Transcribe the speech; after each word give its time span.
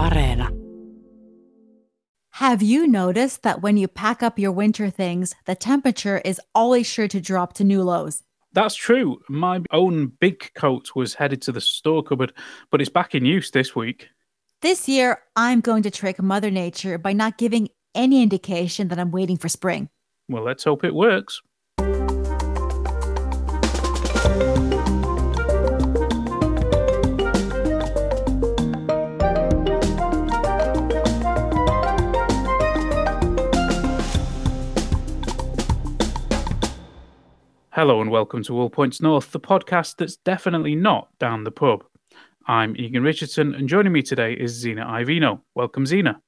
Areena. 0.00 0.48
Have 2.30 2.62
you 2.62 2.86
noticed 2.86 3.42
that 3.42 3.60
when 3.60 3.76
you 3.76 3.86
pack 3.86 4.22
up 4.22 4.38
your 4.38 4.50
winter 4.50 4.88
things, 4.88 5.34
the 5.44 5.54
temperature 5.54 6.22
is 6.24 6.40
always 6.54 6.86
sure 6.86 7.06
to 7.08 7.20
drop 7.20 7.52
to 7.54 7.64
new 7.64 7.82
lows? 7.82 8.22
That's 8.54 8.74
true. 8.74 9.20
My 9.28 9.60
own 9.72 10.12
big 10.18 10.52
coat 10.54 10.92
was 10.96 11.12
headed 11.14 11.42
to 11.42 11.52
the 11.52 11.60
store 11.60 12.02
cupboard, 12.02 12.32
but 12.70 12.80
it's 12.80 12.88
back 12.88 13.14
in 13.14 13.26
use 13.26 13.50
this 13.50 13.76
week. 13.76 14.08
This 14.62 14.88
year, 14.88 15.20
I'm 15.36 15.60
going 15.60 15.82
to 15.82 15.90
trick 15.90 16.20
Mother 16.22 16.50
Nature 16.50 16.96
by 16.96 17.12
not 17.12 17.36
giving 17.36 17.68
any 17.94 18.22
indication 18.22 18.88
that 18.88 18.98
I'm 18.98 19.10
waiting 19.10 19.36
for 19.36 19.50
spring. 19.50 19.90
Well, 20.28 20.44
let's 20.44 20.64
hope 20.64 20.82
it 20.82 20.94
works. 20.94 21.42
Hello 37.72 38.00
and 38.00 38.10
welcome 38.10 38.42
to 38.42 38.58
All 38.58 38.68
Points 38.68 39.00
North, 39.00 39.30
the 39.30 39.38
podcast 39.38 39.94
that's 39.94 40.16
definitely 40.16 40.74
not 40.74 41.16
down 41.20 41.44
the 41.44 41.52
pub. 41.52 41.84
I'm 42.48 42.76
Egan 42.76 43.04
Richardson, 43.04 43.54
and 43.54 43.68
joining 43.68 43.92
me 43.92 44.02
today 44.02 44.32
is 44.32 44.50
Zena 44.50 44.84
Iovino. 44.84 45.42
Welcome, 45.54 45.86
Zena. 45.86 46.20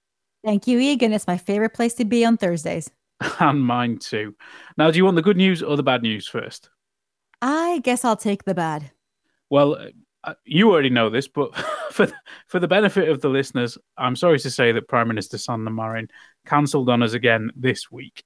Thank 0.44 0.68
you, 0.68 0.78
Egan. 0.78 1.12
It's 1.12 1.26
my 1.26 1.36
favorite 1.36 1.74
place 1.74 1.94
to 1.94 2.04
be 2.04 2.24
on 2.24 2.36
Thursdays. 2.36 2.92
and 3.40 3.60
mine 3.60 3.98
too. 3.98 4.36
Now, 4.78 4.92
do 4.92 4.98
you 4.98 5.04
want 5.04 5.16
the 5.16 5.22
good 5.22 5.36
news 5.36 5.64
or 5.64 5.76
the 5.76 5.82
bad 5.82 6.02
news 6.02 6.28
first? 6.28 6.70
I 7.40 7.80
guess 7.82 8.04
I'll 8.04 8.16
take 8.16 8.44
the 8.44 8.54
bad. 8.54 8.92
Well, 9.50 9.88
uh, 10.22 10.34
you 10.44 10.70
already 10.70 10.90
know 10.90 11.10
this, 11.10 11.26
but 11.26 11.56
for 11.90 12.06
for 12.46 12.60
the 12.60 12.68
benefit 12.68 13.08
of 13.08 13.20
the 13.20 13.28
listeners, 13.28 13.76
I'm 13.98 14.14
sorry 14.14 14.38
to 14.38 14.50
say 14.50 14.70
that 14.70 14.86
Prime 14.86 15.08
Minister 15.08 15.38
Sanna 15.38 15.70
Marin 15.70 16.06
cancelled 16.46 16.88
on 16.88 17.02
us 17.02 17.14
again 17.14 17.50
this 17.56 17.90
week. 17.90 18.22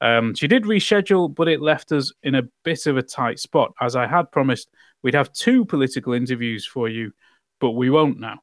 Um, 0.00 0.34
she 0.34 0.46
did 0.46 0.64
reschedule, 0.64 1.34
but 1.34 1.48
it 1.48 1.60
left 1.60 1.92
us 1.92 2.12
in 2.22 2.34
a 2.34 2.42
bit 2.64 2.86
of 2.86 2.96
a 2.96 3.02
tight 3.02 3.38
spot. 3.38 3.72
As 3.80 3.96
I 3.96 4.06
had 4.06 4.30
promised, 4.30 4.68
we'd 5.02 5.14
have 5.14 5.32
two 5.32 5.64
political 5.64 6.12
interviews 6.12 6.66
for 6.66 6.88
you, 6.88 7.12
but 7.60 7.72
we 7.72 7.90
won't 7.90 8.20
now. 8.20 8.40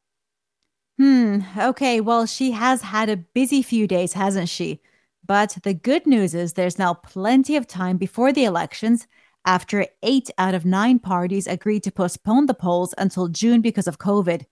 Hmm. 0.97 1.41
Okay. 1.57 2.01
Well, 2.01 2.25
she 2.25 2.51
has 2.51 2.81
had 2.81 3.09
a 3.09 3.17
busy 3.17 3.61
few 3.61 3.87
days, 3.87 4.13
hasn't 4.13 4.49
she? 4.49 4.81
But 5.25 5.57
the 5.63 5.73
good 5.73 6.05
news 6.05 6.35
is 6.35 6.53
there's 6.53 6.79
now 6.79 6.93
plenty 6.93 7.55
of 7.55 7.67
time 7.67 7.97
before 7.97 8.31
the 8.31 8.45
elections 8.45 9.07
after 9.45 9.85
eight 10.03 10.29
out 10.37 10.53
of 10.53 10.65
nine 10.65 10.99
parties 10.99 11.47
agreed 11.47 11.83
to 11.83 11.91
postpone 11.91 12.45
the 12.45 12.53
polls 12.53 12.93
until 12.97 13.27
June 13.27 13.61
because 13.61 13.87
of 13.87 13.99
COVID. 13.99 14.45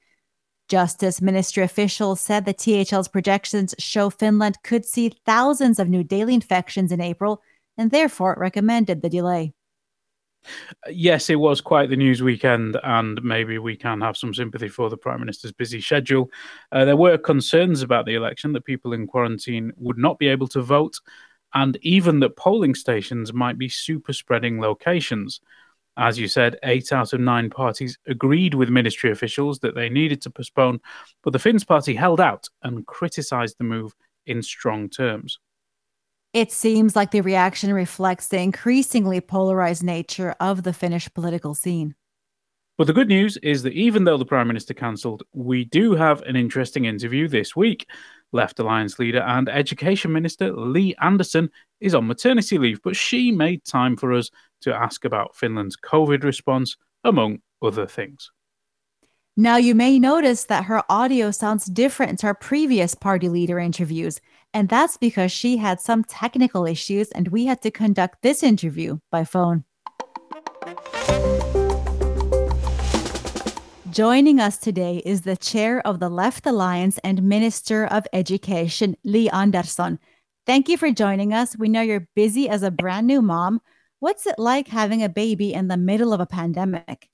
Justice 0.68 1.22
Ministry 1.22 1.64
officials 1.64 2.22
said 2.22 2.46
the 2.46 2.54
THL's 2.54 3.08
projections 3.08 3.76
show 3.78 4.10
Finland 4.10 4.58
could 4.64 4.86
see 4.86 5.14
thousands 5.26 5.80
of 5.80 5.90
new 5.90 6.04
daily 6.04 6.34
infections 6.34 6.92
in 6.92 7.02
April 7.02 7.42
and 7.78 7.92
therefore 7.92 8.36
recommended 8.40 9.02
the 9.02 9.10
delay. 9.10 9.54
Yes, 10.90 11.30
it 11.30 11.36
was 11.36 11.62
quite 11.62 11.90
the 11.90 11.96
news 11.96 12.22
weekend, 12.22 12.78
and 12.84 13.22
maybe 13.24 13.58
we 13.58 13.76
can 13.76 14.02
have 14.02 14.18
some 14.18 14.34
sympathy 14.34 14.68
for 14.68 14.90
the 14.90 14.98
Prime 14.98 15.20
Minister's 15.20 15.54
busy 15.54 15.80
schedule. 15.80 16.30
Uh, 16.72 16.86
there 16.86 16.98
were 16.98 17.18
concerns 17.18 17.82
about 17.82 18.06
the 18.06 18.16
election 18.16 18.52
that 18.54 18.66
people 18.66 18.94
in 18.94 19.08
quarantine 19.08 19.72
would 19.78 19.98
not 19.98 20.20
be 20.20 20.28
able 20.28 20.48
to 20.50 20.62
vote, 20.62 21.00
and 21.54 21.78
even 21.82 22.20
that 22.20 22.36
polling 22.36 22.76
stations 22.76 23.32
might 23.32 23.58
be 23.58 23.70
super 23.70 24.12
spreading 24.12 24.60
locations. 24.60 25.40
As 25.98 26.18
you 26.18 26.28
said, 26.28 26.58
eight 26.64 26.92
out 26.92 27.14
of 27.14 27.20
nine 27.20 27.50
parties 27.50 27.98
agreed 28.08 28.56
with 28.56 28.70
ministry 28.70 29.12
officials 29.12 29.60
that 29.60 29.76
they 29.76 29.90
needed 29.90 30.22
to 30.24 30.30
postpone, 30.30 30.80
but 31.24 31.34
the 31.34 31.40
Finns 31.40 31.64
party 31.64 31.94
held 31.94 32.20
out 32.20 32.48
and 32.64 32.86
criticised 32.88 33.58
the 33.58 33.64
move 33.64 33.94
in 34.26 34.42
strong 34.42 34.90
terms. 34.90 35.40
It 36.34 36.52
seems 36.52 36.96
like 36.96 37.12
the 37.12 37.22
reaction 37.22 37.72
reflects 37.74 38.28
the 38.28 38.40
increasingly 38.40 39.22
polarized 39.22 39.84
nature 39.84 40.36
of 40.40 40.64
the 40.64 40.74
Finnish 40.74 41.14
political 41.14 41.54
scene. 41.54 41.94
But 42.76 42.88
the 42.88 42.94
good 42.94 43.08
news 43.08 43.38
is 43.38 43.62
that 43.64 43.74
even 43.74 44.04
though 44.04 44.18
the 44.18 44.26
Prime 44.26 44.48
Minister 44.48 44.74
cancelled, 44.74 45.22
we 45.32 45.66
do 45.66 45.94
have 45.94 46.24
an 46.24 46.36
interesting 46.36 46.86
interview 46.86 47.28
this 47.28 47.56
week. 47.56 47.88
Left 48.32 48.58
Alliance 48.58 48.98
leader 48.98 49.22
and 49.22 49.48
Education 49.48 50.12
Minister 50.12 50.52
Li 50.52 50.96
Andersson 51.00 51.52
is 51.82 51.94
on 51.94 52.08
maternity 52.08 52.58
leave, 52.58 52.82
but 52.82 52.96
she 52.96 53.32
made 53.32 53.64
time 53.64 53.96
for 53.96 54.12
us 54.12 54.32
to 54.64 54.74
ask 54.74 55.06
about 55.06 55.36
Finland's 55.36 55.78
COVID 55.78 56.24
response, 56.24 56.76
among 57.04 57.40
other 57.62 57.88
things. 57.88 58.32
Now, 59.36 59.58
you 59.58 59.74
may 59.74 59.98
notice 59.98 60.46
that 60.46 60.66
her 60.66 60.84
audio 60.90 61.32
sounds 61.32 61.66
different 61.66 62.20
to 62.20 62.28
our 62.28 62.36
previous 62.36 62.94
party 62.94 63.30
leader 63.30 63.58
interviews, 63.58 64.22
and 64.54 64.70
that's 64.70 64.98
because 64.98 65.32
she 65.32 65.58
had 65.58 65.82
some 65.82 66.04
technical 66.04 66.68
issues 66.68 67.10
and 67.12 67.30
we 67.30 67.46
had 67.46 67.62
to 67.64 67.72
conduct 67.72 68.22
this 68.22 68.44
interview 68.44 69.00
by 69.12 69.24
phone. 69.24 69.64
Joining 73.90 74.40
us 74.40 74.58
today 74.58 75.04
is 75.06 75.22
the 75.22 75.38
chair 75.38 75.86
of 75.86 76.00
the 76.00 76.10
Left 76.10 76.46
Alliance 76.46 77.00
and 77.04 77.22
Minister 77.22 77.86
of 77.86 78.08
Education, 78.14 78.96
Li 79.04 79.30
Andersson. 79.30 80.00
Thank 80.46 80.68
you 80.68 80.78
for 80.78 80.92
joining 80.92 81.34
us. 81.34 81.58
We 81.58 81.70
know 81.70 81.82
you're 81.82 82.08
busy 82.16 82.50
as 82.50 82.64
a 82.64 82.72
brand 82.72 83.08
new 83.08 83.22
mom. 83.22 83.62
What's 84.04 84.28
it 84.28 84.38
like 84.38 84.68
having 84.68 85.02
a 85.02 85.08
baby 85.08 85.54
in 85.54 85.70
the 85.70 85.78
middle 85.78 86.12
of 86.12 86.20
a 86.20 86.26
pandemic? 86.26 87.08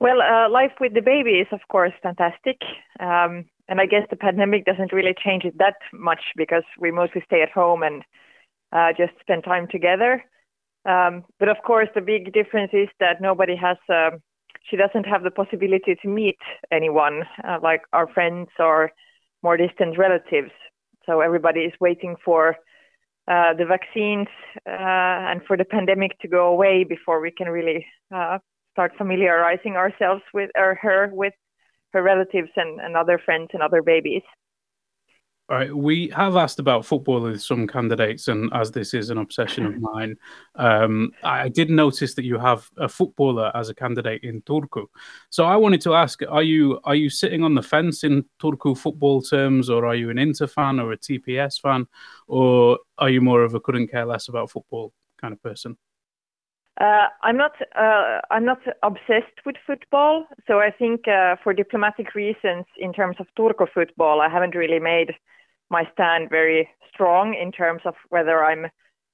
Well, 0.00 0.20
uh, 0.20 0.50
life 0.50 0.72
with 0.80 0.92
the 0.92 1.00
baby 1.00 1.34
is, 1.38 1.46
of 1.52 1.60
course, 1.70 1.92
fantastic. 2.02 2.56
Um, 2.98 3.44
and 3.68 3.80
I 3.80 3.86
guess 3.86 4.08
the 4.10 4.16
pandemic 4.16 4.64
doesn't 4.64 4.92
really 4.92 5.14
change 5.24 5.44
it 5.44 5.56
that 5.58 5.76
much 5.92 6.18
because 6.36 6.64
we 6.80 6.90
mostly 6.90 7.22
stay 7.26 7.42
at 7.42 7.52
home 7.52 7.84
and 7.84 8.02
uh, 8.72 8.88
just 8.98 9.12
spend 9.20 9.44
time 9.44 9.68
together. 9.70 10.24
Um, 10.84 11.22
but 11.38 11.48
of 11.48 11.58
course, 11.64 11.90
the 11.94 12.00
big 12.00 12.32
difference 12.32 12.72
is 12.72 12.88
that 12.98 13.20
nobody 13.20 13.54
has, 13.54 13.76
um, 13.88 14.18
she 14.68 14.76
doesn't 14.76 15.04
have 15.06 15.22
the 15.22 15.30
possibility 15.30 15.94
to 16.02 16.08
meet 16.08 16.38
anyone, 16.72 17.22
uh, 17.46 17.58
like 17.62 17.82
our 17.92 18.08
friends 18.08 18.48
or 18.58 18.90
more 19.44 19.56
distant 19.56 19.96
relatives. 19.96 20.50
So 21.06 21.20
everybody 21.20 21.60
is 21.60 21.74
waiting 21.80 22.16
for 22.24 22.56
uh, 23.28 23.54
the 23.54 23.66
vaccines 23.66 24.28
uh, 24.66 25.30
and 25.30 25.40
for 25.46 25.56
the 25.56 25.64
pandemic 25.64 26.18
to 26.20 26.28
go 26.28 26.46
away 26.48 26.84
before 26.84 27.20
we 27.20 27.30
can 27.30 27.48
really 27.48 27.84
uh, 28.14 28.38
start 28.72 28.92
familiarizing 28.96 29.74
ourselves 29.74 30.22
with 30.32 30.50
or 30.56 30.78
her 30.80 31.10
with 31.12 31.34
her 31.92 32.02
relatives 32.02 32.50
and, 32.56 32.80
and 32.80 32.96
other 32.96 33.18
friends 33.18 33.48
and 33.52 33.62
other 33.62 33.82
babies. 33.82 34.22
All 35.48 35.56
right, 35.56 35.72
we 35.72 36.08
have 36.08 36.34
asked 36.34 36.58
about 36.58 36.84
football 36.84 37.20
with 37.20 37.40
some 37.40 37.68
candidates, 37.68 38.26
and 38.26 38.52
as 38.52 38.72
this 38.72 38.92
is 38.94 39.10
an 39.10 39.18
obsession 39.18 39.64
of 39.64 39.80
mine, 39.80 40.16
um, 40.56 41.12
I 41.22 41.48
did 41.48 41.70
notice 41.70 42.14
that 42.14 42.24
you 42.24 42.36
have 42.36 42.68
a 42.78 42.88
footballer 42.88 43.52
as 43.54 43.68
a 43.68 43.74
candidate 43.74 44.24
in 44.24 44.42
Turku. 44.42 44.86
So 45.30 45.44
I 45.44 45.54
wanted 45.54 45.80
to 45.82 45.94
ask: 45.94 46.20
Are 46.28 46.42
you 46.42 46.80
are 46.82 46.96
you 46.96 47.08
sitting 47.08 47.44
on 47.44 47.54
the 47.54 47.62
fence 47.62 48.02
in 48.02 48.24
Turku 48.42 48.76
football 48.76 49.22
terms, 49.22 49.70
or 49.70 49.86
are 49.86 49.94
you 49.94 50.10
an 50.10 50.18
Inter 50.18 50.48
fan 50.48 50.80
or 50.80 50.90
a 50.90 50.98
TPS 50.98 51.60
fan, 51.60 51.86
or 52.26 52.80
are 52.98 53.10
you 53.10 53.20
more 53.20 53.44
of 53.44 53.54
a 53.54 53.60
couldn't 53.60 53.86
care 53.88 54.04
less 54.04 54.26
about 54.26 54.50
football 54.50 54.92
kind 55.20 55.32
of 55.32 55.40
person? 55.44 55.76
Uh, 56.80 57.08
I'm 57.22 57.36
not. 57.38 57.52
Uh, 57.74 58.20
I'm 58.30 58.44
not 58.44 58.58
obsessed 58.82 59.38
with 59.46 59.56
football. 59.66 60.26
So 60.46 60.58
I 60.60 60.70
think, 60.70 61.08
uh, 61.08 61.36
for 61.42 61.54
diplomatic 61.54 62.14
reasons, 62.14 62.66
in 62.78 62.92
terms 62.92 63.16
of 63.18 63.26
Turku 63.38 63.66
football, 63.72 64.20
I 64.20 64.28
haven't 64.28 64.54
really 64.54 64.78
made 64.78 65.12
my 65.70 65.84
stand 65.94 66.28
very 66.30 66.68
strong 66.92 67.34
in 67.34 67.50
terms 67.50 67.82
of 67.86 67.94
whether 68.10 68.44
I'm 68.44 68.66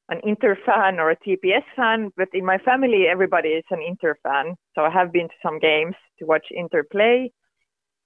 an 0.09 0.21
Inter 0.25 0.57
fan 0.67 0.99
or 0.99 1.11
a 1.11 1.17
TPS 1.17 1.65
fan. 1.77 2.11
But 2.17 2.29
in 2.35 2.45
my 2.45 2.59
family, 2.59 3.07
everybody 3.07 3.51
is 3.51 3.65
an 3.71 3.81
Inter 3.81 4.17
fan. 4.25 4.57
So 4.75 4.83
I 4.83 4.91
have 4.91 5.13
been 5.13 5.29
to 5.29 5.35
some 5.41 5.61
games 5.61 5.95
to 6.19 6.27
watch 6.27 6.47
Inter 6.51 6.83
play, 6.91 7.33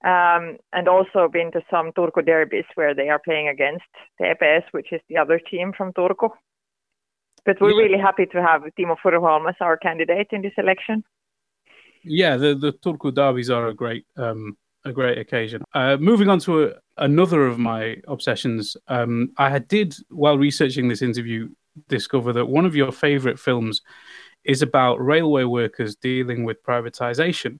um, 0.05 0.57
and 0.71 0.87
also 0.87 1.27
been 1.27 1.51
to 1.53 1.61
some 1.71 1.91
Turku 1.93 2.23
derbies 2.23 2.65
where 2.75 2.93
they 2.93 3.09
are 3.09 3.19
playing 3.19 3.47
against 3.47 3.85
TPS, 4.21 4.63
which 4.71 4.93
is 4.93 5.01
the 5.09 5.17
other 5.17 5.39
team 5.39 5.73
from 5.75 5.93
Turku. 5.93 6.29
But 7.47 7.61
we're 7.61 7.77
really 7.77 7.97
happy 7.97 8.25
to 8.25 8.41
have 8.41 8.63
Timo 8.77 8.97
Furuholm 9.01 9.47
as 9.47 9.55
our 9.61 9.77
candidate 9.77 10.27
in 10.31 10.41
this 10.41 10.51
election. 10.57 11.01
Yeah, 12.03 12.35
the 12.35 12.53
the 12.55 12.73
Turku 12.73 13.13
derbies 13.13 13.49
are 13.49 13.67
a 13.69 13.73
great 13.73 14.05
um, 14.17 14.57
a 14.83 14.91
great 14.91 15.17
occasion. 15.17 15.63
Uh, 15.73 15.95
moving 15.95 16.27
on 16.27 16.39
to 16.39 16.65
a, 16.65 16.73
another 16.97 17.47
of 17.47 17.57
my 17.57 17.95
obsessions, 18.09 18.75
um, 18.89 19.31
I 19.37 19.59
did 19.59 19.95
while 20.09 20.37
researching 20.37 20.89
this 20.89 21.01
interview 21.01 21.47
discover 21.87 22.33
that 22.33 22.47
one 22.47 22.65
of 22.65 22.75
your 22.75 22.91
favorite 22.91 23.39
films 23.39 23.81
is 24.43 24.61
about 24.61 24.95
railway 24.97 25.45
workers 25.45 25.95
dealing 25.95 26.43
with 26.43 26.61
privatization. 26.63 27.59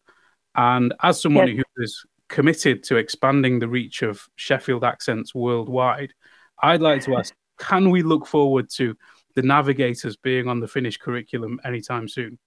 And 0.55 0.93
as 1.01 1.21
someone 1.21 1.47
yes. 1.47 1.63
who 1.75 1.83
is 1.83 2.05
committed 2.27 2.83
to 2.83 2.97
expanding 2.97 3.59
the 3.59 3.69
reach 3.69 4.01
of 4.01 4.27
Sheffield 4.35 4.83
accents 4.83 5.33
worldwide, 5.33 6.13
I'd 6.61 6.81
like 6.81 7.03
to 7.03 7.15
ask: 7.15 7.33
Can 7.57 7.89
we 7.89 8.03
look 8.03 8.27
forward 8.27 8.69
to 8.71 8.97
the 9.37 9.43
navigators 9.43 10.17
being 10.17 10.47
on 10.47 10.59
the 10.59 10.67
Finnish 10.67 10.97
curriculum 10.97 11.59
anytime 11.63 12.07
soon? 12.07 12.39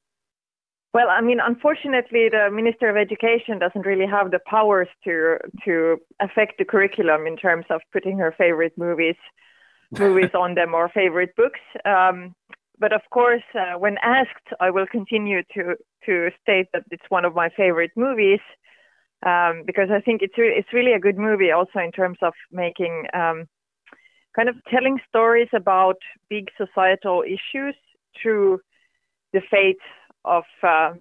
Well, 0.93 1.09
I 1.09 1.21
mean, 1.21 1.39
unfortunately, 1.41 2.29
the 2.29 2.51
Minister 2.53 2.91
of 2.91 2.97
Education 2.97 3.61
doesn't 3.61 3.87
really 3.87 4.09
have 4.17 4.33
the 4.33 4.41
powers 4.45 4.89
to 5.05 5.39
to 5.65 5.99
affect 6.19 6.59
the 6.59 6.65
curriculum 6.65 7.29
in 7.29 7.37
terms 7.37 7.67
of 7.71 7.81
putting 7.93 8.19
her 8.19 8.35
favorite 8.37 8.77
movies 8.77 9.21
movies 10.05 10.35
on 10.35 10.57
them 10.57 10.75
or 10.75 10.89
favorite 10.89 11.35
books. 11.37 11.61
Um, 11.85 12.35
but 12.81 12.93
of 12.93 13.03
course, 13.13 13.47
uh, 13.55 13.79
when 13.79 13.97
asked, 14.03 14.49
I 14.59 14.71
will 14.71 14.89
continue 14.99 15.43
to 15.55 15.63
to 16.07 16.31
state 16.43 16.67
that 16.73 16.85
it's 16.91 17.09
one 17.09 17.25
of 17.25 17.37
my 17.37 17.51
favorite 17.57 17.93
movies 17.95 18.43
um, 19.25 19.63
because 19.65 19.91
I 19.97 20.01
think 20.01 20.23
it's 20.23 20.37
re- 20.37 20.57
it's 20.59 20.73
really 20.73 20.95
a 20.95 21.05
good 21.07 21.19
movie 21.19 21.53
also 21.53 21.79
in 21.79 21.93
terms 21.93 22.19
of 22.21 22.35
making 22.51 22.95
um, 23.15 23.47
kind 24.41 24.49
of 24.49 24.57
telling 24.71 24.99
stories 25.07 25.49
about 25.55 25.97
big 26.31 26.49
societal 26.57 27.23
issues 27.23 27.75
through 28.21 28.59
the 29.35 29.41
fate 29.51 29.77
of 30.25 30.45
uh, 30.63 30.93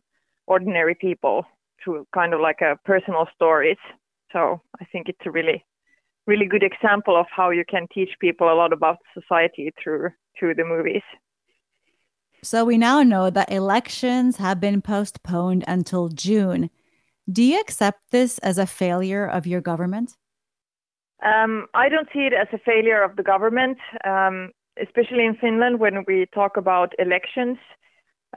ordinary 0.46 0.94
people 0.94 1.46
through 1.82 2.06
kind 2.14 2.34
of 2.34 2.42
like 2.42 2.60
a 2.60 2.78
personal 2.84 3.28
stories. 3.34 3.78
So 4.34 4.62
I 4.82 4.86
think 4.92 5.08
it's 5.08 5.26
a 5.26 5.32
really 5.32 5.64
really 6.28 6.46
good 6.46 6.64
example 6.64 7.16
of 7.18 7.26
how 7.36 7.50
you 7.50 7.64
can 7.68 7.88
teach 7.94 8.10
people 8.20 8.52
a 8.52 8.54
lot 8.54 8.74
about 8.74 8.98
society 9.14 9.72
through 9.82 10.10
through 10.38 10.56
the 10.56 10.66
movies. 10.66 11.06
So 12.44 12.66
we 12.66 12.78
now 12.78 13.04
know 13.04 13.30
that 13.30 13.52
elections 13.52 14.36
have 14.36 14.60
been 14.60 14.82
postponed 14.82 15.64
until 15.66 16.10
June. 16.10 16.70
Do 17.32 17.42
you 17.42 17.60
accept 17.62 18.00
this 18.12 18.38
as 18.40 18.58
a 18.58 18.66
failure 18.66 19.26
of 19.26 19.48
your 19.48 19.62
government? 19.62 20.18
Um, 21.24 21.68
I 21.74 21.90
don't 21.90 22.08
see 22.14 22.28
it 22.28 22.34
as 22.34 22.48
a 22.54 22.60
failure 22.60 23.04
of 23.04 23.16
the 23.16 23.24
government, 23.24 23.78
um, 24.06 24.52
especially 24.82 25.26
in 25.26 25.36
Finland 25.36 25.80
when 25.80 26.06
we 26.08 26.28
talk 26.34 26.56
about 26.58 26.94
elections. 26.98 27.58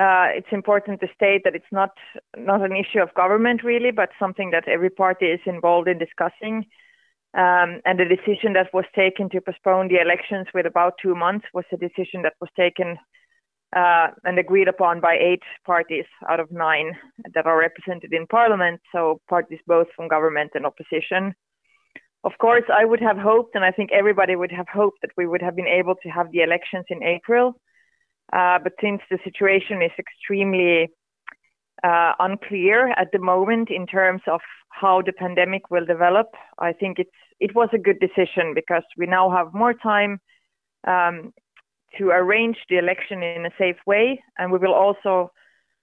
Uh, 0.01 0.29
it's 0.35 0.53
important 0.53 1.01
to 1.01 1.07
state 1.15 1.43
that 1.45 1.55
it's 1.55 1.71
not 1.71 1.91
not 2.37 2.63
an 2.63 2.75
issue 2.75 3.01
of 3.01 3.15
government 3.15 3.63
really, 3.63 3.91
but 3.91 4.09
something 4.19 4.51
that 4.51 4.67
every 4.67 4.91
party 4.91 5.27
is 5.27 5.41
involved 5.47 5.87
in 5.87 5.99
discussing. 5.99 6.65
Um, 7.35 7.81
and 7.85 7.99
the 7.99 8.05
decision 8.05 8.53
that 8.55 8.75
was 8.75 8.85
taken 8.95 9.31
to 9.31 9.41
postpone 9.41 9.89
the 9.89 10.01
elections 10.01 10.49
with 10.53 10.67
about 10.67 10.95
two 11.01 11.15
months 11.15 11.47
was 11.55 11.65
a 11.73 11.77
decision 11.77 12.23
that 12.23 12.35
was 12.41 12.51
taken 12.57 12.99
uh, 13.75 14.09
and 14.25 14.39
agreed 14.39 14.69
upon 14.69 15.01
by 15.01 15.17
eight 15.19 15.43
parties 15.65 16.05
out 16.29 16.41
of 16.41 16.51
nine 16.51 16.95
that 17.35 17.47
are 17.47 17.59
represented 17.59 18.13
in 18.13 18.27
parliament, 18.27 18.81
so 18.93 19.21
parties 19.29 19.61
both 19.67 19.87
from 19.97 20.09
government 20.09 20.51
and 20.55 20.67
opposition. 20.67 21.35
Of 22.25 22.33
course, 22.39 22.63
I 22.73 22.85
would 22.85 23.01
have 23.01 23.19
hoped, 23.19 23.57
and 23.57 23.65
I 23.65 23.73
think 23.73 23.91
everybody 23.93 24.37
would 24.37 24.53
have 24.53 24.69
hoped 24.73 25.01
that 25.03 25.11
we 25.17 25.27
would 25.27 25.43
have 25.43 25.57
been 25.57 25.67
able 25.67 25.97
to 26.03 26.09
have 26.09 26.31
the 26.31 26.43
elections 26.43 26.85
in 26.89 27.03
April. 27.03 27.55
Uh, 28.33 28.59
but 28.63 28.73
since 28.81 29.03
the 29.11 29.19
situation 29.25 29.83
is 29.83 29.91
extremely 29.99 30.89
uh, 31.83 32.13
unclear 32.21 32.91
at 32.91 33.09
the 33.13 33.19
moment 33.19 33.71
in 33.71 33.87
terms 33.87 34.23
of 34.29 34.41
how 34.69 35.03
the 35.03 35.13
pandemic 35.13 35.71
will 35.71 35.85
develop, 35.85 36.29
I 36.59 36.73
think 36.73 36.99
it's 36.99 37.11
it 37.41 37.57
was 37.57 37.69
a 37.73 37.79
good 37.79 37.99
decision 37.99 38.55
because 38.55 38.85
we 38.97 39.07
now 39.07 39.29
have 39.29 39.53
more 39.53 39.75
time 39.75 40.21
um, 40.87 41.35
to 41.99 42.11
arrange 42.11 42.57
the 42.71 42.79
election 42.79 43.23
in 43.23 43.45
a 43.45 43.51
safe 43.59 43.77
way, 43.85 44.23
and 44.39 44.53
we 44.53 44.59
will 44.59 44.75
also 44.75 45.33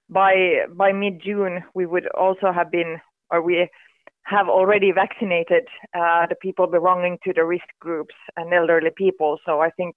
by 0.10 0.66
by 0.74 0.94
mid 0.94 1.22
June 1.22 1.64
we 1.76 1.86
would 1.86 2.08
also 2.08 2.54
have 2.54 2.72
been 2.72 3.02
or 3.30 3.42
we 3.42 3.70
have 4.24 4.48
already 4.48 4.92
vaccinated 4.92 5.68
uh, 5.96 6.28
the 6.28 6.36
people 6.42 6.68
belonging 6.68 7.18
to 7.24 7.34
the 7.34 7.44
risk 7.44 7.66
groups 7.80 8.16
and 8.38 8.54
elderly 8.54 8.92
people. 8.96 9.40
So 9.46 9.60
I 9.62 9.72
think 9.72 9.96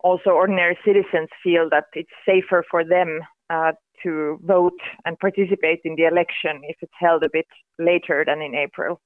also 0.00 0.30
ordinary 0.30 0.78
citizens 0.84 1.28
feel 1.42 1.68
that 1.70 1.84
it's 1.94 2.10
safer 2.24 2.64
for 2.70 2.84
them 2.84 3.20
uh, 3.50 3.72
to 4.02 4.38
vote 4.44 4.78
and 5.04 5.18
participate 5.18 5.80
in 5.84 5.94
the 5.96 6.04
election 6.04 6.60
if 6.62 6.76
it's 6.80 6.92
held 6.98 7.22
a 7.22 7.28
bit 7.32 7.46
later 7.78 8.24
than 8.26 8.40
in 8.40 8.54
April. 8.54 9.00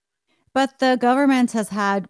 But 0.52 0.78
the 0.78 0.96
government 1.00 1.52
has 1.52 1.70
had 1.70 2.08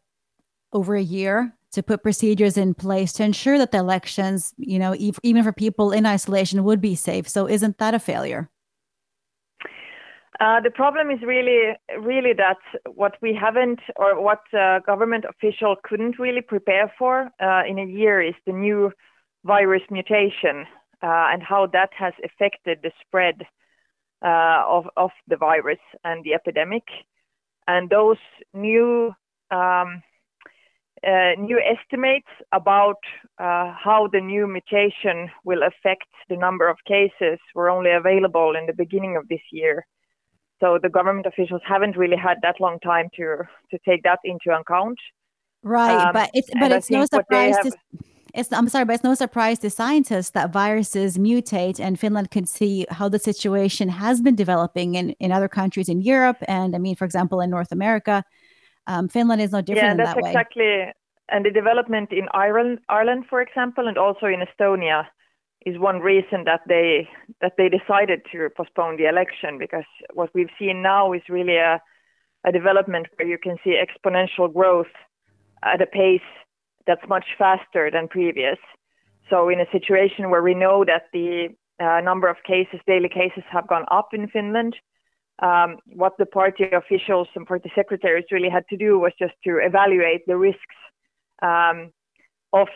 over 0.73 0.97
a 0.97 1.03
year 1.03 1.57
to 1.73 1.83
put 1.83 2.03
procedures 2.03 2.57
in 2.57 2.75
place 2.75 3.13
to 3.15 3.25
ensure 3.25 3.59
that 3.59 3.73
the 3.73 3.79
elections, 3.79 4.53
you 4.59 4.79
know, 4.79 4.95
even 5.23 5.43
for 5.43 5.53
people 5.53 5.93
in 5.93 6.07
isolation, 6.07 6.63
would 6.65 6.81
be 6.81 6.95
safe. 6.95 7.29
So 7.29 7.49
isn't 7.49 7.79
that 7.79 7.95
a 7.95 7.99
failure? 7.99 8.51
Uh, 10.41 10.61
the 10.61 10.71
problem 10.71 11.11
is 11.11 11.23
really, 11.23 11.75
really 12.01 12.33
that 12.33 12.59
what 12.93 13.15
we 13.23 13.33
haven't, 13.33 13.79
or 13.97 14.21
what 14.21 14.43
uh, 14.53 14.81
government 14.81 15.25
official 15.29 15.77
couldn't 15.85 16.19
really 16.19 16.41
prepare 16.41 16.93
for 16.99 17.31
uh, 17.41 17.63
in 17.69 17.79
a 17.79 17.85
year, 17.85 18.21
is 18.21 18.35
the 18.45 18.53
new 18.53 18.91
virus 19.45 19.83
mutation 19.91 20.67
uh, 21.03 21.29
and 21.31 21.43
how 21.43 21.67
that 21.67 21.91
has 21.97 22.15
affected 22.25 22.79
the 22.83 22.91
spread 23.01 23.43
uh, 24.25 24.65
of 24.67 24.87
of 24.97 25.11
the 25.29 25.37
virus 25.37 25.79
and 26.03 26.25
the 26.25 26.35
epidemic. 26.35 26.85
And 27.69 27.89
those 27.89 28.19
new 28.53 29.15
um, 29.53 30.03
new 31.39 31.61
estimates 31.61 32.29
about 32.51 32.99
how 33.39 34.09
the 34.11 34.21
new 34.21 34.49
mutation 34.49 35.31
will 35.45 35.63
affect 35.63 36.09
the 36.29 36.37
number 36.37 36.67
of 36.67 36.79
cases 36.87 37.39
were 37.55 37.71
only 37.71 37.93
available 37.93 38.57
in 38.57 38.67
the 38.67 38.73
beginning 38.73 39.17
of 39.17 39.29
this 39.29 39.43
year. 39.53 39.87
So 40.61 40.79
the 40.83 40.89
government 40.89 41.27
officials 41.27 41.63
haven't 41.67 41.97
really 41.97 42.17
had 42.17 42.39
that 42.43 42.61
long 42.61 42.79
time 42.81 43.09
to 43.17 43.43
to 43.71 43.79
take 43.87 44.03
that 44.05 44.21
into 44.25 44.51
account. 44.51 44.99
Right, 45.63 46.07
um, 46.07 46.13
but 46.13 46.31
it's 46.35 46.51
but 46.59 46.73
it's 46.73 46.91
no 46.91 47.07
surprise 47.07 47.57
have, 47.57 47.73
to 47.73 47.79
it's 48.35 48.53
I'm 48.53 48.69
sorry, 48.69 48.85
but 48.85 48.95
it's 48.95 49.05
no 49.05 49.15
surprise 49.15 49.61
to 49.61 49.71
scientists 49.71 50.31
that 50.31 50.53
viruses 50.53 51.17
mutate 51.17 51.79
and 51.79 51.99
Finland 51.99 52.31
could 52.33 52.49
see 52.49 52.85
how 52.91 53.09
the 53.09 53.19
situation 53.19 53.89
has 53.89 54.21
been 54.21 54.35
developing 54.35 54.97
in, 54.97 55.11
in 55.21 55.31
other 55.31 55.49
countries 55.49 55.89
in 55.89 56.01
Europe 56.01 56.39
and 56.49 56.75
I 56.75 56.79
mean 56.79 56.97
for 56.97 57.05
example 57.05 57.41
in 57.41 57.51
North 57.51 57.71
America. 57.71 58.25
Um, 58.87 59.09
Finland 59.09 59.41
is 59.41 59.53
no 59.53 59.63
different 59.63 59.99
yeah, 59.99 60.05
that's 60.05 60.15
that 60.15 60.27
exactly 60.27 60.93
and 61.31 61.45
the 61.45 61.51
development 61.51 62.13
in 62.13 62.29
Ireland 62.35 62.81
Ireland 62.89 63.27
for 63.31 63.41
example 63.41 63.87
and 63.87 63.97
also 63.97 64.27
in 64.27 64.41
Estonia 64.41 65.07
is 65.67 65.79
one 65.79 66.01
reason 66.01 66.45
that 66.45 66.61
they 66.69 67.09
that 67.41 67.55
they 67.57 67.69
decided 67.69 68.23
to 68.33 68.49
postpone 68.57 68.97
the 68.97 69.09
election 69.09 69.59
because 69.59 69.85
what 70.13 70.31
we've 70.35 70.55
seen 70.59 70.83
now 70.83 71.13
is 71.13 71.23
really 71.29 71.57
a, 71.57 71.81
a 72.45 72.53
development 72.53 73.07
where 73.17 73.29
you 73.29 73.39
can 73.39 73.57
see 73.65 73.81
exponential 73.81 74.53
growth 74.53 74.95
at 75.63 75.81
a 75.81 75.87
pace 75.87 76.21
that's 76.87 77.09
much 77.09 77.25
faster 77.39 77.91
than 77.91 78.09
previous. 78.09 78.59
So 79.31 79.49
in 79.49 79.61
a 79.61 79.71
situation 79.73 80.31
where 80.31 80.43
we 80.43 80.55
know 80.55 80.85
that 80.85 81.05
the 81.13 81.49
uh, 81.81 82.01
number 82.03 82.29
of 82.29 82.37
cases, 82.47 82.81
daily 82.87 83.09
cases, 83.09 83.43
have 83.51 83.67
gone 83.67 83.87
up 83.91 84.09
in 84.13 84.29
Finland, 84.29 84.77
um, 85.43 85.79
what 85.87 86.13
the 86.19 86.27
party 86.27 86.65
officials 86.73 87.29
and 87.35 87.47
party 87.47 87.73
secretaries 87.75 88.27
really 88.31 88.51
had 88.51 88.65
to 88.69 88.77
do 88.77 88.99
was 88.99 89.13
just 89.19 89.35
to 89.45 89.59
evaluate 89.59 90.27
the 90.27 90.37
risks 90.37 90.77
um, 91.43 91.91
of 92.53 92.69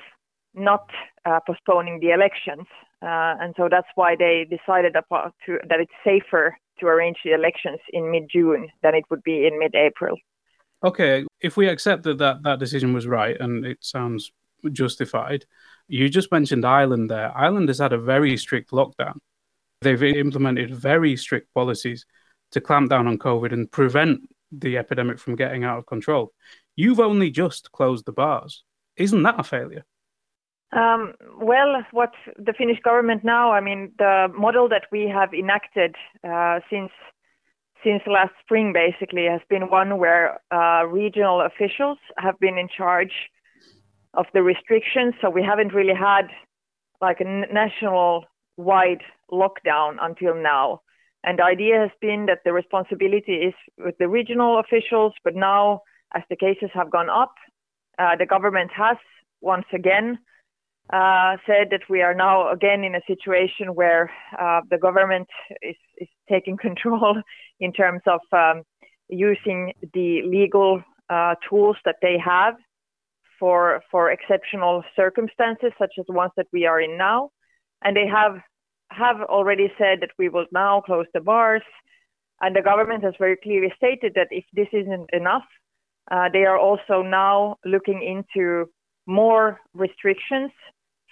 not 0.55 0.89
uh, 1.25 1.41
postponing 1.47 2.01
the 2.01 2.11
elections. 2.11 2.67
Uh, 3.00 3.37
and 3.40 3.55
so 3.57 3.69
that's 3.71 3.87
why 3.95 4.17
they 4.17 4.45
decided 4.49 4.95
to, 4.95 5.59
that 5.69 5.81
it's 5.81 5.93
safer 6.05 6.57
to 6.81 6.87
arrange 6.87 7.17
the 7.25 7.33
elections 7.33 7.78
in 7.93 8.11
mid 8.11 8.28
June 8.31 8.69
than 8.83 8.95
it 8.95 9.05
would 9.11 9.23
be 9.23 9.47
in 9.47 9.59
mid 9.59 9.75
April. 9.75 10.17
Okay, 10.85 11.25
if 11.40 11.57
we 11.57 11.69
accept 11.69 12.05
that, 12.05 12.19
that 12.19 12.43
that 12.45 12.59
decision 12.59 12.93
was 12.93 13.07
right 13.07 13.37
and 13.40 13.64
it 13.64 13.78
sounds 13.81 14.31
justified, 14.73 15.45
you 15.88 16.09
just 16.09 16.31
mentioned 16.31 16.64
Ireland 16.64 17.11
there. 17.11 17.37
Ireland 17.37 17.69
has 17.69 17.78
had 17.78 17.93
a 17.93 17.99
very 17.99 18.37
strict 18.37 18.71
lockdown. 18.71 19.19
They've 19.81 20.02
implemented 20.02 20.75
very 20.75 21.17
strict 21.17 21.52
policies 21.55 22.05
to 22.52 22.61
clamp 22.61 22.90
down 22.90 23.07
on 23.07 23.19
COVID 23.19 23.52
and 23.52 23.71
prevent 23.71 24.21
the 24.50 24.78
epidemic 24.78 25.19
from 25.19 25.37
getting 25.37 25.64
out 25.64 25.78
of 25.78 25.87
control. 25.87 26.33
You've 26.76 27.00
only 27.00 27.31
just 27.31 27.71
closed 27.73 28.07
the 28.07 28.12
bars. 28.12 28.62
Isn't 28.97 29.23
that 29.23 29.38
a 29.38 29.45
failure? 29.45 29.85
Um, 30.73 31.15
well, 31.41 31.83
what 31.93 32.13
the 32.37 32.53
Finnish 32.53 32.79
government 32.85 33.25
now, 33.25 33.53
I 33.53 33.61
mean, 33.61 33.93
the 33.99 34.29
model 34.37 34.69
that 34.69 34.85
we 34.93 35.09
have 35.09 35.33
enacted 35.33 35.95
uh, 36.23 36.61
since 36.71 36.91
since 37.85 38.03
last 38.07 38.33
spring 38.43 38.73
basically 38.73 39.27
has 39.27 39.41
been 39.49 39.71
one 39.71 39.99
where 39.99 40.41
uh, 40.51 40.85
regional 40.85 41.41
officials 41.41 41.99
have 42.19 42.39
been 42.41 42.59
in 42.59 42.69
charge 42.69 43.13
of 44.15 44.27
the 44.35 44.43
restrictions. 44.43 45.15
So 45.21 45.31
we 45.31 45.45
haven't 45.45 45.73
really 45.73 45.95
had 45.95 46.27
like 47.01 47.21
a 47.21 47.25
national 47.25 48.25
wide 48.57 49.03
lockdown 49.31 49.97
until 50.01 50.35
now. 50.35 50.81
And 51.23 51.39
the 51.39 51.45
idea 51.45 51.79
has 51.79 51.91
been 52.01 52.27
that 52.27 52.41
the 52.45 52.53
responsibility 52.53 53.35
is 53.35 53.55
with 53.79 53.97
the 53.99 54.09
regional 54.09 54.59
officials, 54.59 55.13
but 55.23 55.37
now 55.37 55.83
as 56.15 56.23
the 56.29 56.37
cases 56.37 56.71
have 56.75 56.91
gone 56.91 57.09
up, 57.09 57.35
uh, 57.99 58.17
the 58.17 58.27
government 58.27 58.71
has 58.75 58.97
once 59.41 59.67
again 59.73 60.19
uh, 60.90 61.37
said 61.47 61.68
that 61.71 61.83
we 61.88 62.00
are 62.02 62.14
now 62.14 62.50
again 62.50 62.83
in 62.83 62.95
a 62.95 63.00
situation 63.07 63.75
where 63.75 64.11
uh, 64.38 64.61
the 64.71 64.78
government 64.78 65.28
is, 65.62 65.76
is, 65.99 66.09
taking 66.28 66.57
control 66.68 67.16
in 67.61 67.73
terms 67.73 68.02
of 68.07 68.21
um, 68.33 68.62
using 69.09 69.73
the 69.95 70.23
legal 70.26 70.83
uh, 71.11 71.35
tools 71.49 71.76
that 71.85 71.97
they 72.02 72.16
have 72.23 72.54
for 73.38 73.83
for 73.90 74.11
exceptional 74.11 74.83
circumstances 74.97 75.73
such 75.78 75.92
as 75.99 76.04
the 76.07 76.12
ones 76.12 76.33
that 76.37 76.47
we 76.52 76.66
are 76.66 76.80
in 76.80 76.97
now, 76.99 77.30
and 77.83 77.97
they 77.97 78.07
have 78.07 78.40
have 78.90 79.21
already 79.23 79.71
said 79.78 79.99
that 80.00 80.11
we 80.18 80.28
will 80.28 80.47
now 80.52 80.80
close 80.80 81.07
the 81.12 81.21
bars, 81.21 81.62
and 82.40 82.57
the 82.57 82.62
government 82.62 83.04
has 83.04 83.14
very 83.18 83.37
clearly 83.37 83.73
stated 83.76 84.12
that 84.14 84.28
if 84.30 84.45
this 84.54 84.68
isn't 84.73 85.11
enough, 85.12 85.45
uh, 86.11 86.28
they 86.33 86.45
are 86.45 86.59
also 86.59 87.02
now 87.02 87.57
looking 87.64 88.02
into 88.02 88.66
more 89.07 89.61
restrictions, 89.75 90.50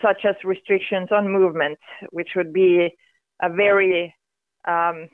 such 0.02 0.24
as 0.24 0.34
restrictions 0.44 1.08
on 1.10 1.28
movement, 1.28 1.78
which 2.10 2.30
would 2.36 2.52
be 2.52 2.88
a 3.42 3.48
very 3.50 4.14
um, 4.66 5.08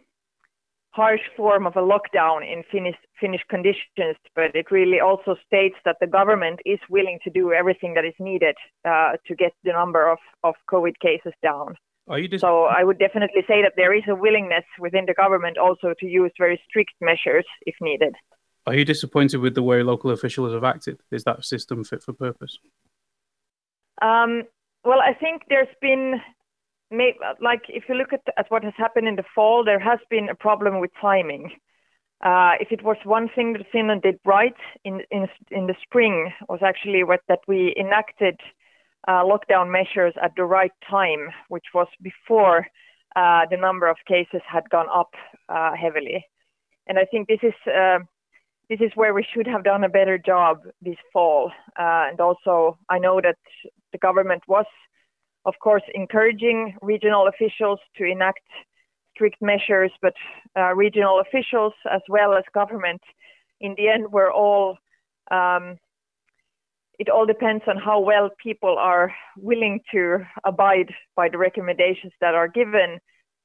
harsh 0.90 1.20
form 1.36 1.66
of 1.66 1.76
a 1.76 1.80
lockdown 1.80 2.40
in 2.42 2.62
Finnish, 2.70 2.96
Finnish 3.20 3.42
conditions, 3.48 4.16
but 4.34 4.54
it 4.54 4.70
really 4.70 5.00
also 5.00 5.36
states 5.46 5.76
that 5.84 5.96
the 6.00 6.06
government 6.06 6.60
is 6.66 6.78
willing 6.90 7.18
to 7.24 7.30
do 7.30 7.52
everything 7.52 7.94
that 7.94 8.04
is 8.04 8.14
needed 8.20 8.54
uh, 8.84 9.12
to 9.26 9.34
get 9.34 9.52
the 9.64 9.72
number 9.72 10.10
of, 10.10 10.18
of 10.44 10.54
COVID 10.70 10.98
cases 11.00 11.32
down. 11.42 11.76
Dis- 12.08 12.40
so 12.40 12.64
I 12.64 12.84
would 12.84 12.98
definitely 12.98 13.42
say 13.46 13.62
that 13.62 13.74
there 13.76 13.94
is 13.94 14.02
a 14.08 14.14
willingness 14.14 14.64
within 14.78 15.06
the 15.06 15.14
government 15.14 15.56
also 15.56 15.94
to 15.98 16.06
use 16.06 16.32
very 16.36 16.60
strict 16.68 16.92
measures 17.00 17.46
if 17.62 17.74
needed. 17.80 18.14
Are 18.66 18.74
you 18.74 18.84
disappointed 18.84 19.38
with 19.38 19.54
the 19.54 19.62
way 19.62 19.82
local 19.82 20.10
officials 20.10 20.52
have 20.52 20.64
acted? 20.64 21.00
Is 21.10 21.24
that 21.24 21.44
system 21.44 21.84
fit 21.84 22.02
for 22.02 22.12
purpose? 22.12 22.58
Um, 24.00 24.42
well, 24.84 25.00
I 25.00 25.14
think 25.14 25.42
there's 25.48 25.74
been 25.80 26.20
like 27.40 27.62
if 27.68 27.84
you 27.88 27.94
look 27.94 28.12
at, 28.12 28.20
at 28.36 28.50
what 28.50 28.64
has 28.64 28.74
happened 28.76 29.08
in 29.08 29.16
the 29.16 29.24
fall, 29.34 29.64
there 29.64 29.78
has 29.78 29.98
been 30.10 30.28
a 30.28 30.34
problem 30.34 30.80
with 30.80 30.90
timing. 31.00 31.52
Uh, 32.22 32.52
if 32.60 32.70
it 32.70 32.84
was 32.84 32.96
one 33.04 33.28
thing 33.34 33.54
that 33.54 33.66
Finland 33.72 34.02
did 34.02 34.18
right 34.24 34.54
in 34.84 35.02
in, 35.10 35.26
in 35.50 35.66
the 35.66 35.74
spring 35.82 36.32
was 36.48 36.60
actually 36.62 37.02
what, 37.02 37.20
that 37.28 37.40
we 37.48 37.74
enacted 37.78 38.38
uh, 39.08 39.22
lockdown 39.24 39.70
measures 39.70 40.14
at 40.22 40.32
the 40.36 40.44
right 40.44 40.72
time, 40.88 41.30
which 41.48 41.66
was 41.74 41.88
before 42.02 42.66
uh, 43.16 43.42
the 43.50 43.56
number 43.56 43.88
of 43.88 43.96
cases 44.06 44.40
had 44.46 44.68
gone 44.70 44.88
up 44.94 45.14
uh, 45.48 45.74
heavily. 45.74 46.24
And 46.86 46.98
I 46.98 47.04
think 47.04 47.28
this 47.28 47.42
is 47.42 47.54
uh, 47.66 47.98
this 48.72 48.86
is 48.88 48.92
where 48.94 49.14
we 49.14 49.26
should 49.32 49.46
have 49.46 49.64
done 49.64 49.84
a 49.84 49.88
better 49.98 50.16
job 50.18 50.54
this 50.80 51.00
fall. 51.12 51.52
Uh, 51.78 52.04
and 52.10 52.20
also, 52.20 52.78
I 52.88 52.98
know 52.98 53.20
that 53.20 53.36
the 53.92 53.98
government 53.98 54.42
was 54.48 54.66
of 55.44 55.54
course, 55.60 55.82
encouraging 55.94 56.76
regional 56.82 57.26
officials 57.26 57.80
to 57.96 58.04
enact 58.04 58.40
strict 59.14 59.36
measures, 59.40 59.90
but 60.00 60.14
uh, 60.56 60.74
regional 60.74 61.20
officials 61.20 61.72
as 61.90 62.00
well 62.08 62.34
as 62.34 62.44
government, 62.54 63.00
in 63.60 63.74
the 63.76 63.88
end, 63.88 64.06
we're 64.10 64.32
all. 64.32 64.78
Um, 65.30 65.78
it 66.98 67.08
all 67.08 67.26
depends 67.26 67.64
on 67.66 67.78
how 67.78 67.98
well 67.98 68.30
people 68.40 68.76
are 68.78 69.12
willing 69.36 69.80
to 69.92 70.18
abide 70.44 70.92
by 71.16 71.28
the 71.28 71.38
recommendations 71.38 72.12
that 72.20 72.34
are 72.34 72.46
given. 72.46 73.00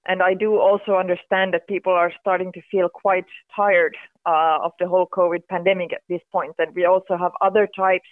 And 0.08 0.24
I 0.24 0.34
do 0.34 0.58
also 0.58 0.96
understand 0.96 1.54
that 1.54 1.68
people 1.68 1.92
are 1.92 2.14
starting 2.22 2.54
to 2.54 2.62
feel 2.72 2.88
quite 2.88 3.26
tired 3.54 3.96
uh, 4.26 4.60
of 4.64 4.72
the 4.80 4.88
whole 4.88 5.08
COVID 5.08 5.48
pandemic 5.50 5.92
at 5.92 6.02
this 6.08 6.22
point. 6.32 6.54
And 6.60 6.74
we 6.74 6.86
also 6.86 7.18
have 7.18 7.34
other 7.42 7.68
types 7.76 8.08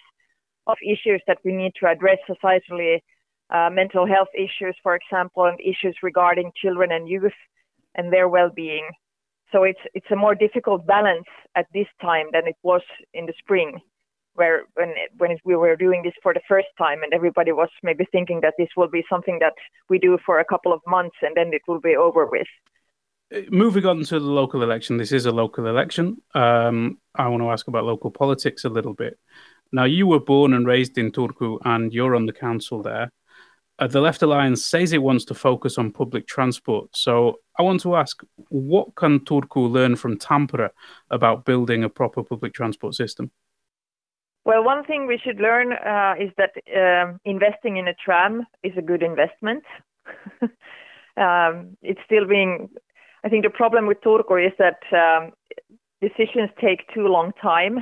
of 0.67 0.77
issues 0.83 1.21
that 1.27 1.37
we 1.45 1.53
need 1.53 1.71
to 1.79 1.87
address 1.87 2.17
societally 2.29 2.99
uh, 3.49 3.69
mental 3.71 4.05
health 4.05 4.27
issues, 4.35 4.75
for 4.83 4.95
example, 4.95 5.45
and 5.45 5.59
issues 5.61 5.95
regarding 6.03 6.51
children 6.61 6.91
and 6.91 7.07
youth 7.07 7.39
and 7.95 8.11
their 8.11 8.27
well-being. 8.27 8.89
So 9.51 9.63
it's 9.63 9.79
it's 9.93 10.11
a 10.11 10.15
more 10.15 10.35
difficult 10.35 10.85
balance 10.85 11.27
at 11.55 11.67
this 11.73 11.87
time 12.01 12.27
than 12.33 12.47
it 12.47 12.57
was 12.63 12.81
in 13.13 13.25
the 13.25 13.33
spring, 13.37 13.79
where 14.35 14.63
when 14.75 14.89
it, 14.89 15.11
when 15.17 15.31
it, 15.31 15.41
we 15.43 15.55
were 15.55 15.75
doing 15.75 16.03
this 16.03 16.13
for 16.21 16.33
the 16.33 16.41
first 16.47 16.67
time, 16.77 17.03
and 17.03 17.13
everybody 17.13 17.51
was 17.51 17.69
maybe 17.83 18.05
thinking 18.11 18.41
that 18.41 18.53
this 18.57 18.69
will 18.77 18.87
be 18.87 19.03
something 19.09 19.39
that 19.39 19.53
we 19.89 19.97
do 19.99 20.17
for 20.25 20.39
a 20.39 20.45
couple 20.45 20.71
of 20.71 20.81
months 20.87 21.15
and 21.21 21.35
then 21.35 21.53
it 21.53 21.61
will 21.67 21.81
be 21.81 21.95
over 21.95 22.25
with. 22.25 22.47
Uh, 23.33 23.41
moving 23.49 23.85
on 23.85 24.03
to 24.03 24.19
the 24.19 24.25
local 24.25 24.61
election, 24.61 24.97
this 24.97 25.11
is 25.11 25.25
a 25.25 25.31
local 25.31 25.65
election. 25.67 26.17
Um, 26.33 26.99
I 27.15 27.27
want 27.27 27.41
to 27.41 27.49
ask 27.49 27.67
about 27.67 27.85
local 27.85 28.11
politics 28.11 28.65
a 28.65 28.69
little 28.69 28.93
bit. 28.93 29.17
Now, 29.71 29.85
you 29.85 30.05
were 30.07 30.19
born 30.19 30.53
and 30.53 30.67
raised 30.67 30.97
in 30.97 31.11
Turku, 31.11 31.57
and 31.65 31.91
you're 31.91 32.15
on 32.15 32.27
the 32.27 32.33
council 32.33 32.83
there 32.83 33.09
uh, 33.77 33.87
the 33.87 34.01
Left 34.01 34.21
Alliance 34.21 34.63
says 34.63 34.93
it 34.93 35.01
wants 35.01 35.25
to 35.25 35.33
focus 35.33 35.77
on 35.77 35.91
public 35.91 36.27
transport. 36.27 36.95
So 36.95 37.39
I 37.59 37.63
want 37.63 37.81
to 37.81 37.95
ask, 37.95 38.21
what 38.49 38.95
can 38.95 39.19
Turku 39.19 39.69
learn 39.69 39.95
from 39.95 40.17
Tampere 40.17 40.69
about 41.09 41.45
building 41.45 41.83
a 41.83 41.89
proper 41.89 42.23
public 42.23 42.53
transport 42.53 42.95
system? 42.95 43.31
Well, 44.45 44.63
one 44.63 44.83
thing 44.85 45.07
we 45.07 45.19
should 45.23 45.39
learn 45.39 45.73
uh, 45.73 46.13
is 46.19 46.31
that 46.37 46.53
um, 46.75 47.19
investing 47.25 47.77
in 47.77 47.87
a 47.87 47.95
tram 47.95 48.45
is 48.63 48.73
a 48.77 48.81
good 48.81 49.01
investment. 49.01 49.63
um, 51.17 51.77
it's 51.81 51.99
still 52.05 52.27
being, 52.27 52.69
I 53.23 53.29
think 53.29 53.43
the 53.43 53.49
problem 53.49 53.87
with 53.87 54.01
Turku 54.01 54.45
is 54.45 54.53
that 54.59 54.81
um, 54.93 55.31
decisions 55.99 56.51
take 56.61 56.81
too 56.93 57.07
long 57.07 57.31
time 57.41 57.79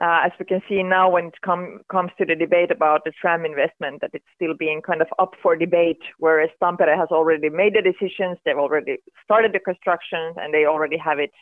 uh, 0.00 0.20
as 0.24 0.32
we 0.38 0.44
can 0.44 0.60
see 0.68 0.82
now 0.82 1.10
when 1.10 1.26
it 1.26 1.40
com- 1.44 1.80
comes 1.90 2.10
to 2.18 2.24
the 2.24 2.36
debate 2.36 2.70
about 2.70 3.02
the 3.04 3.12
tram 3.20 3.44
investment, 3.44 4.00
that 4.00 4.10
it's 4.12 4.24
still 4.34 4.54
being 4.56 4.80
kind 4.80 5.02
of 5.02 5.08
up 5.18 5.34
for 5.42 5.56
debate, 5.56 6.00
whereas 6.18 6.50
Tampere 6.62 6.96
has 6.96 7.08
already 7.10 7.48
made 7.48 7.74
the 7.74 7.82
decisions, 7.82 8.38
they've 8.44 8.56
already 8.56 8.98
started 9.24 9.52
the 9.52 9.58
construction, 9.58 10.34
and 10.36 10.54
they 10.54 10.66
already 10.66 10.96
have 10.96 11.18
it 11.18 11.32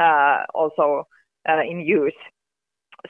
uh, 0.00 0.44
also 0.54 1.08
uh, 1.48 1.62
in 1.68 1.80
use. 1.80 2.14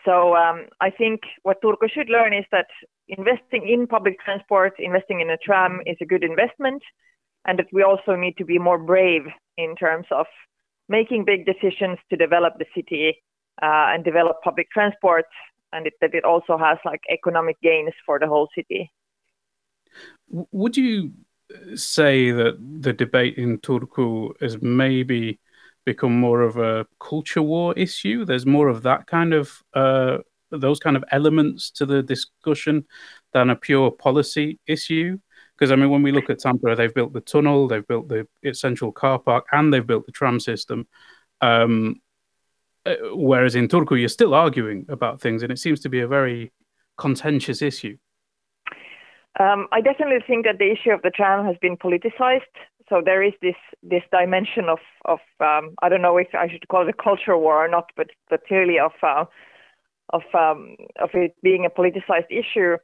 So 0.05 0.35
um, 0.37 0.67
I 0.81 0.91
think 0.91 1.21
what 1.43 1.63
Turku 1.63 1.91
should 1.93 2.09
learn 2.09 2.33
is 2.33 2.45
that 2.53 2.67
investing 3.09 3.69
in 3.69 3.87
public 3.87 4.19
transport, 4.25 4.75
investing 4.79 5.21
in 5.21 5.31
a 5.31 5.37
tram 5.37 5.81
is 5.87 5.97
a 6.01 6.07
good 6.07 6.25
investment, 6.25 6.83
and 7.47 7.59
that 7.59 7.67
we 7.73 7.83
also 7.83 8.15
need 8.15 8.37
to 8.39 8.45
be 8.45 8.59
more 8.59 8.79
brave 8.79 9.23
in 9.57 9.75
terms 9.77 10.07
of 10.11 10.27
making 10.89 11.25
big 11.25 11.47
decisions 11.47 11.99
to 12.11 12.17
develop 12.17 12.55
the 12.59 12.67
city 12.75 13.23
uh, 13.63 13.93
and 13.93 14.05
develop 14.05 14.37
public 14.43 14.71
transport, 14.71 15.27
and 15.73 15.87
it, 15.87 15.95
that 16.01 16.15
it 16.15 16.25
also 16.25 16.57
has 16.57 16.79
like 16.85 17.01
economic 17.11 17.61
gains 17.63 17.93
for 18.07 18.19
the 18.19 18.27
whole 18.27 18.49
city. 18.55 18.91
Would 20.31 20.77
you 20.77 21.13
say 21.75 22.31
that 22.31 22.59
the 22.81 22.93
debate 22.93 23.39
in 23.39 23.59
Turku 23.59 24.33
is 24.43 24.61
maybe 24.61 25.39
become 25.93 26.15
more 26.29 26.43
of 26.43 26.55
a 26.57 26.87
culture 27.01 27.43
war 27.43 27.73
issue? 27.87 28.25
There's 28.25 28.47
more 28.47 28.69
of 28.69 28.83
that 28.83 29.07
kind 29.07 29.33
of 29.33 29.47
uh, 29.75 30.19
those 30.51 30.81
kind 30.81 30.97
of 30.97 31.05
elements 31.19 31.71
to 31.79 31.87
the 31.87 32.03
discussion 32.03 32.85
than 33.33 33.51
a 33.51 33.57
pure 33.57 33.91
policy 33.91 34.59
issue. 34.67 35.19
Because 35.55 35.73
I 35.73 35.77
mean, 35.77 35.91
when 35.91 36.03
we 36.03 36.13
look 36.13 36.31
at 36.31 36.41
Tampere, 36.41 36.77
they've 36.77 36.99
built 37.01 37.13
the 37.13 37.21
tunnel, 37.33 37.69
they've 37.69 37.87
built 37.93 38.09
the 38.09 38.27
central 38.53 38.93
car 38.93 39.19
park, 39.19 39.45
and 39.51 39.73
they've 39.73 39.91
built 39.93 40.07
the 40.07 40.13
tram 40.13 40.39
system. 40.41 40.87
Um, 41.41 42.01
uh, 42.87 42.95
whereas 43.31 43.55
in 43.55 43.69
Turku, 43.69 43.99
you're 43.99 44.09
still 44.21 44.35
arguing 44.35 44.87
about 44.89 45.21
things, 45.21 45.43
and 45.43 45.51
it 45.51 45.59
seems 45.59 45.81
to 45.81 45.89
be 45.89 46.01
a 46.01 46.09
very 46.09 46.53
contentious 46.97 47.61
issue. 47.63 47.97
Um, 49.41 49.69
I 49.73 49.81
definitely 49.81 50.23
think 50.27 50.45
that 50.47 50.59
the 50.59 50.71
issue 50.75 50.91
of 50.91 51.03
the 51.03 51.11
tram 51.11 51.47
has 51.47 51.57
been 51.61 51.77
politicized. 51.77 52.57
So 52.89 53.03
there 53.05 53.23
is 53.23 53.35
this 53.43 53.57
this 53.83 54.03
dimension 54.11 54.69
of 54.69 54.79
of 55.05 55.21
um, 55.41 55.75
I 55.83 55.89
don't 55.89 56.03
know 56.03 56.17
if 56.17 56.29
I 56.35 56.49
should 56.49 56.67
call 56.69 56.83
it 56.83 56.95
a 56.99 57.03
culture 57.03 57.37
war 57.37 57.65
or 57.65 57.69
not, 57.69 57.91
but 57.97 58.09
but 58.31 58.47
clearly 58.47 58.79
of 58.79 58.93
uh, 59.03 59.25
of 60.11 60.23
um, 60.35 60.77
of 60.99 61.11
it 61.15 61.35
being 61.43 61.67
a 61.67 61.71
politicized 61.71 62.31
issue. 62.31 62.77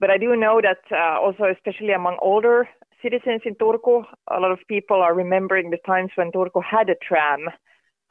But 0.00 0.10
I 0.10 0.18
do 0.18 0.34
know 0.36 0.60
that 0.60 0.82
uh, 0.90 1.20
also, 1.20 1.44
especially 1.44 1.92
among 1.92 2.18
older 2.20 2.68
citizens 3.02 3.42
in 3.44 3.54
Turku, 3.54 4.04
a 4.30 4.40
lot 4.40 4.52
of 4.52 4.58
people 4.68 4.96
are 4.96 5.14
remembering 5.14 5.70
the 5.70 5.78
times 5.86 6.10
when 6.16 6.32
Turku 6.32 6.62
had 6.62 6.88
a 6.88 6.94
tram 6.96 7.48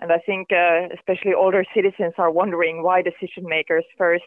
and 0.01 0.11
I 0.11 0.17
think 0.17 0.49
uh, 0.51 0.93
especially 0.97 1.33
older 1.33 1.63
citizens 1.75 2.13
are 2.17 2.31
wondering 2.31 2.81
why 2.81 3.03
decision 3.03 3.43
makers 3.47 3.85
first 3.97 4.23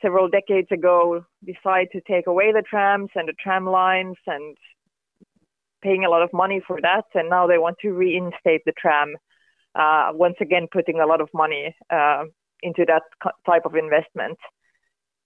several 0.00 0.28
decades 0.28 0.68
ago 0.70 1.24
decide 1.44 1.88
to 1.92 2.00
take 2.00 2.26
away 2.28 2.52
the 2.52 2.62
trams 2.62 3.10
and 3.14 3.28
the 3.28 3.34
tram 3.42 3.66
lines 3.66 4.16
and 4.26 4.56
paying 5.82 6.04
a 6.04 6.10
lot 6.10 6.22
of 6.22 6.32
money 6.32 6.60
for 6.66 6.80
that. 6.80 7.04
And 7.14 7.28
now 7.28 7.46
they 7.46 7.58
want 7.58 7.76
to 7.82 7.90
reinstate 7.92 8.62
the 8.64 8.72
tram, 8.72 9.16
uh, 9.74 10.10
once 10.12 10.36
again, 10.40 10.68
putting 10.70 11.00
a 11.00 11.06
lot 11.06 11.20
of 11.20 11.28
money 11.34 11.74
uh, 11.90 12.24
into 12.62 12.84
that 12.86 13.02
type 13.44 13.66
of 13.66 13.74
investment. 13.74 14.38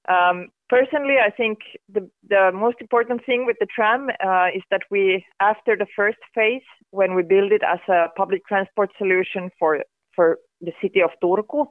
Um, 0.08 0.48
personally, 0.68 1.16
I 1.24 1.30
think 1.30 1.58
the, 1.92 2.08
the 2.28 2.50
most 2.54 2.76
important 2.80 3.26
thing 3.26 3.44
with 3.44 3.56
the 3.60 3.66
tram 3.66 4.08
uh, 4.24 4.48
is 4.54 4.62
that 4.70 4.82
we, 4.90 5.24
after 5.40 5.76
the 5.76 5.86
first 5.96 6.18
phase, 6.34 6.62
when 6.90 7.14
we 7.14 7.22
build 7.22 7.52
it 7.52 7.62
as 7.62 7.80
a 7.88 8.06
public 8.16 8.46
transport 8.46 8.90
solution 8.98 9.50
for, 9.58 9.82
for 10.14 10.38
the 10.60 10.72
city 10.80 11.02
of 11.02 11.10
Turku, 11.22 11.66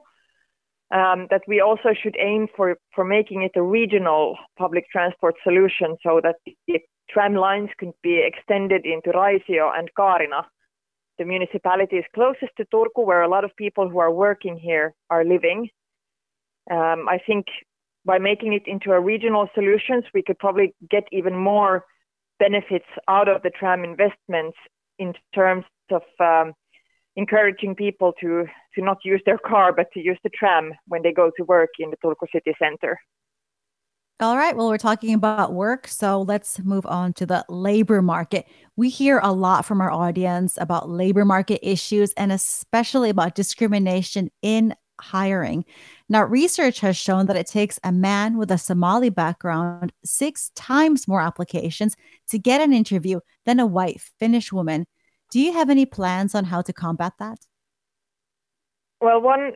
um, 0.92 1.26
that 1.30 1.42
we 1.48 1.60
also 1.60 1.90
should 2.00 2.16
aim 2.20 2.46
for, 2.56 2.76
for 2.94 3.04
making 3.04 3.42
it 3.42 3.52
a 3.56 3.62
regional 3.62 4.36
public 4.58 4.84
transport 4.90 5.34
solution 5.42 5.96
so 6.02 6.20
that 6.22 6.36
the 6.44 6.80
tram 7.10 7.34
lines 7.34 7.70
could 7.78 7.92
be 8.02 8.22
extended 8.24 8.84
into 8.84 9.10
Raisio 9.10 9.70
and 9.76 9.88
Kaarina, 9.98 10.44
the 11.18 11.24
municipalities 11.24 12.04
closest 12.14 12.52
to 12.56 12.64
Turku, 12.66 13.04
where 13.04 13.22
a 13.22 13.28
lot 13.28 13.44
of 13.44 13.56
people 13.56 13.88
who 13.88 13.98
are 13.98 14.12
working 14.12 14.58
here 14.58 14.94
are 15.10 15.24
living. 15.24 15.68
Um, 16.70 17.08
I 17.08 17.18
think 17.26 17.46
by 18.04 18.18
making 18.18 18.52
it 18.52 18.62
into 18.66 18.92
a 18.92 19.00
regional 19.00 19.48
solutions, 19.54 20.04
we 20.14 20.22
could 20.22 20.38
probably 20.38 20.74
get 20.90 21.04
even 21.12 21.36
more 21.36 21.84
benefits 22.38 22.86
out 23.08 23.28
of 23.28 23.42
the 23.42 23.50
tram 23.50 23.84
investments 23.84 24.56
in 24.98 25.14
terms 25.34 25.64
of 25.90 26.02
um, 26.20 26.52
encouraging 27.16 27.74
people 27.74 28.12
to, 28.20 28.44
to 28.74 28.84
not 28.84 28.98
use 29.04 29.22
their 29.24 29.38
car 29.38 29.72
but 29.72 29.86
to 29.92 30.00
use 30.00 30.18
the 30.22 30.30
tram 30.30 30.72
when 30.86 31.02
they 31.02 31.12
go 31.12 31.30
to 31.36 31.44
work 31.44 31.70
in 31.78 31.90
the 31.90 31.96
Turku 31.96 32.26
city 32.32 32.54
center. 32.58 32.98
All 34.18 34.38
right. 34.38 34.56
Well, 34.56 34.68
we're 34.68 34.78
talking 34.78 35.12
about 35.12 35.52
work. 35.52 35.86
So 35.88 36.22
let's 36.22 36.58
move 36.60 36.86
on 36.86 37.12
to 37.14 37.26
the 37.26 37.44
labor 37.50 38.00
market. 38.00 38.46
We 38.74 38.88
hear 38.88 39.20
a 39.22 39.30
lot 39.30 39.66
from 39.66 39.82
our 39.82 39.90
audience 39.90 40.56
about 40.58 40.88
labor 40.88 41.26
market 41.26 41.60
issues 41.62 42.14
and 42.14 42.32
especially 42.32 43.10
about 43.10 43.34
discrimination 43.34 44.30
in 44.40 44.74
hiring. 44.98 45.66
Now, 46.08 46.24
research 46.24 46.80
has 46.80 46.96
shown 46.96 47.26
that 47.26 47.36
it 47.36 47.46
takes 47.46 47.78
a 47.84 47.92
man 47.92 48.38
with 48.38 48.50
a 48.50 48.56
Somali 48.56 49.10
background 49.10 49.92
six 50.02 50.50
times 50.54 51.06
more 51.06 51.20
applications 51.20 51.94
to 52.30 52.38
get 52.38 52.62
an 52.62 52.72
interview 52.72 53.20
than 53.44 53.60
a 53.60 53.66
white 53.66 54.00
Finnish 54.18 54.50
woman. 54.50 54.86
Do 55.30 55.40
you 55.40 55.52
have 55.52 55.68
any 55.68 55.84
plans 55.84 56.34
on 56.34 56.44
how 56.44 56.62
to 56.62 56.72
combat 56.72 57.12
that? 57.18 57.40
Well, 59.02 59.20
one 59.20 59.52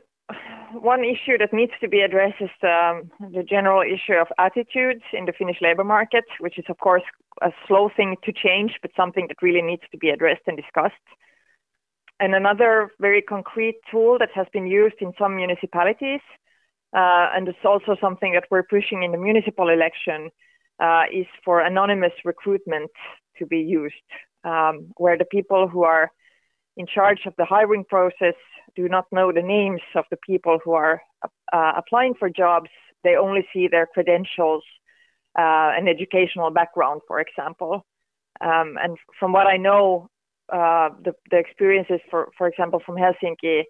one 0.72 1.04
issue 1.04 1.38
that 1.38 1.52
needs 1.52 1.72
to 1.80 1.88
be 1.88 2.00
addressed 2.00 2.40
is 2.40 2.50
um, 2.62 3.10
the 3.32 3.42
general 3.42 3.82
issue 3.82 4.14
of 4.14 4.28
attitudes 4.38 5.02
in 5.12 5.24
the 5.24 5.32
Finnish 5.32 5.58
labor 5.60 5.84
market, 5.84 6.24
which 6.38 6.58
is, 6.58 6.64
of 6.68 6.78
course, 6.78 7.02
a 7.42 7.50
slow 7.66 7.90
thing 7.96 8.16
to 8.24 8.32
change, 8.32 8.72
but 8.82 8.90
something 8.96 9.26
that 9.28 9.42
really 9.42 9.62
needs 9.62 9.82
to 9.90 9.98
be 9.98 10.10
addressed 10.10 10.42
and 10.46 10.56
discussed. 10.56 10.94
And 12.18 12.34
another 12.34 12.90
very 13.00 13.22
concrete 13.22 13.76
tool 13.90 14.18
that 14.18 14.30
has 14.34 14.46
been 14.52 14.66
used 14.66 14.96
in 15.00 15.12
some 15.18 15.36
municipalities, 15.36 16.20
uh, 16.94 17.28
and 17.34 17.48
it's 17.48 17.64
also 17.64 17.96
something 18.00 18.32
that 18.34 18.44
we're 18.50 18.62
pushing 18.62 19.02
in 19.02 19.12
the 19.12 19.18
municipal 19.18 19.68
election, 19.68 20.30
uh, 20.80 21.04
is 21.12 21.26
for 21.44 21.60
anonymous 21.60 22.12
recruitment 22.24 22.90
to 23.38 23.46
be 23.46 23.58
used, 23.58 23.94
um, 24.44 24.90
where 24.96 25.16
the 25.16 25.24
people 25.24 25.68
who 25.68 25.84
are 25.84 26.10
in 26.80 26.86
charge 26.86 27.22
of 27.26 27.34
the 27.36 27.44
hiring 27.44 27.84
process 27.84 28.38
do 28.74 28.88
not 28.88 29.06
know 29.12 29.28
the 29.32 29.46
names 29.58 29.82
of 29.94 30.04
the 30.10 30.20
people 30.30 30.58
who 30.64 30.72
are 30.72 31.02
uh, 31.52 31.72
applying 31.76 32.14
for 32.18 32.28
jobs. 32.30 32.70
They 33.04 33.16
only 33.16 33.42
see 33.52 33.68
their 33.68 33.86
credentials 33.94 34.64
uh, 35.38 35.70
and 35.76 35.88
educational 35.88 36.50
background, 36.50 37.02
for 37.06 37.20
example. 37.20 37.72
Um, 38.40 38.68
and 38.82 38.96
from 39.18 39.30
what 39.32 39.46
I 39.46 39.58
know, 39.58 40.08
uh, 40.50 40.88
the, 41.04 41.12
the, 41.30 41.38
experiences, 41.44 42.00
for, 42.10 42.30
for 42.38 42.46
example, 42.48 42.80
from 42.84 42.96
Helsinki, 42.96 43.64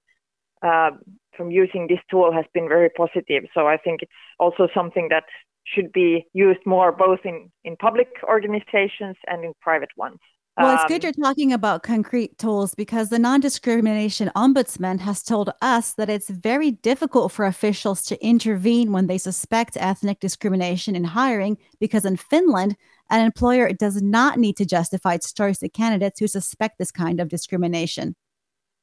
uh, 0.62 0.90
from 1.36 1.50
using 1.50 1.86
this 1.88 2.02
tool 2.10 2.32
has 2.32 2.44
been 2.54 2.68
very 2.68 2.90
positive. 3.02 3.42
So 3.54 3.66
I 3.66 3.76
think 3.76 4.02
it's 4.02 4.12
also 4.38 4.68
something 4.72 5.08
that 5.10 5.24
should 5.72 5.90
be 5.92 6.26
used 6.32 6.64
more 6.64 6.92
both 6.92 7.20
in, 7.24 7.50
in 7.64 7.76
public 7.76 8.08
organizations 8.22 9.16
and 9.26 9.44
in 9.44 9.52
private 9.60 9.90
ones. 9.96 10.20
Well, 10.56 10.74
it's 10.74 10.84
good 10.84 11.04
um, 11.04 11.12
you're 11.16 11.24
talking 11.24 11.52
about 11.52 11.82
concrete 11.82 12.36
tools 12.36 12.74
because 12.74 13.08
the 13.08 13.18
non 13.18 13.40
discrimination 13.40 14.30
ombudsman 14.36 14.98
has 15.00 15.22
told 15.22 15.50
us 15.62 15.94
that 15.94 16.10
it's 16.10 16.28
very 16.28 16.72
difficult 16.72 17.32
for 17.32 17.46
officials 17.46 18.02
to 18.06 18.22
intervene 18.24 18.92
when 18.92 19.06
they 19.06 19.16
suspect 19.16 19.76
ethnic 19.78 20.20
discrimination 20.20 20.94
in 20.96 21.04
hiring 21.04 21.56
because 21.78 22.04
in 22.04 22.16
Finland, 22.16 22.76
an 23.10 23.24
employer 23.24 23.72
does 23.72 24.02
not 24.02 24.38
need 24.38 24.56
to 24.56 24.66
justify 24.66 25.14
its 25.14 25.32
choice 25.32 25.62
of 25.62 25.72
candidates 25.72 26.20
who 26.20 26.26
suspect 26.26 26.78
this 26.78 26.90
kind 26.90 27.20
of 27.20 27.28
discrimination. 27.28 28.14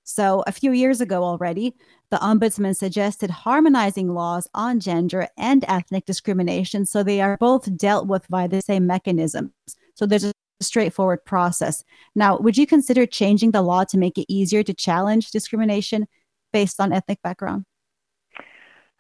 So, 0.04 0.44
a 0.48 0.54
few 0.54 0.72
years 0.72 1.02
ago 1.02 1.24
already, 1.24 1.76
the 2.12 2.18
ombudsman 2.18 2.78
suggested 2.78 3.30
harmonizing 3.30 4.14
laws 4.14 4.48
on 4.54 4.80
gender 4.80 5.28
and 5.38 5.66
ethnic 5.68 6.06
discrimination 6.06 6.86
so 6.86 7.04
they 7.04 7.20
are 7.20 7.38
both 7.38 7.76
dealt 7.78 8.08
with 8.08 8.26
by 8.30 8.48
the 8.48 8.62
same 8.62 8.88
mechanisms. 8.88 9.52
So, 9.96 10.06
there's 10.06 10.24
a 10.24 10.32
straightforward 10.62 11.24
process. 11.26 11.84
Now, 12.16 12.38
would 12.38 12.58
you 12.58 12.68
consider 12.68 13.06
changing 13.06 13.52
the 13.52 13.62
law 13.62 13.84
to 13.86 13.98
make 13.98 14.18
it 14.18 14.26
easier 14.28 14.64
to 14.64 14.74
challenge 14.74 15.32
discrimination 15.32 16.08
based 16.54 16.80
on 16.80 16.94
ethnic 16.94 17.22
background? 17.22 17.66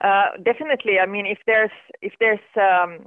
Uh, 0.01 0.37
definitely. 0.43 0.99
I 0.99 1.05
mean, 1.05 1.25
if 1.25 1.39
there's 1.47 1.71
if 2.01 2.13
there's 2.19 2.39
um, 2.55 3.05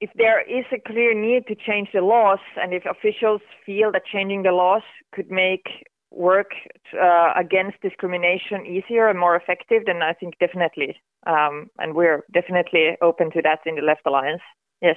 if 0.00 0.10
there 0.16 0.40
is 0.42 0.64
a 0.72 0.78
clear 0.86 1.14
need 1.14 1.46
to 1.48 1.54
change 1.54 1.88
the 1.92 2.00
laws, 2.00 2.38
and 2.60 2.72
if 2.72 2.84
officials 2.86 3.40
feel 3.66 3.90
that 3.92 4.02
changing 4.06 4.42
the 4.42 4.52
laws 4.52 4.82
could 5.12 5.30
make 5.30 5.66
work 6.10 6.52
uh, 7.00 7.32
against 7.36 7.80
discrimination 7.80 8.64
easier 8.66 9.08
and 9.08 9.18
more 9.18 9.34
effective, 9.34 9.82
then 9.86 10.00
I 10.02 10.12
think 10.12 10.38
definitely, 10.38 10.96
um, 11.26 11.70
and 11.78 11.94
we're 11.94 12.22
definitely 12.32 12.96
open 13.02 13.32
to 13.32 13.42
that 13.42 13.60
in 13.66 13.74
the 13.74 13.82
Left 13.82 14.02
Alliance. 14.06 14.42
Yes. 14.80 14.96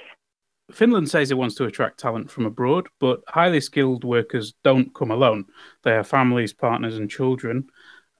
Finland 0.72 1.08
says 1.08 1.30
it 1.30 1.38
wants 1.38 1.54
to 1.56 1.64
attract 1.64 1.98
talent 1.98 2.30
from 2.30 2.44
abroad, 2.44 2.88
but 3.00 3.20
highly 3.28 3.60
skilled 3.60 4.04
workers 4.04 4.54
don't 4.64 4.94
come 4.94 5.10
alone. 5.10 5.46
They 5.82 5.92
have 5.92 6.06
families, 6.06 6.52
partners, 6.52 6.96
and 6.98 7.10
children. 7.10 7.68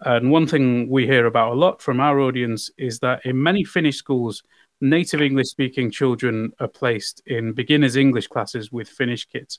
And 0.00 0.30
one 0.30 0.46
thing 0.46 0.88
we 0.88 1.06
hear 1.06 1.26
about 1.26 1.52
a 1.52 1.56
lot 1.56 1.82
from 1.82 2.00
our 2.00 2.20
audience 2.20 2.70
is 2.78 3.00
that 3.00 3.26
in 3.26 3.42
many 3.42 3.64
Finnish 3.64 3.96
schools, 3.96 4.42
native 4.80 5.20
English 5.20 5.48
speaking 5.48 5.90
children 5.90 6.52
are 6.60 6.68
placed 6.68 7.20
in 7.26 7.52
beginners' 7.52 7.96
English 7.96 8.28
classes 8.28 8.72
with 8.72 8.88
Finnish 8.88 9.26
kids. 9.26 9.58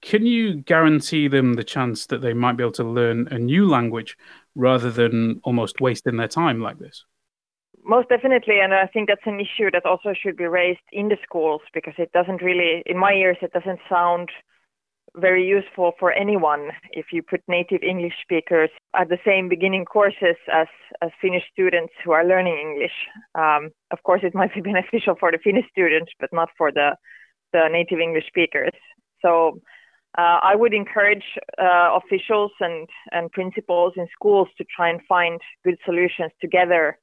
Can 0.00 0.24
you 0.24 0.54
guarantee 0.54 1.26
them 1.26 1.54
the 1.54 1.64
chance 1.64 2.06
that 2.06 2.20
they 2.20 2.32
might 2.32 2.56
be 2.56 2.62
able 2.62 2.72
to 2.72 2.84
learn 2.84 3.26
a 3.28 3.38
new 3.38 3.68
language 3.68 4.16
rather 4.54 4.92
than 4.92 5.40
almost 5.42 5.80
wasting 5.80 6.16
their 6.16 6.28
time 6.28 6.60
like 6.60 6.78
this? 6.78 7.04
Most 7.88 8.10
definitely, 8.10 8.60
and 8.60 8.74
I 8.74 8.86
think 8.86 9.08
that's 9.08 9.24
an 9.24 9.40
issue 9.40 9.70
that 9.72 9.86
also 9.86 10.12
should 10.12 10.36
be 10.36 10.44
raised 10.44 10.84
in 10.92 11.08
the 11.08 11.16
schools 11.22 11.62
because 11.72 11.94
it 11.96 12.12
doesn't 12.12 12.42
really, 12.42 12.82
in 12.84 12.98
my 12.98 13.14
ears, 13.14 13.38
it 13.40 13.54
doesn't 13.54 13.80
sound 13.88 14.28
very 15.16 15.48
useful 15.48 15.92
for 15.98 16.12
anyone 16.12 16.68
if 16.92 17.06
you 17.12 17.22
put 17.22 17.40
native 17.48 17.82
English 17.82 18.12
speakers 18.20 18.68
at 18.94 19.08
the 19.08 19.16
same 19.24 19.48
beginning 19.48 19.86
courses 19.86 20.36
as, 20.52 20.66
as 21.00 21.10
Finnish 21.22 21.44
students 21.50 21.94
who 22.04 22.12
are 22.12 22.26
learning 22.26 22.58
English. 22.60 22.92
Um, 23.34 23.70
of 23.90 24.02
course, 24.02 24.20
it 24.22 24.34
might 24.34 24.54
be 24.54 24.60
beneficial 24.70 25.14
for 25.18 25.32
the 25.32 25.38
Finnish 25.42 25.64
students, 25.70 26.12
but 26.20 26.28
not 26.30 26.50
for 26.58 26.70
the, 26.70 26.94
the 27.54 27.70
native 27.72 28.00
English 28.00 28.26
speakers. 28.26 28.72
So 29.22 29.60
uh, 30.18 30.40
I 30.42 30.56
would 30.56 30.74
encourage 30.74 31.24
uh, 31.56 31.96
officials 31.96 32.52
and, 32.60 32.86
and 33.12 33.32
principals 33.32 33.94
in 33.96 34.06
schools 34.12 34.48
to 34.58 34.64
try 34.76 34.90
and 34.90 35.00
find 35.08 35.40
good 35.64 35.78
solutions 35.86 36.32
together 36.38 36.98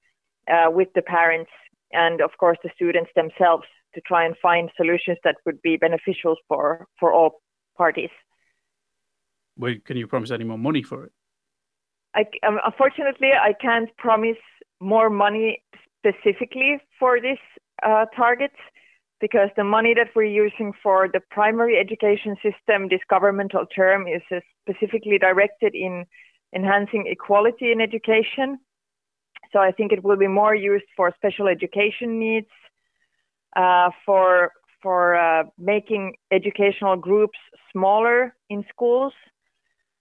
uh, 0.52 0.70
with 0.70 0.90
the 0.96 1.02
parents 1.02 1.52
and 1.92 2.22
of 2.22 2.32
course 2.40 2.58
the 2.64 2.70
students 2.76 3.12
themselves 3.16 3.66
to 3.94 4.02
try 4.02 4.26
and 4.26 4.36
find 4.42 4.70
solutions 4.76 5.18
that 5.24 5.38
would 5.46 5.62
be 5.62 5.78
beneficial 5.78 6.36
for 6.48 6.88
for 7.00 7.14
all 7.14 7.42
parties. 7.78 8.10
Well, 9.58 9.76
can 9.86 9.98
you 9.98 10.08
promise 10.08 10.32
any 10.32 10.44
more 10.44 10.58
money 10.58 10.84
for 10.84 11.06
it? 11.06 11.12
I, 12.14 12.26
um, 12.48 12.60
unfortunately, 12.66 13.30
I 13.34 13.54
can't 13.54 13.90
promise 13.98 14.38
more 14.80 15.10
money 15.10 15.64
specifically 15.98 16.80
for 17.00 17.20
this 17.20 17.40
uh, 17.84 18.06
target 18.16 18.52
because 19.22 19.50
the 19.56 19.64
money 19.64 19.94
that 19.94 20.10
we're 20.16 20.24
using 20.24 20.74
for 20.84 21.10
the 21.12 21.22
primary 21.32 21.78
education 21.78 22.36
system, 22.44 22.90
this 22.90 23.00
governmental 23.10 23.66
term, 23.66 24.08
is 24.08 24.22
uh, 24.32 24.40
specifically 24.68 25.18
directed 25.18 25.74
in 25.74 26.06
enhancing 26.54 27.06
equality 27.08 27.72
in 27.72 27.82
education 27.82 28.60
so 29.52 29.60
I 29.60 29.72
think 29.72 29.92
it 29.92 30.04
will 30.04 30.18
be 30.18 30.28
more 30.28 30.56
used 30.56 30.86
for 30.96 31.12
special 31.16 31.48
education 31.48 32.20
needs, 32.20 32.50
uh, 33.56 33.90
for 34.06 34.52
for 34.82 35.16
uh, 35.16 35.44
making 35.58 36.14
educational 36.32 36.96
groups 36.96 37.40
smaller 37.72 38.36
in 38.50 38.64
schools, 38.70 39.14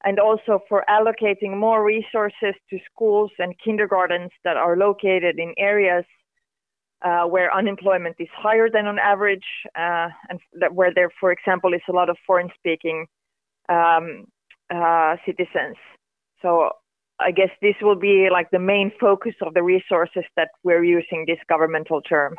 and 0.05 0.19
also 0.19 0.61
for 0.69 0.85
allocating 0.89 1.57
more 1.57 1.83
resources 1.83 2.55
to 2.69 2.79
schools 2.91 3.31
and 3.39 3.55
kindergartens 3.65 4.31
that 4.45 4.57
are 4.57 4.77
located 4.77 5.39
in 5.39 5.55
areas 5.57 6.05
uh, 7.03 7.25
where 7.25 7.55
unemployment 7.55 8.17
is 8.19 8.29
higher 8.37 8.69
than 8.71 8.87
on 8.87 8.99
average, 8.99 9.47
uh, 9.77 10.09
and 10.29 10.41
that 10.61 10.75
where 10.75 10.93
there, 10.95 11.11
for 11.21 11.33
example, 11.33 11.73
is 11.75 11.83
a 11.89 11.93
lot 11.93 12.09
of 12.11 12.17
foreign-speaking 12.27 13.07
um, 13.69 14.25
uh, 14.75 15.17
citizens. 15.25 15.77
So 16.43 16.71
I 17.21 17.31
guess 17.31 17.51
this 17.63 17.77
will 17.81 17.97
be 17.97 18.29
like 18.31 18.51
the 18.51 18.59
main 18.59 18.91
focus 19.01 19.35
of 19.41 19.55
the 19.55 19.63
resources 19.63 20.25
that 20.37 20.49
we're 20.63 20.85
using 20.85 21.25
this 21.27 21.39
governmental 21.49 22.03
term. 22.03 22.37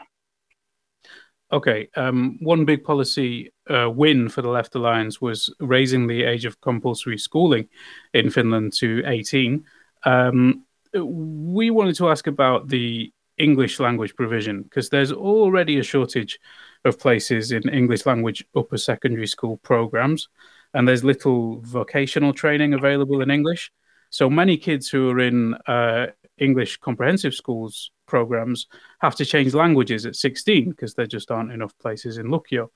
Okay, 1.52 1.88
um, 1.96 2.38
one 2.42 2.66
big 2.66 2.84
policy 2.84 3.54
uh, 3.70 3.90
win 3.90 4.30
for 4.30 4.42
the 4.42 4.50
Left 4.50 4.74
Alliance 4.76 5.22
was 5.22 5.54
raising 5.60 6.08
the 6.08 6.24
age 6.24 6.44
of 6.44 6.60
compulsory 6.60 7.18
schooling 7.18 7.70
in 8.14 8.32
Finland 8.32 8.74
to 8.80 9.04
18. 9.06 9.64
Um, 10.06 10.66
we 10.94 11.70
wanted 11.70 11.96
to 11.98 12.10
ask 12.10 12.28
about 12.28 12.68
the 12.70 13.14
English 13.38 13.80
language 13.80 14.16
provision 14.16 14.64
because 14.64 14.90
there's 14.90 15.12
already 15.12 15.78
a 15.78 15.84
shortage 15.84 16.40
of 16.84 17.00
places 17.00 17.52
in 17.52 17.70
English 17.70 18.06
language 18.06 18.46
upper 18.56 18.78
secondary 18.78 19.28
school 19.28 19.58
programs, 19.58 20.28
and 20.74 20.88
there's 20.88 21.04
little 21.04 21.62
vocational 21.62 22.34
training 22.34 22.74
available 22.74 23.22
in 23.22 23.30
English. 23.30 23.72
So 24.16 24.30
many 24.30 24.56
kids 24.56 24.88
who 24.88 25.10
are 25.10 25.20
in 25.20 25.56
uh, 25.68 26.08
English 26.38 26.78
comprehensive 26.78 27.34
schools 27.34 27.92
programs 28.08 28.66
have 29.00 29.14
to 29.16 29.26
change 29.26 29.54
languages 29.54 30.06
at 30.06 30.16
16 30.16 30.70
because 30.70 30.94
there 30.94 31.06
just 31.06 31.32
aren't 31.32 31.52
enough 31.52 31.78
places 31.80 32.18
in 32.18 32.28
Lukio. 32.28 32.70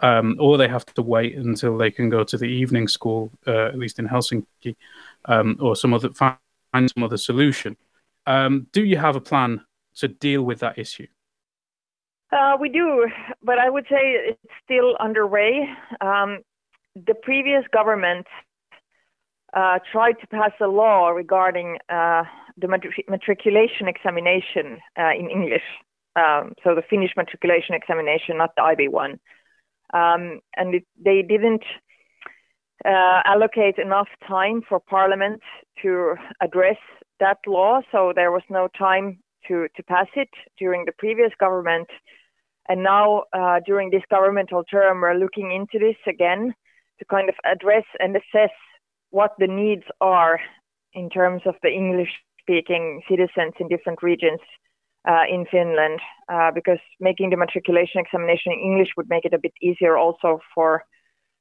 um, 0.00 0.36
or 0.40 0.58
they 0.58 0.66
have 0.66 0.84
to 0.86 1.02
wait 1.02 1.36
until 1.36 1.78
they 1.78 1.92
can 1.92 2.10
go 2.10 2.24
to 2.24 2.36
the 2.36 2.46
evening 2.46 2.88
school, 2.88 3.30
uh, 3.46 3.66
at 3.66 3.78
least 3.78 4.00
in 4.00 4.08
Helsinki, 4.08 4.74
um, 5.26 5.56
or 5.60 5.76
some 5.76 5.94
other 5.94 6.10
find 6.12 6.38
some 6.74 7.04
other 7.04 7.18
solution. 7.18 7.76
Um, 8.26 8.66
do 8.72 8.84
you 8.84 8.96
have 8.96 9.14
a 9.14 9.20
plan 9.20 9.64
to 9.98 10.08
deal 10.08 10.42
with 10.42 10.58
that 10.58 10.76
issue? 10.76 11.06
Uh, 12.32 12.56
we 12.58 12.68
do, 12.68 13.08
but 13.44 13.60
I 13.60 13.70
would 13.70 13.84
say 13.84 14.02
it's 14.30 14.40
still 14.64 14.96
underway. 14.98 15.68
Um, 16.00 16.40
the 16.96 17.14
previous 17.14 17.64
government 17.72 18.26
uh, 19.54 19.78
tried 19.90 20.14
to 20.20 20.26
pass 20.26 20.50
a 20.60 20.66
law 20.66 21.08
regarding 21.08 21.78
uh, 21.88 22.24
the 22.56 22.68
matriculation 22.68 23.88
examination 23.88 24.78
uh, 24.98 25.10
in 25.18 25.30
English. 25.30 25.62
Um, 26.16 26.52
so 26.62 26.74
the 26.74 26.82
Finnish 26.88 27.12
matriculation 27.16 27.74
examination, 27.74 28.36
not 28.38 28.50
the 28.56 28.62
IB 28.62 28.88
one. 28.88 29.18
Um, 29.92 30.40
and 30.56 30.74
it, 30.74 30.86
they 31.02 31.22
didn't 31.22 31.64
uh, 32.84 33.22
allocate 33.24 33.78
enough 33.78 34.08
time 34.26 34.62
for 34.68 34.80
Parliament 34.80 35.40
to 35.82 36.14
address 36.40 36.78
that 37.20 37.38
law, 37.46 37.80
so 37.92 38.12
there 38.14 38.32
was 38.32 38.42
no 38.50 38.68
time 38.76 39.18
to, 39.48 39.68
to 39.76 39.82
pass 39.84 40.08
it 40.16 40.30
during 40.58 40.84
the 40.84 40.92
previous 40.92 41.30
government. 41.38 41.88
And 42.68 42.82
now, 42.82 43.24
uh, 43.32 43.60
during 43.64 43.90
this 43.90 44.02
governmental 44.10 44.64
term, 44.64 45.00
we're 45.00 45.14
looking 45.14 45.52
into 45.52 45.78
this 45.78 45.96
again 46.08 46.54
to 46.98 47.04
kind 47.04 47.28
of 47.28 47.34
address 47.44 47.84
and 48.00 48.16
assess 48.16 48.50
what 49.14 49.32
the 49.38 49.46
needs 49.46 49.84
are 50.00 50.40
in 50.92 51.08
terms 51.08 51.42
of 51.46 51.54
the 51.62 51.70
English 51.70 52.12
speaking 52.40 53.00
citizens 53.08 53.54
in 53.60 53.68
different 53.68 54.02
regions 54.02 54.40
uh, 55.08 55.24
in 55.30 55.46
Finland, 55.50 56.00
uh, 56.28 56.50
because 56.52 56.82
making 56.98 57.30
the 57.30 57.36
matriculation 57.36 58.00
examination 58.00 58.52
in 58.52 58.58
English 58.58 58.88
would 58.96 59.08
make 59.08 59.24
it 59.24 59.32
a 59.32 59.38
bit 59.38 59.52
easier 59.62 59.96
also 59.96 60.40
for 60.54 60.82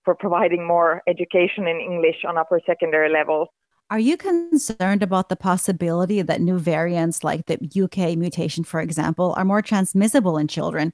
for 0.06 0.14
providing 0.14 0.68
more 0.68 1.02
education 1.08 1.66
in 1.66 1.80
English 1.80 2.20
on 2.28 2.38
upper 2.38 2.60
secondary 2.66 3.10
level. 3.10 3.48
Are 3.90 4.00
you 4.00 4.18
concerned 4.18 5.02
about 5.02 5.30
the 5.30 5.38
possibility 5.38 6.22
that 6.22 6.42
new 6.42 6.60
variants 6.60 7.24
like 7.24 7.46
the 7.46 7.58
UK 7.84 8.18
mutation, 8.18 8.64
for 8.66 8.82
example, 8.82 9.34
are 9.38 9.46
more 9.46 9.62
transmissible 9.62 10.38
in 10.38 10.48
children? 10.48 10.92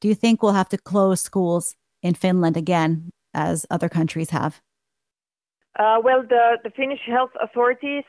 Do 0.00 0.06
you 0.08 0.14
think 0.14 0.42
we'll 0.42 0.60
have 0.62 0.68
to 0.68 0.78
close 0.78 1.20
schools 1.20 1.74
in 2.02 2.14
Finland 2.14 2.56
again, 2.56 3.10
as 3.34 3.66
other 3.68 3.88
countries 3.88 4.30
have? 4.30 4.60
Uh, 5.78 5.98
well, 6.02 6.22
the, 6.22 6.58
the 6.64 6.70
Finnish 6.70 7.00
health 7.06 7.30
authorities 7.40 8.04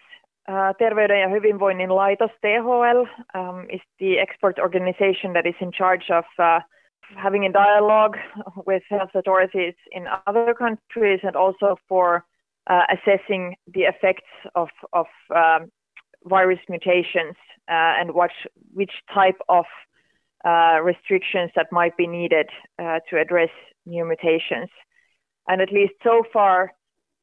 Uh, 0.47 0.73
Terveyden 0.79 1.19
ja 1.19 1.29
hyvinvoinnin 1.29 1.95
laitos, 1.95 2.31
THL, 2.41 3.05
um, 3.33 3.67
is 3.69 3.81
the 3.99 4.19
expert 4.19 4.59
organization 4.59 5.33
that 5.33 5.45
is 5.45 5.55
in 5.61 5.71
charge 5.71 6.09
of 6.09 6.25
uh, 6.39 6.59
having 7.15 7.45
a 7.45 7.51
dialogue 7.51 8.17
with 8.65 8.83
health 8.89 9.11
authorities 9.13 9.75
in 9.91 10.07
other 10.25 10.53
countries 10.55 11.19
and 11.23 11.35
also 11.35 11.75
for 11.87 12.25
uh, 12.67 12.85
assessing 12.89 13.55
the 13.73 13.81
effects 13.81 14.31
of, 14.55 14.69
of 14.93 15.05
um, 15.35 15.71
virus 16.25 16.59
mutations 16.67 17.35
uh, 17.69 17.93
and 17.99 18.13
what, 18.13 18.31
which 18.73 18.93
type 19.13 19.39
of 19.47 19.65
uh, 20.43 20.79
restrictions 20.83 21.51
that 21.55 21.67
might 21.71 21.95
be 21.97 22.07
needed 22.07 22.49
uh, 22.79 22.99
to 23.09 23.19
address 23.19 23.49
new 23.85 24.05
mutations. 24.05 24.69
And 25.47 25.61
at 25.61 25.71
least 25.71 25.93
so 26.03 26.23
far, 26.33 26.71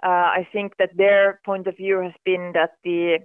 uh, 0.02 0.06
I 0.08 0.48
think 0.52 0.74
that 0.78 0.96
their 0.96 1.40
point 1.44 1.66
of 1.66 1.76
view 1.76 2.00
has 2.00 2.12
been 2.24 2.52
that 2.54 2.72
the 2.84 3.18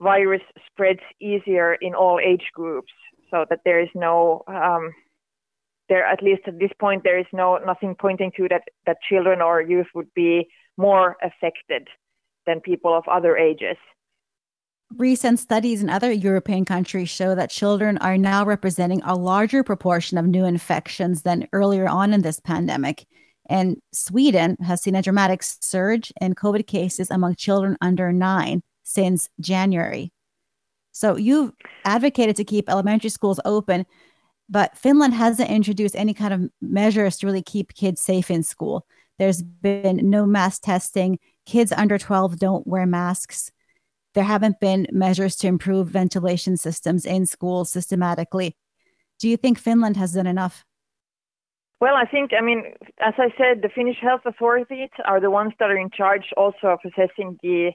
virus 0.00 0.42
spreads 0.66 1.00
easier 1.20 1.74
in 1.74 1.94
all 1.94 2.18
age 2.18 2.50
groups, 2.54 2.92
so 3.30 3.44
that 3.50 3.60
there 3.64 3.80
is 3.80 3.88
no 3.94 4.42
um, 4.46 4.92
there 5.88 6.04
at 6.04 6.22
least 6.22 6.42
at 6.46 6.58
this 6.58 6.72
point 6.80 7.02
there 7.04 7.18
is 7.18 7.26
no 7.32 7.58
nothing 7.58 7.94
pointing 7.94 8.32
to 8.36 8.48
that 8.48 8.62
that 8.86 8.96
children 9.08 9.40
or 9.40 9.60
youth 9.60 9.88
would 9.94 10.12
be 10.14 10.48
more 10.76 11.16
affected 11.22 11.88
than 12.46 12.60
people 12.60 12.96
of 12.96 13.04
other 13.08 13.36
ages. 13.36 13.76
Recent 14.96 15.38
studies 15.38 15.82
in 15.82 15.88
other 15.88 16.12
European 16.12 16.64
countries 16.64 17.08
show 17.08 17.34
that 17.34 17.50
children 17.50 17.96
are 17.98 18.18
now 18.18 18.44
representing 18.44 19.00
a 19.04 19.14
larger 19.14 19.62
proportion 19.62 20.18
of 20.18 20.26
new 20.26 20.44
infections 20.44 21.22
than 21.22 21.48
earlier 21.52 21.88
on 21.88 22.12
in 22.12 22.20
this 22.20 22.40
pandemic. 22.40 23.06
And 23.52 23.76
Sweden 23.92 24.56
has 24.62 24.82
seen 24.82 24.94
a 24.94 25.02
dramatic 25.02 25.42
surge 25.42 26.10
in 26.22 26.34
COVID 26.34 26.66
cases 26.66 27.10
among 27.10 27.34
children 27.34 27.76
under 27.82 28.10
nine 28.10 28.62
since 28.82 29.28
January. 29.40 30.10
So 30.92 31.16
you've 31.16 31.52
advocated 31.84 32.36
to 32.36 32.44
keep 32.44 32.70
elementary 32.70 33.10
schools 33.10 33.40
open, 33.44 33.84
but 34.48 34.78
Finland 34.78 35.12
hasn't 35.12 35.50
introduced 35.50 35.94
any 35.94 36.14
kind 36.14 36.32
of 36.32 36.50
measures 36.62 37.18
to 37.18 37.26
really 37.26 37.42
keep 37.42 37.74
kids 37.74 38.00
safe 38.00 38.30
in 38.30 38.42
school. 38.42 38.86
There's 39.18 39.42
been 39.42 40.08
no 40.08 40.24
mass 40.24 40.58
testing. 40.58 41.18
Kids 41.44 41.72
under 41.72 41.98
12 41.98 42.38
don't 42.38 42.66
wear 42.66 42.86
masks. 42.86 43.52
There 44.14 44.24
haven't 44.24 44.60
been 44.60 44.86
measures 44.92 45.36
to 45.36 45.46
improve 45.46 45.88
ventilation 45.88 46.56
systems 46.56 47.04
in 47.04 47.26
schools 47.26 47.70
systematically. 47.70 48.56
Do 49.18 49.28
you 49.28 49.36
think 49.36 49.58
Finland 49.58 49.98
has 49.98 50.12
done 50.12 50.26
enough? 50.26 50.64
Well, 51.82 51.96
I 51.96 52.04
think, 52.04 52.30
I 52.32 52.40
mean, 52.40 52.62
as 53.00 53.14
I 53.18 53.30
said, 53.36 53.62
the 53.62 53.68
Finnish 53.68 53.96
health 54.00 54.20
authorities 54.24 54.90
are 55.04 55.20
the 55.20 55.32
ones 55.32 55.52
that 55.58 55.68
are 55.68 55.76
in 55.76 55.90
charge 55.90 56.26
also 56.36 56.68
of 56.68 56.78
assessing 56.84 57.36
the 57.42 57.72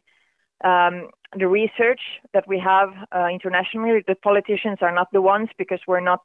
um, 0.63 1.09
the 1.37 1.49
research 1.49 1.99
that 2.33 2.47
we 2.47 2.57
have 2.57 2.91
uh, 3.13 3.27
internationally. 3.27 4.01
The 4.07 4.15
politicians 4.15 4.77
are 4.79 4.93
not 4.93 5.09
the 5.11 5.21
ones 5.21 5.49
because 5.57 5.81
we're 5.85 6.07
not 6.13 6.21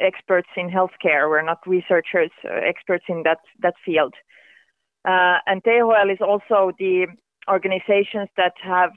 experts 0.00 0.48
in 0.56 0.68
healthcare. 0.68 1.28
We're 1.30 1.46
not 1.52 1.60
researchers, 1.64 2.32
uh, 2.44 2.54
experts 2.54 3.04
in 3.08 3.22
that 3.22 3.38
that 3.60 3.74
field. 3.84 4.14
Uh, 5.04 5.38
and 5.46 5.62
THL 5.62 6.10
is 6.10 6.20
also 6.20 6.72
the 6.76 7.06
organizations 7.48 8.30
that 8.36 8.54
have 8.64 8.90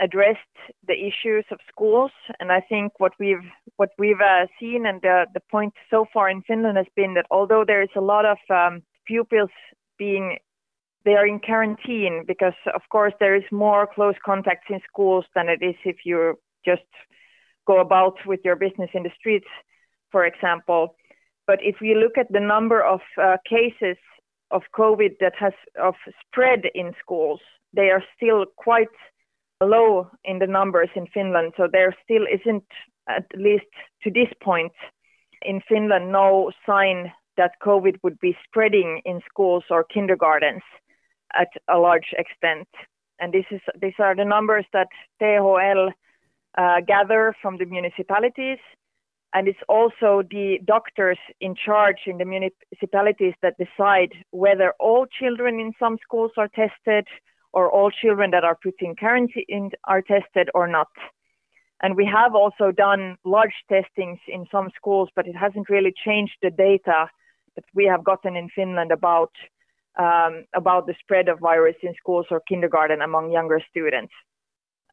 addressed 0.00 0.38
the 0.86 0.94
issues 0.94 1.44
of 1.50 1.58
schools. 1.70 2.10
And 2.40 2.52
I 2.52 2.60
think 2.60 2.92
what 2.98 3.12
we've 3.18 3.48
what 3.76 3.90
we've 3.98 4.20
uh, 4.20 4.46
seen 4.60 4.86
and 4.86 5.00
the 5.02 5.26
the 5.34 5.40
point 5.50 5.74
so 5.90 6.06
far 6.12 6.28
in 6.30 6.42
Finland 6.42 6.76
has 6.76 6.86
been 6.94 7.14
that 7.14 7.26
although 7.30 7.64
there 7.66 7.82
is 7.82 7.94
a 7.96 8.00
lot 8.00 8.24
of 8.24 8.38
um, 8.50 8.82
pupils 9.06 9.50
being 9.98 10.38
they 11.04 11.14
are 11.14 11.26
in 11.26 11.40
quarantine 11.40 12.24
because 12.26 12.58
of 12.74 12.82
course 12.90 13.14
there 13.18 13.34
is 13.34 13.44
more 13.50 13.86
close 13.86 14.16
contacts 14.24 14.66
in 14.70 14.80
schools 14.88 15.24
than 15.34 15.48
it 15.48 15.62
is 15.62 15.76
if 15.84 15.98
you 16.04 16.38
just 16.64 16.90
go 17.66 17.80
about 17.80 18.14
with 18.26 18.40
your 18.44 18.56
business 18.56 18.90
in 18.94 19.02
the 19.02 19.10
streets, 19.18 19.46
for 20.10 20.24
example. 20.24 20.96
But 21.46 21.58
if 21.62 21.76
we 21.80 21.94
look 21.94 22.18
at 22.18 22.30
the 22.30 22.40
number 22.40 22.82
of 22.82 23.00
uh, 23.20 23.36
cases 23.48 23.96
of 24.50 24.62
COVID 24.76 25.12
that 25.20 25.34
has 25.38 25.52
of 25.80 25.94
spread 26.26 26.62
in 26.74 26.92
schools, 27.00 27.40
they 27.72 27.90
are 27.90 28.02
still 28.16 28.46
quite 28.56 28.96
low 29.66 30.08
in 30.24 30.38
the 30.38 30.46
numbers 30.46 30.90
in 30.94 31.06
Finland. 31.12 31.52
So 31.56 31.68
there 31.70 31.94
still 32.04 32.26
isn't, 32.32 32.64
at 33.08 33.26
least 33.34 33.66
to 34.02 34.10
this 34.10 34.28
point, 34.42 34.72
in 35.42 35.60
Finland, 35.68 36.12
no 36.12 36.50
sign 36.66 37.12
that 37.36 37.52
COVID 37.62 37.96
would 38.02 38.18
be 38.20 38.36
spreading 38.44 39.00
in 39.04 39.20
schools 39.28 39.64
or 39.70 39.84
kindergartens 39.84 40.62
at 41.38 41.48
a 41.68 41.78
large 41.78 42.14
extent. 42.18 42.68
And 43.20 43.32
this 43.32 43.44
is 43.50 43.60
these 43.80 43.98
are 43.98 44.14
the 44.14 44.24
numbers 44.24 44.66
that 44.72 44.88
THL 45.20 45.90
uh, 46.56 46.80
gather 46.86 47.34
from 47.40 47.58
the 47.58 47.66
municipalities. 47.66 48.58
And 49.34 49.46
it's 49.46 49.58
also 49.68 50.22
the 50.30 50.58
doctors 50.64 51.18
in 51.40 51.54
charge 51.54 52.06
in 52.06 52.16
the 52.18 52.24
municipalities 52.24 53.34
that 53.42 53.56
decide 53.58 54.12
whether 54.30 54.72
all 54.80 55.06
children 55.06 55.60
in 55.60 55.72
some 55.78 55.98
schools 56.02 56.32
are 56.36 56.48
tested 56.48 57.06
or 57.52 57.70
all 57.70 57.90
children 57.90 58.30
that 58.30 58.44
are 58.44 58.58
put 58.62 58.74
in 58.80 58.94
quarantine 58.96 59.70
are 59.84 60.02
tested 60.02 60.50
or 60.54 60.66
not. 60.68 60.88
And 61.82 61.96
we 61.96 62.06
have 62.06 62.34
also 62.34 62.72
done 62.72 63.16
large 63.24 63.54
testings 63.68 64.18
in 64.26 64.46
some 64.50 64.70
schools, 64.76 65.08
but 65.14 65.28
it 65.28 65.36
hasn't 65.36 65.68
really 65.68 65.94
changed 66.04 66.34
the 66.42 66.50
data 66.50 67.08
that 67.54 67.64
we 67.74 67.84
have 67.86 68.04
gotten 68.04 68.36
in 68.36 68.48
Finland 68.54 68.92
about 68.92 69.32
um, 69.98 70.44
about 70.54 70.86
the 70.86 70.94
spread 71.00 71.28
of 71.28 71.40
virus 71.40 71.74
in 71.82 71.92
schools 71.94 72.26
or 72.30 72.40
kindergarten 72.48 73.02
among 73.02 73.32
younger 73.32 73.60
students. 73.68 74.12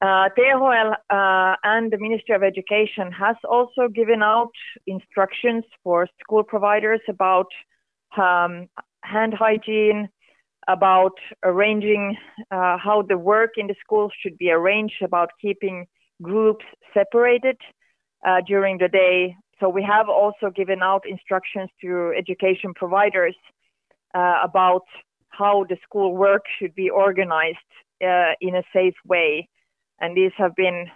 Uh, 0.01 0.29
THL 0.35 0.93
uh, 1.09 1.55
and 1.63 1.91
the 1.91 1.97
Ministry 1.97 2.35
of 2.35 2.43
Education 2.43 3.11
has 3.11 3.35
also 3.47 3.87
given 3.87 4.21
out 4.23 4.51
instructions 4.87 5.63
for 5.83 6.07
school 6.19 6.43
providers 6.43 7.01
about 7.07 7.47
um, 8.17 8.67
hand 9.03 9.33
hygiene, 9.33 10.09
about 10.67 11.13
arranging 11.43 12.17
uh, 12.51 12.77
how 12.77 13.03
the 13.07 13.17
work 13.17 13.51
in 13.57 13.67
the 13.67 13.75
schools 13.83 14.11
should 14.21 14.37
be 14.37 14.49
arranged, 14.49 14.95
about 15.01 15.29
keeping 15.41 15.85
groups 16.21 16.65
separated 16.93 17.57
uh, 18.25 18.41
during 18.47 18.77
the 18.77 18.87
day. 18.87 19.35
So 19.59 19.69
we 19.69 19.83
have 19.83 20.09
also 20.09 20.49
given 20.53 20.81
out 20.81 21.03
instructions 21.07 21.69
to 21.81 22.13
education 22.17 22.73
providers 22.75 23.35
uh, 24.13 24.41
about 24.43 24.83
how 25.29 25.65
the 25.69 25.77
school 25.83 26.15
work 26.15 26.43
should 26.59 26.73
be 26.75 26.89
organized 26.89 27.57
uh, 28.03 28.33
in 28.41 28.55
a 28.55 28.63
safe 28.73 28.95
way. 29.05 29.47
And 29.99 30.15
these 30.15 30.31
have 30.37 30.55
been, 30.55 30.87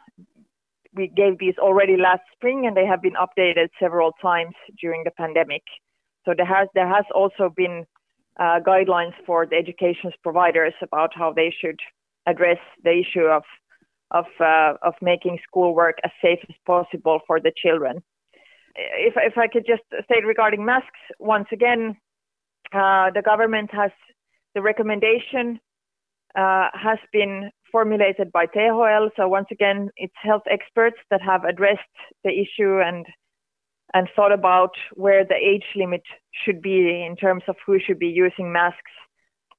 we 0.94 1.08
gave 1.08 1.38
these 1.40 1.56
already 1.58 1.96
last 1.96 2.22
spring 2.34 2.66
and 2.66 2.76
they 2.76 2.86
have 2.86 3.02
been 3.02 3.14
updated 3.14 3.70
several 3.80 4.12
times 4.22 4.56
during 4.82 5.04
the 5.04 5.12
pandemic. 5.12 5.64
So 6.26 6.34
there 6.36 6.46
has 6.46 6.68
there 6.74 6.88
has 6.88 7.06
also 7.16 7.52
been 7.56 7.86
uh, 8.40 8.60
guidelines 8.66 9.14
for 9.26 9.46
the 9.46 9.56
education 9.56 10.12
providers 10.24 10.74
about 10.82 11.12
how 11.14 11.34
they 11.34 11.54
should 11.60 11.80
address 12.26 12.60
the 12.84 12.92
issue 12.92 13.26
of 13.26 13.44
of 14.12 14.26
uh, 14.40 14.74
of 14.82 14.94
making 15.02 15.38
schoolwork 15.48 15.98
as 16.04 16.12
safe 16.22 16.40
as 16.50 16.56
possible 16.66 17.20
for 17.28 17.40
the 17.40 17.52
children. 17.56 18.02
If 18.76 19.14
if 19.18 19.38
I 19.38 19.48
could 19.48 19.66
just 19.68 19.84
state 20.06 20.26
regarding 20.26 20.66
masks 20.66 21.00
once 21.20 21.48
again, 21.52 21.98
uh, 22.74 23.12
the 23.12 23.22
government 23.24 23.70
has 23.74 23.92
the 24.56 24.62
recommendation 24.62 25.60
uh, 26.36 26.70
has 26.74 27.00
been 27.12 27.52
formulated 27.72 28.32
by 28.32 28.46
THL. 28.46 29.10
So 29.16 29.28
once 29.28 29.48
again, 29.52 29.90
it's 29.98 30.14
health 30.16 30.44
experts 30.50 30.98
that 31.12 31.22
have 31.22 31.44
addressed 31.44 31.96
the 32.24 32.32
issue 32.32 32.80
and 32.80 33.06
and 33.94 34.08
thought 34.16 34.32
about 34.32 34.72
where 34.94 35.26
the 35.26 35.36
age 35.36 35.66
limit 35.76 36.04
should 36.44 36.62
be 36.62 37.04
in 37.04 37.16
terms 37.16 37.44
of 37.48 37.56
who 37.66 37.80
should 37.80 38.00
be 38.00 38.08
using 38.08 38.52
masks. 38.52 38.92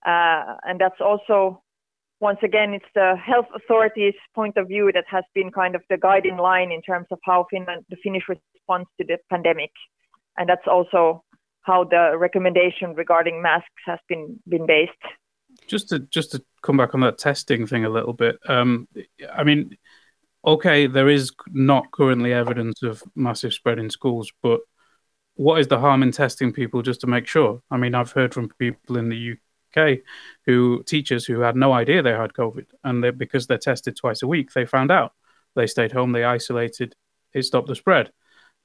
Uh, 0.06 0.56
and 0.64 0.80
that's 0.80 1.00
also, 1.00 1.62
once 2.20 2.38
again, 2.42 2.72
it's 2.72 2.84
the 2.94 3.16
health 3.16 3.46
authorities' 3.54 4.14
point 4.34 4.56
of 4.56 4.68
view 4.68 4.90
that 4.92 5.04
has 5.08 5.24
been 5.34 5.50
kind 5.50 5.74
of 5.74 5.82
the 5.90 5.98
guiding 5.98 6.36
line 6.36 6.70
in 6.70 6.80
terms 6.82 7.06
of 7.10 7.18
how 7.24 7.46
Finland, 7.50 7.84
the 7.90 7.96
Finnish 8.02 8.24
response 8.28 8.88
to 8.98 9.06
the 9.06 9.18
pandemic. 9.28 9.72
And 10.38 10.48
that's 10.48 10.66
also 10.66 11.24
how 11.62 11.84
the 11.84 12.16
recommendation 12.16 12.94
regarding 12.94 13.42
masks 13.42 13.82
has 13.86 13.98
been, 14.08 14.40
been 14.48 14.66
based. 14.66 14.92
Just 15.66 15.88
to 15.88 15.98
just 15.98 16.30
to 16.32 16.42
come 16.62 16.76
back 16.76 16.94
on 16.94 17.00
that 17.00 17.18
testing 17.18 17.66
thing 17.66 17.84
a 17.84 17.88
little 17.90 18.12
bit. 18.12 18.38
Um, 18.48 18.86
I 19.34 19.42
mean, 19.42 19.76
okay, 20.44 20.86
there 20.86 21.08
is 21.08 21.32
not 21.48 21.90
currently 21.90 22.32
evidence 22.32 22.82
of 22.82 23.02
massive 23.14 23.52
spread 23.52 23.78
in 23.78 23.90
schools, 23.90 24.32
but 24.42 24.60
what 25.34 25.60
is 25.60 25.68
the 25.68 25.78
harm 25.78 26.02
in 26.02 26.12
testing 26.12 26.52
people 26.52 26.82
just 26.82 27.00
to 27.02 27.06
make 27.06 27.26
sure? 27.26 27.62
I 27.70 27.76
mean, 27.76 27.94
I've 27.94 28.12
heard 28.12 28.34
from 28.34 28.50
people 28.58 28.96
in 28.96 29.08
the 29.08 29.36
UK 29.76 29.98
who 30.46 30.82
teachers 30.84 31.24
who 31.24 31.40
had 31.40 31.56
no 31.56 31.72
idea 31.72 32.02
they 32.02 32.10
had 32.10 32.32
COVID, 32.32 32.66
and 32.84 33.02
they, 33.02 33.10
because 33.10 33.46
they're 33.46 33.58
tested 33.58 33.96
twice 33.96 34.22
a 34.22 34.26
week, 34.26 34.52
they 34.52 34.66
found 34.66 34.90
out. 34.90 35.12
They 35.56 35.66
stayed 35.66 35.92
home, 35.92 36.12
they 36.12 36.24
isolated, 36.24 36.94
it 37.32 37.42
stopped 37.42 37.68
the 37.68 37.74
spread. 37.74 38.12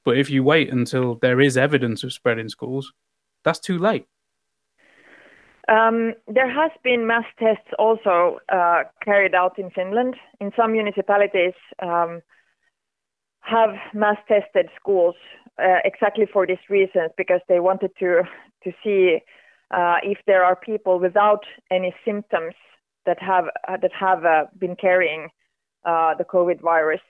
But 0.04 0.18
if 0.18 0.30
you 0.30 0.44
wait 0.44 0.70
until 0.70 1.16
there 1.16 1.40
is 1.40 1.56
evidence 1.56 2.04
of 2.04 2.12
spread 2.12 2.38
in 2.38 2.48
schools, 2.48 2.92
that's 3.44 3.58
too 3.58 3.78
late. 3.78 4.06
Um, 5.68 6.14
there 6.28 6.48
has 6.48 6.70
been 6.84 7.06
mass 7.06 7.24
tests 7.38 7.68
also 7.78 8.38
uh, 8.48 8.84
carried 9.04 9.34
out 9.34 9.58
in 9.58 9.70
Finland. 9.70 10.14
In 10.40 10.52
some 10.56 10.72
municipalities, 10.72 11.54
um, 11.82 12.22
have 13.40 13.74
mass 13.92 14.16
tested 14.28 14.68
schools 14.78 15.14
uh, 15.58 15.78
exactly 15.84 16.26
for 16.32 16.46
these 16.46 16.64
reasons 16.68 17.10
because 17.16 17.40
they 17.48 17.60
wanted 17.60 17.90
to 17.98 18.22
to 18.64 18.72
see 18.82 19.18
uh, 19.70 19.96
if 20.02 20.18
there 20.26 20.44
are 20.44 20.56
people 20.56 20.98
without 20.98 21.44
any 21.70 21.94
symptoms 22.04 22.54
that 23.04 23.20
have 23.20 23.46
uh, 23.68 23.76
that 23.76 23.92
have 23.92 24.24
uh, 24.24 24.44
been 24.58 24.76
carrying 24.76 25.28
uh, 25.84 26.14
the 26.14 26.24
COVID 26.24 26.60
virus. 26.60 27.00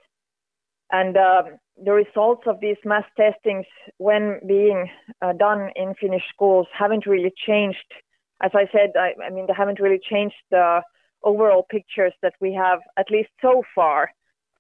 And 0.92 1.16
um, 1.16 1.59
the 1.85 1.92
results 1.92 2.45
of 2.47 2.61
these 2.61 2.77
mass 2.85 3.05
testings, 3.16 3.66
when 3.99 4.40
being 4.47 4.88
done 5.37 5.71
in 5.75 5.95
Finnish 6.01 6.23
schools, 6.33 6.69
haven't 6.73 7.07
really 7.07 7.33
changed 7.45 7.92
as 8.42 8.51
I 8.55 8.68
said, 8.72 8.92
I, 8.96 9.14
I 9.25 9.31
mean, 9.31 9.46
they 9.46 9.55
haven't 9.55 9.81
really 9.81 10.01
changed 10.11 10.37
the 10.51 10.83
overall 11.22 11.66
pictures 11.68 12.12
that 12.22 12.35
we 12.40 12.53
have, 12.55 12.81
at 12.96 13.11
least 13.11 13.31
so 13.40 13.62
far. 13.75 14.11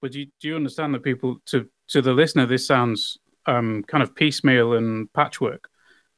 But 0.00 0.12
do 0.12 0.20
you, 0.20 0.26
do 0.40 0.48
you 0.48 0.56
understand 0.56 0.94
that 0.94 1.02
people, 1.02 1.38
to, 1.46 1.68
to 1.88 2.02
the 2.02 2.12
listener, 2.12 2.46
this 2.46 2.66
sounds 2.66 3.18
um, 3.46 3.84
kind 3.86 4.02
of 4.02 4.14
piecemeal 4.14 4.74
and 4.74 5.12
patchwork? 5.12 5.68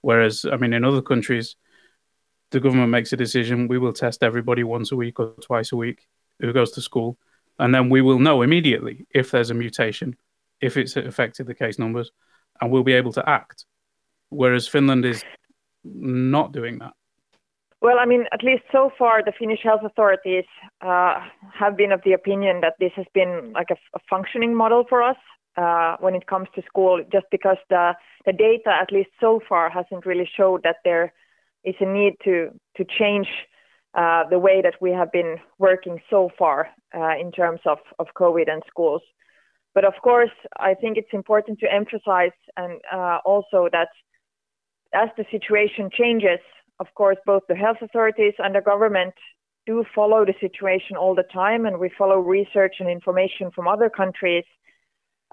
Whereas, 0.01 0.45
I 0.51 0.57
mean, 0.57 0.73
in 0.73 0.85
other 0.85 1.03
countries, 1.03 1.57
the 2.51 2.61
government 2.61 2.91
makes 2.91 3.13
a 3.13 3.17
decision 3.17 3.69
we 3.69 3.79
will 3.79 3.93
test 3.93 4.23
everybody 4.23 4.65
once 4.65 4.93
a 4.93 4.97
week 4.97 5.21
or 5.21 5.35
twice 5.43 5.73
a 5.73 5.77
week 5.77 6.07
who 6.41 6.53
goes 6.53 6.73
to 6.73 6.81
school. 6.81 7.19
And 7.59 7.75
then 7.75 7.91
we 7.91 8.01
will 8.01 8.19
know 8.19 8.43
immediately 8.43 9.07
if 9.11 9.31
there's 9.31 9.51
a 9.51 9.55
mutation, 9.55 10.17
if 10.61 10.77
it's 10.77 10.97
affected 10.97 11.47
the 11.47 11.55
case 11.55 11.79
numbers, 11.79 12.13
and 12.61 12.71
we'll 12.71 12.85
be 12.85 12.93
able 12.95 13.13
to 13.13 13.29
act. 13.29 13.67
Whereas 14.31 14.69
Finland 14.69 15.05
is 15.05 15.25
not 15.85 16.53
doing 16.53 16.79
that. 16.79 16.93
Well, 17.81 17.99
I 18.01 18.07
mean, 18.07 18.25
at 18.33 18.43
least 18.43 18.65
so 18.73 18.91
far, 18.99 19.23
the 19.23 19.33
Finnish 19.39 19.61
health 19.63 19.83
authorities 19.85 20.45
uh, 20.81 21.21
have 21.57 21.77
been 21.77 21.93
of 21.93 22.01
the 22.05 22.13
opinion 22.13 22.61
that 22.61 22.75
this 22.81 22.91
has 22.97 23.07
been 23.15 23.53
like 23.55 23.69
a, 23.71 23.77
functioning 24.11 24.55
model 24.55 24.85
for 24.89 25.01
us 25.01 25.17
uh, 25.57 25.97
when 26.01 26.15
it 26.15 26.27
comes 26.27 26.49
to 26.57 26.63
school, 26.63 27.05
just 27.13 27.27
because 27.31 27.57
the, 27.71 27.95
the 28.27 28.33
data, 28.33 28.71
at 28.81 28.91
least 28.91 29.11
so 29.21 29.41
far, 29.49 29.71
hasn't 29.71 30.07
really 30.07 30.29
showed 30.37 30.65
that 30.65 30.77
there 30.85 31.13
is 31.63 31.77
a 31.81 31.87
need 31.87 32.15
to, 32.25 32.51
to 32.77 32.85
change 32.99 33.29
uh, 33.95 34.25
the 34.29 34.41
way 34.41 34.61
that 34.61 34.75
we 34.81 34.91
have 34.91 35.13
been 35.13 35.37
working 35.59 36.01
so 36.11 36.31
far 36.37 36.69
uh, 36.97 37.17
in 37.21 37.31
terms 37.31 37.61
of, 37.65 37.79
of 38.01 38.09
COVID 38.17 38.51
and 38.51 38.63
schools. 38.67 39.03
But 39.75 39.85
of 39.85 39.95
course, 40.03 40.31
I 40.59 40.75
think 40.75 40.97
it's 40.97 41.13
important 41.13 41.61
to 41.61 41.73
emphasize 41.73 42.37
and 42.57 42.81
uh, 42.93 43.19
also 43.25 43.69
that 43.71 43.89
as 44.93 45.11
the 45.17 45.25
situation 45.31 45.91
changes, 45.93 46.41
of 46.81 46.87
course, 46.95 47.17
both 47.27 47.43
the 47.49 47.55
health 47.55 47.79
authorities 47.83 48.35
and 48.39 48.55
the 48.55 48.61
government 48.61 49.15
do 49.67 49.85
follow 49.95 50.25
the 50.25 50.35
situation 50.41 50.97
all 50.97 51.15
the 51.15 51.29
time, 51.33 51.67
and 51.67 51.79
we 51.79 51.91
follow 51.99 52.19
research 52.19 52.77
and 52.81 52.89
information 52.89 53.51
from 53.55 53.69
other 53.69 53.91
countries. 53.91 54.45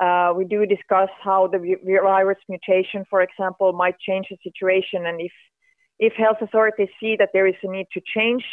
Uh, 0.01 0.34
we 0.36 0.43
do 0.43 0.65
discuss 0.65 1.10
how 1.23 1.47
the 1.47 1.77
virus 2.03 2.38
mutation, 2.49 3.05
for 3.10 3.21
example, 3.21 3.71
might 3.71 3.97
change 3.99 4.27
the 4.29 4.38
situation, 4.43 5.05
and 5.05 5.21
if 5.21 5.31
if 5.97 6.12
health 6.13 6.38
authorities 6.41 6.89
see 6.99 7.15
that 7.17 7.29
there 7.31 7.47
is 7.47 7.55
a 7.63 7.71
need 7.71 7.88
to 7.93 8.01
change 8.13 8.43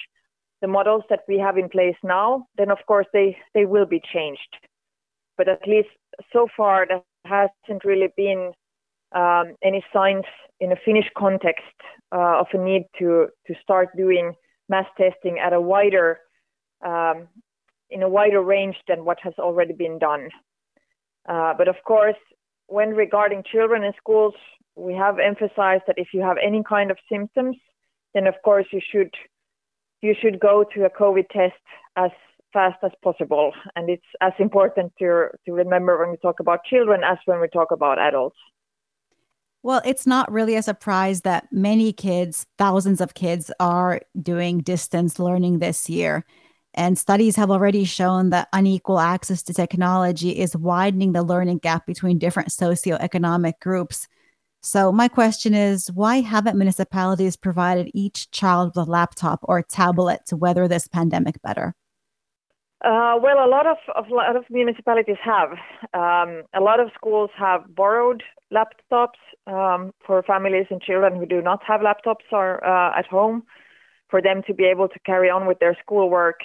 the 0.61 0.68
models 0.68 1.02
that 1.11 1.22
we 1.26 1.37
have 1.38 1.59
in 1.59 1.68
place 1.68 1.96
now, 2.05 2.46
then 2.57 2.70
of 2.70 2.78
course 2.87 3.07
they 3.12 3.37
they 3.55 3.64
will 3.64 3.87
be 3.87 4.00
changed. 4.14 4.52
But 5.37 5.48
at 5.48 5.66
least 5.66 5.88
so 6.33 6.46
far, 6.57 6.87
there 6.87 7.02
hasn't 7.24 7.85
really 7.85 8.11
been 8.16 8.52
um, 9.14 9.55
any 9.62 9.85
signs 9.92 10.25
in 10.61 10.72
a 10.72 10.77
Finnish 10.85 11.11
context 11.16 11.77
uh, 12.12 12.40
of 12.40 12.46
a 12.53 12.59
need 12.59 12.85
to 12.98 13.29
to 13.46 13.55
start 13.62 13.88
doing 13.96 14.33
mass 14.68 14.87
testing 14.96 15.38
at 15.38 15.53
a 15.53 15.61
wider 15.61 16.18
um, 16.85 17.29
in 17.90 18.03
a 18.03 18.09
wider 18.09 18.42
range 18.42 18.77
than 18.88 19.05
what 19.05 19.18
has 19.22 19.35
already 19.38 19.75
been 19.75 19.98
done. 19.98 20.29
Uh, 21.29 21.53
but 21.57 21.68
of 21.68 21.77
course, 21.87 22.16
when 22.66 22.90
regarding 22.90 23.42
children 23.44 23.85
in 23.85 23.92
schools, 23.98 24.35
we 24.75 24.94
have 24.94 25.18
emphasized 25.18 25.85
that 25.87 25.98
if 25.98 26.09
you 26.14 26.20
have 26.22 26.37
any 26.42 26.62
kind 26.66 26.90
of 26.90 26.96
symptoms, 27.11 27.57
then 28.14 28.27
of 28.27 28.35
course 28.44 28.66
you 28.72 28.81
should 28.90 29.11
you 30.01 30.14
should 30.20 30.40
go 30.40 30.64
to 30.75 30.85
a 30.85 30.90
COVID 30.90 31.29
test 31.29 31.62
as 31.96 32.11
fast 32.53 32.79
as 32.83 32.90
possible. 33.03 33.53
And 33.77 33.88
it's 33.88 34.11
as 34.20 34.33
important 34.38 34.92
to 34.98 35.29
to 35.44 35.53
remember 35.53 35.98
when 35.98 36.11
we 36.11 36.16
talk 36.16 36.40
about 36.40 36.64
children 36.64 37.03
as 37.05 37.18
when 37.27 37.40
we 37.40 37.48
talk 37.48 37.70
about 37.70 37.98
adults. 37.98 38.38
Well, 39.62 39.81
it's 39.85 40.07
not 40.07 40.31
really 40.33 40.57
a 40.57 40.62
surprise 40.62 41.20
that 41.22 41.53
many 41.53 41.92
kids, 41.92 42.46
thousands 42.59 43.01
of 43.01 43.14
kids, 43.14 43.51
are 43.61 44.01
doing 44.20 44.59
distance 44.61 45.18
learning 45.20 45.59
this 45.61 45.88
year. 45.88 46.25
And 46.75 46.98
studies 46.98 47.37
have 47.37 47.51
already 47.51 47.85
shown 47.85 48.31
that 48.31 48.48
unequal 48.53 48.98
access 48.98 49.42
to 49.44 49.55
technology 49.55 50.31
is 50.31 50.57
widening 50.57 51.12
the 51.12 51.22
learning 51.22 51.59
gap 51.59 51.87
between 51.87 52.18
different 52.18 52.48
socioeconomic 52.48 53.61
groups. 53.61 54.09
So, 54.62 54.92
my 54.92 55.09
question 55.09 55.55
is 55.55 55.90
why 55.92 56.20
haven't 56.22 56.57
municipalities 56.59 57.37
provided 57.37 57.90
each 57.94 58.31
child 58.31 58.72
with 58.77 58.88
a 58.88 58.90
laptop 58.90 59.40
or 59.44 59.62
tablet 59.62 60.22
to 60.29 60.37
weather 60.37 60.68
this 60.68 60.88
pandemic 60.88 61.40
better? 61.42 61.75
Uh, 62.84 63.14
well, 63.22 63.44
a 63.44 63.46
lot 63.46 63.66
of, 63.66 63.76
of, 63.94 64.10
lot 64.10 64.34
of 64.34 64.44
municipalities 64.50 65.16
have. 65.22 65.50
Um, 65.94 66.42
a 66.52 66.60
lot 66.60 66.80
of 66.80 66.90
schools 66.94 67.30
have 67.36 67.62
borrowed 67.76 68.24
laptops 68.52 69.20
um, 69.46 69.92
for 70.04 70.20
families 70.24 70.66
and 70.68 70.82
children 70.82 71.16
who 71.16 71.24
do 71.24 71.40
not 71.40 71.62
have 71.62 71.80
laptops 71.80 72.26
or 72.32 72.64
uh, 72.66 72.98
at 72.98 73.06
home, 73.06 73.44
for 74.10 74.20
them 74.20 74.42
to 74.48 74.54
be 74.54 74.64
able 74.64 74.88
to 74.88 74.98
carry 75.06 75.30
on 75.30 75.46
with 75.46 75.60
their 75.60 75.76
schoolwork. 75.80 76.40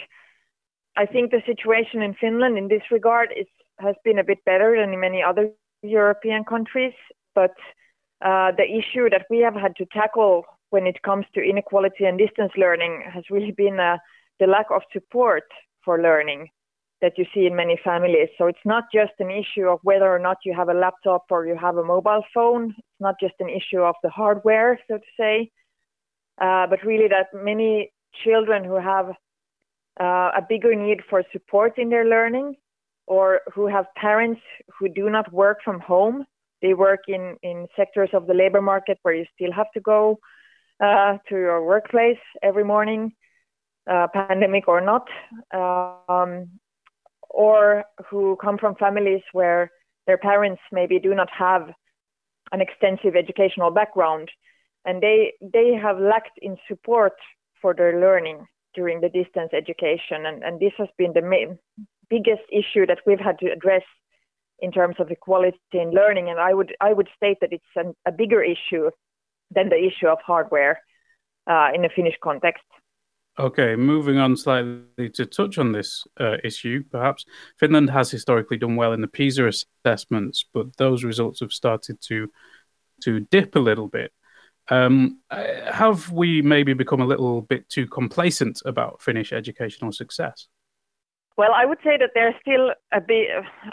I 0.96 1.08
think 1.08 1.32
the 1.32 1.42
situation 1.46 2.04
in 2.04 2.14
Finland 2.14 2.58
in 2.58 2.68
this 2.68 2.84
regard 2.92 3.30
is 3.36 3.48
has 3.80 3.96
been 4.04 4.18
a 4.20 4.24
bit 4.24 4.44
better 4.46 4.76
than 4.80 4.94
in 4.94 5.00
many 5.00 5.22
other 5.22 5.52
European 5.84 6.44
countries, 6.44 6.94
but 7.36 7.54
uh, 8.26 8.52
the 8.52 8.64
issue 8.64 9.08
that 9.10 9.26
we 9.30 9.40
have 9.40 9.54
had 9.54 9.76
to 9.76 9.86
tackle 9.86 10.46
when 10.72 10.88
it 10.88 11.02
comes 11.04 11.26
to 11.34 11.42
inequality 11.42 12.06
and 12.06 12.18
distance 12.18 12.52
learning 12.58 13.04
has 13.14 13.24
really 13.30 13.52
been 13.52 13.80
uh, 13.80 13.98
the 14.40 14.48
lack 14.48 14.66
of 14.72 14.82
support 14.92 15.44
for 15.88 15.96
learning 16.10 16.42
that 17.04 17.18
you 17.18 17.26
see 17.34 17.46
in 17.50 17.56
many 17.64 17.78
families. 17.90 18.30
So 18.38 18.44
it's 18.52 18.68
not 18.74 18.86
just 19.00 19.16
an 19.26 19.32
issue 19.44 19.68
of 19.74 19.80
whether 19.90 20.10
or 20.16 20.22
not 20.28 20.38
you 20.48 20.54
have 20.60 20.70
a 20.70 20.80
laptop 20.86 21.24
or 21.36 21.46
you 21.50 21.58
have 21.68 21.78
a 21.78 21.90
mobile 21.94 22.24
phone. 22.34 22.64
It's 22.78 23.02
not 23.08 23.16
just 23.26 23.38
an 23.46 23.50
issue 23.60 23.82
of 23.92 23.96
the 24.04 24.12
hardware, 24.20 24.72
so 24.88 24.98
to 24.98 25.12
say, 25.22 25.36
uh, 26.46 26.66
but 26.72 26.80
really 26.92 27.08
that 27.16 27.28
many 27.52 27.92
children 28.24 28.60
who 28.70 28.80
have 28.94 29.08
uh, 30.06 30.30
a 30.40 30.44
bigger 30.54 30.74
need 30.88 31.00
for 31.10 31.20
support 31.36 31.74
in 31.78 31.88
their 31.94 32.08
learning 32.16 32.56
or 33.16 33.28
who 33.54 33.66
have 33.76 33.86
parents 33.96 34.42
who 34.76 34.86
do 34.90 35.06
not 35.10 35.28
work 35.44 35.60
from 35.68 35.80
home 35.94 36.18
They 36.62 36.74
work 36.74 37.04
in, 37.08 37.38
in 37.44 37.68
sectors 37.76 38.10
of 38.14 38.28
the 38.28 38.34
labor 38.34 38.62
market 38.62 38.98
where 39.04 39.14
you 39.14 39.26
still 39.36 39.52
have 39.52 39.72
to 39.76 39.82
go 39.94 40.20
uh, 40.84 41.18
to 41.30 41.36
your 41.36 41.66
workplace 41.66 42.24
every 42.42 42.64
morning, 42.64 43.14
uh, 43.90 44.08
pandemic 44.14 44.68
or 44.68 44.82
not, 44.82 45.08
um, 45.54 46.50
or 47.30 47.84
who 48.10 48.38
come 48.42 48.58
from 48.58 48.76
families 48.76 49.22
where 49.34 49.72
their 50.06 50.18
parents 50.18 50.62
maybe 50.72 51.00
do 51.00 51.14
not 51.14 51.30
have 51.32 51.70
an 52.52 52.62
extensive 52.62 53.16
educational 53.16 53.72
background 53.72 54.30
and 54.88 55.04
they 55.04 55.34
they 55.42 55.74
have 55.74 56.00
lacked 56.00 56.40
in 56.42 56.58
support 56.68 57.14
for 57.62 57.74
their 57.74 58.00
learning 58.00 58.48
during 58.74 59.02
the 59.02 59.10
distance 59.10 59.52
education. 59.54 60.26
And, 60.26 60.44
and 60.44 60.60
this 60.60 60.74
has 60.78 60.88
been 60.98 61.14
the 61.14 61.22
main, 61.22 61.60
biggest 62.10 62.44
issue 62.52 62.86
that 62.86 63.00
we've 63.06 63.20
had 63.20 63.38
to 63.40 63.52
address 63.52 63.84
in 64.60 64.72
terms 64.72 64.96
of 65.00 65.12
equality 65.12 65.60
in 65.74 65.92
learning. 65.92 66.30
And 66.30 66.40
i 66.40 66.54
would 66.54 66.74
i 66.82 66.94
would 66.94 67.10
state 67.16 67.38
that 67.42 67.52
it's 67.52 67.74
an, 67.76 67.94
a 68.06 68.12
bigger 68.12 68.42
issue 68.42 68.90
than 69.52 69.70
the 69.70 69.82
issue 69.90 70.08
of 70.08 70.20
hardware 70.26 70.82
uh, 71.52 71.70
in 71.76 71.86
a 71.86 71.90
finnish 71.90 72.18
context 72.24 72.64
Okay, 73.40 73.76
moving 73.76 74.18
on 74.18 74.36
slightly 74.36 75.10
to 75.14 75.26
touch 75.26 75.60
on 75.60 75.72
this 75.72 76.08
uh, 76.20 76.38
issue, 76.44 76.84
perhaps. 76.90 77.24
Finland 77.60 77.92
has 77.92 78.10
historically 78.10 78.58
done 78.58 78.76
well 78.76 78.94
in 78.94 79.02
the 79.02 79.08
PISA 79.08 79.48
assessments, 79.48 80.44
but 80.54 80.76
those 80.78 81.04
results 81.04 81.42
have 81.42 81.52
started 81.52 82.02
to 82.02 82.32
to 83.04 83.20
dip 83.20 83.56
a 83.56 83.60
little 83.60 83.88
bit. 83.88 84.12
Um, 84.70 85.20
have 85.30 86.12
we 86.12 86.42
maybe 86.42 86.74
become 86.74 87.00
a 87.00 87.06
little 87.06 87.42
bit 87.42 87.70
too 87.70 87.86
complacent 87.86 88.62
about 88.66 89.04
Finnish 89.04 89.32
educational 89.32 89.92
success? 89.92 90.48
Well, 91.38 91.52
I 91.56 91.66
would 91.66 91.78
say 91.84 91.98
that 91.98 92.10
there's 92.16 92.34
still 92.42 92.72
a, 92.92 93.02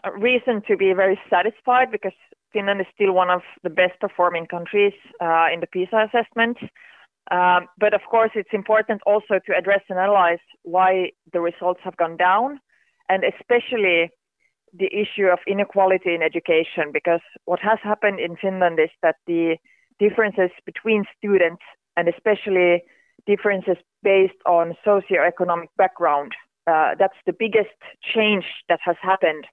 a 0.05 0.18
reason 0.18 0.62
to 0.68 0.77
be 0.77 0.92
very 0.92 1.18
satisfied 1.31 1.90
because 1.90 2.12
Finland 2.53 2.83
is 2.83 2.87
still 2.94 3.12
one 3.12 3.31
of 3.31 3.40
the 3.62 3.70
best 3.70 3.98
performing 3.98 4.46
countries 4.46 4.92
uh, 5.22 5.46
in 5.53 5.61
the 5.61 5.66
PISA 5.66 6.11
assessments. 6.12 6.61
Um, 7.31 7.69
but 7.79 7.95
of 7.95 8.03
course, 8.11 8.31
it's 8.35 8.53
important 8.53 9.01
also 9.07 9.41
to 9.47 9.57
address 9.57 9.81
and 9.89 9.99
analyze 9.99 10.45
why 10.63 11.11
the 11.33 11.41
results 11.41 11.81
have 11.83 11.97
gone 11.97 12.17
down, 12.17 12.61
and 13.09 13.25
especially 13.25 14.11
the 14.73 14.91
issue 14.93 15.27
of 15.27 15.39
inequality 15.47 16.15
in 16.15 16.23
education. 16.23 16.93
Because 16.93 17.21
what 17.47 17.61
has 17.61 17.79
happened 17.83 18.21
in 18.21 18.37
Finland 18.37 18.79
is 18.79 18.91
that 19.03 19.17
the 19.27 19.57
differences 19.99 20.51
between 20.67 21.05
students, 21.17 21.63
and 21.97 22.09
especially 22.09 22.83
differences 23.27 23.77
based 24.03 24.41
on 24.45 24.77
socioeconomic 24.87 25.69
background, 25.79 26.33
uh, 26.67 26.95
that's 26.99 27.17
the 27.25 27.33
biggest 27.33 27.79
change 28.15 28.45
that 28.69 28.81
has 28.85 28.97
happened 29.01 29.47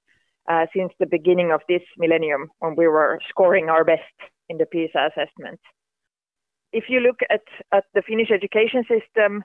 uh, 0.50 0.66
since 0.76 0.92
the 1.00 1.06
beginning 1.06 1.52
of 1.52 1.62
this 1.70 1.84
millennium 1.98 2.50
when 2.60 2.76
we 2.76 2.88
were 2.88 3.20
scoring 3.30 3.70
our 3.70 3.86
best 3.86 4.02
in 4.50 4.58
the 4.58 4.66
PISA 4.66 5.12
assessment 5.12 5.60
if 6.74 6.86
you 6.90 7.00
look 7.00 7.20
at, 7.30 7.44
at 7.72 7.86
the 7.94 8.02
Finnish 8.02 8.32
education 8.32 8.84
system, 8.88 9.44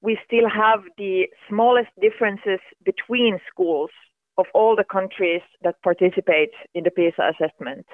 we 0.00 0.18
still 0.24 0.48
have 0.48 0.80
the 0.96 1.26
smallest 1.48 1.88
differences 2.00 2.60
between 2.84 3.40
schools 3.50 3.90
of 4.36 4.46
all 4.54 4.76
the 4.76 4.84
countries 4.84 5.42
that 5.62 5.82
participate 5.82 6.52
in 6.74 6.84
the 6.84 6.90
PISA 6.90 7.32
assessment. 7.34 7.86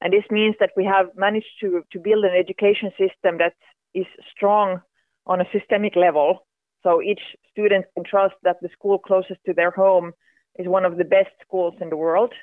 And 0.00 0.12
this 0.12 0.24
means 0.30 0.54
that 0.60 0.72
we 0.76 0.84
have 0.84 1.06
managed 1.16 1.54
to, 1.60 1.82
to 1.92 1.98
build 1.98 2.24
an 2.24 2.36
education 2.38 2.90
system 2.90 3.38
that 3.38 3.54
is 3.94 4.06
strong 4.36 4.82
on 5.26 5.40
a 5.40 5.48
systemic 5.50 5.96
level. 5.96 6.46
So 6.82 7.00
each 7.00 7.22
student 7.50 7.86
can 7.94 8.04
trust 8.04 8.34
that 8.42 8.56
the 8.60 8.68
school 8.72 8.98
closest 8.98 9.40
to 9.46 9.54
their 9.54 9.70
home 9.70 10.12
is 10.58 10.68
one 10.68 10.84
of 10.84 10.98
the 10.98 11.04
best 11.04 11.30
schools 11.40 11.74
in 11.80 11.88
the 11.88 11.96
world. 11.96 12.34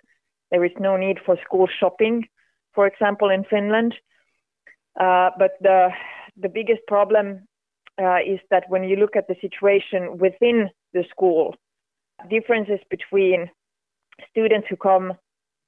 There 0.49 0.65
is 0.65 0.71
no 0.79 0.97
need 0.97 1.19
for 1.23 1.37
school 1.45 1.67
shopping, 1.79 2.25
for 2.73 2.87
example, 2.87 3.29
in 3.29 3.43
Finland. 3.43 3.93
Uh, 4.99 5.29
but 5.37 5.51
the 5.61 5.89
the 6.37 6.49
biggest 6.49 6.81
problem 6.87 7.47
uh, 8.01 8.17
is 8.25 8.39
that 8.49 8.63
when 8.69 8.83
you 8.83 8.95
look 8.95 9.15
at 9.15 9.27
the 9.27 9.35
situation 9.41 10.17
within 10.17 10.69
the 10.93 11.03
school, 11.09 11.55
differences 12.29 12.79
between 12.89 13.49
students 14.29 14.67
who 14.69 14.75
come 14.75 15.13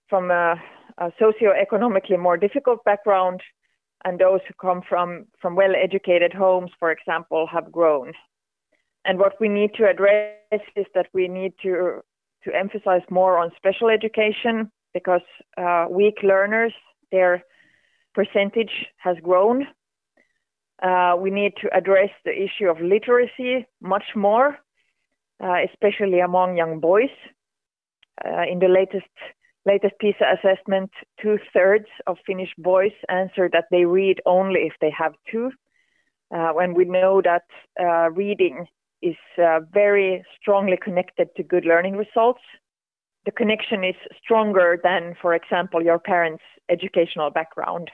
from 0.09 0.31
a, 0.31 0.55
a 0.99 1.11
socio-economically 1.19 2.17
more 2.17 2.37
difficult 2.37 2.83
background 2.83 3.41
and 4.05 4.19
those 4.19 4.41
who 4.47 4.53
come 4.59 4.81
from, 4.87 5.25
from 5.41 5.55
well-educated 5.55 6.33
homes, 6.33 6.71
for 6.79 6.91
example, 6.91 7.47
have 7.51 7.71
grown. 7.71 8.13
And 9.05 9.17
what 9.17 9.33
we 9.39 9.49
need 9.49 9.73
to 9.75 9.89
address 9.89 10.61
is 10.75 10.85
that 10.93 11.07
we 11.13 11.27
need 11.27 11.53
to 11.63 12.01
to 12.43 12.53
emphasize 12.53 13.01
more 13.09 13.37
on 13.37 13.51
special 13.55 13.89
education 13.89 14.69
because 14.93 15.21
uh, 15.57 15.85
weak 15.89 16.15
learners, 16.23 16.73
they're 17.09 17.41
percentage 18.13 18.87
has 18.97 19.17
grown. 19.21 19.67
Uh, 20.81 21.15
we 21.17 21.29
need 21.29 21.53
to 21.61 21.73
address 21.75 22.09
the 22.25 22.31
issue 22.31 22.69
of 22.69 22.81
literacy 22.81 23.65
much 23.81 24.03
more, 24.15 24.57
uh, 25.43 25.57
especially 25.71 26.19
among 26.19 26.57
young 26.57 26.79
boys. 26.79 27.13
Uh, 28.23 28.43
in 28.49 28.59
the 28.59 28.67
latest 28.67 29.07
latest 29.65 29.93
PISA 29.99 30.25
assessment, 30.37 30.91
two 31.21 31.39
thirds 31.53 31.87
of 32.05 32.17
Finnish 32.27 32.53
boys 32.57 32.91
answer 33.09 33.49
that 33.51 33.65
they 33.71 33.85
read 33.85 34.19
only 34.25 34.61
if 34.61 34.73
they 34.81 34.91
have 34.91 35.13
to. 35.31 35.51
Uh, 36.35 36.49
when 36.49 36.73
we 36.73 36.85
know 36.85 37.21
that 37.21 37.43
uh, 37.79 38.09
reading 38.11 38.65
is 39.01 39.15
uh, 39.37 39.59
very 39.71 40.23
strongly 40.39 40.77
connected 40.77 41.27
to 41.35 41.43
good 41.43 41.65
learning 41.65 41.95
results, 41.95 42.41
the 43.25 43.31
connection 43.31 43.83
is 43.83 43.95
stronger 44.21 44.79
than, 44.83 45.15
for 45.21 45.33
example, 45.33 45.81
your 45.81 45.99
parents' 45.99 46.43
educational 46.69 47.29
background. 47.29 47.89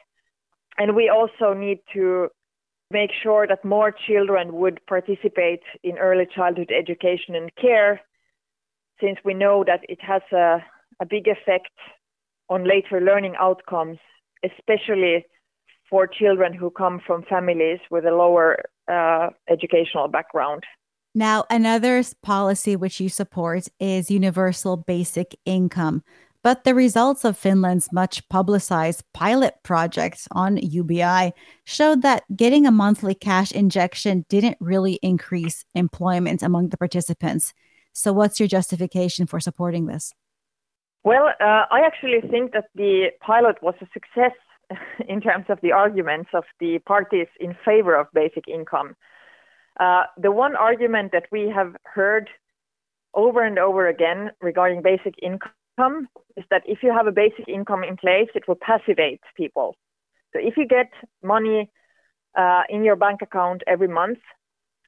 And 0.80 0.96
we 0.96 1.10
also 1.10 1.54
need 1.54 1.80
to 1.94 2.30
make 2.90 3.12
sure 3.22 3.46
that 3.46 3.64
more 3.64 3.94
children 4.08 4.54
would 4.54 4.80
participate 4.88 5.62
in 5.84 5.98
early 5.98 6.26
childhood 6.34 6.72
education 6.72 7.36
and 7.36 7.54
care, 7.56 8.02
since 9.00 9.20
we 9.24 9.34
know 9.34 9.64
that 9.68 9.82
it 9.88 10.00
has 10.02 10.22
a, 10.32 10.64
a 11.00 11.06
big 11.06 11.28
effect 11.28 11.70
on 12.50 12.68
later 12.68 13.00
learning 13.00 13.36
outcomes, 13.40 14.00
especially 14.44 15.26
for 15.90 16.08
children 16.08 16.54
who 16.54 16.70
come 16.72 17.00
from 17.06 17.24
families 17.24 17.80
with 17.92 18.06
a 18.06 18.12
lower 18.12 18.58
uh, 18.92 19.30
educational 19.50 20.08
background. 20.08 20.64
Now, 21.16 21.46
another 21.50 22.02
policy 22.22 22.76
which 22.76 23.00
you 23.00 23.10
support 23.10 23.68
is 23.80 24.12
universal 24.12 24.78
basic 24.78 25.36
income. 25.46 26.04
But 26.42 26.64
the 26.64 26.74
results 26.74 27.26
of 27.26 27.38
Finland's 27.38 27.92
much 27.92 28.28
publicized 28.30 29.04
pilot 29.14 29.56
project 29.64 30.26
on 30.32 30.58
UBI 30.58 31.34
showed 31.66 32.02
that 32.04 32.24
getting 32.34 32.66
a 32.66 32.72
monthly 32.72 33.14
cash 33.14 33.52
injection 33.52 34.26
didn't 34.30 34.58
really 34.62 35.00
increase 35.04 35.66
employment 35.76 36.42
among 36.42 36.70
the 36.70 36.78
participants. 36.78 37.54
So, 37.92 38.14
what's 38.14 38.40
your 38.40 38.48
justification 38.48 39.28
for 39.28 39.42
supporting 39.42 39.88
this? 39.88 40.14
Well, 41.04 41.28
uh, 41.28 41.66
I 41.72 41.82
actually 41.86 42.22
think 42.30 42.54
that 42.54 42.66
the 42.74 43.10
pilot 43.20 43.62
was 43.62 43.76
a 43.82 43.88
success 43.94 44.36
in 45.10 45.20
terms 45.20 45.46
of 45.50 45.60
the 45.62 45.74
arguments 45.74 46.30
of 46.34 46.46
the 46.62 46.80
parties 46.80 47.28
in 47.42 47.56
favor 47.66 47.96
of 47.96 48.08
basic 48.14 48.48
income. 48.48 48.96
Uh, 49.78 50.04
the 50.18 50.32
one 50.32 50.56
argument 50.56 51.12
that 51.12 51.26
we 51.32 51.50
have 51.50 51.76
heard 51.84 52.30
over 53.14 53.44
and 53.44 53.58
over 53.60 53.88
again 53.88 54.32
regarding 54.42 54.82
basic 54.82 55.16
income 55.22 55.52
income 55.80 56.08
is 56.38 56.44
that 56.50 56.64
if 56.66 56.80
you 56.84 56.94
have 56.94 57.08
a 57.08 57.12
basic 57.12 57.48
income 57.48 57.84
in 57.84 57.98
place, 57.98 58.30
it 58.36 58.48
will 58.48 58.56
passivate 58.62 59.22
people. 59.36 59.76
So 60.34 60.40
if 60.40 60.58
you 60.58 60.68
get 60.68 60.92
money 61.24 61.70
uh, 62.38 62.64
in 62.70 62.84
your 62.84 62.96
bank 62.96 63.22
account 63.22 63.64
every 63.68 63.88
month 63.88 64.20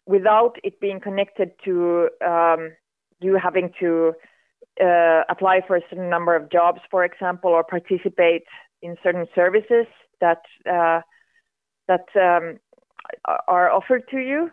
without 0.06 0.54
it 0.64 0.80
being 0.80 1.00
connected 1.00 1.52
to 1.66 2.10
um, 2.26 2.72
you 3.20 3.40
having 3.42 3.72
to 3.80 4.14
uh, 4.82 5.24
apply 5.30 5.62
for 5.68 5.76
a 5.78 5.82
certain 5.90 6.10
number 6.10 6.36
of 6.36 6.52
jobs, 6.52 6.80
for 6.90 7.04
example, 7.04 7.52
or 7.52 7.64
participate 7.64 8.44
in 8.82 8.96
certain 9.04 9.28
services 9.36 9.86
that 10.20 10.42
uh, 10.70 11.02
that 11.88 12.06
um, 12.16 12.58
are 13.48 13.70
offered 13.70 14.04
to 14.10 14.18
you, 14.18 14.50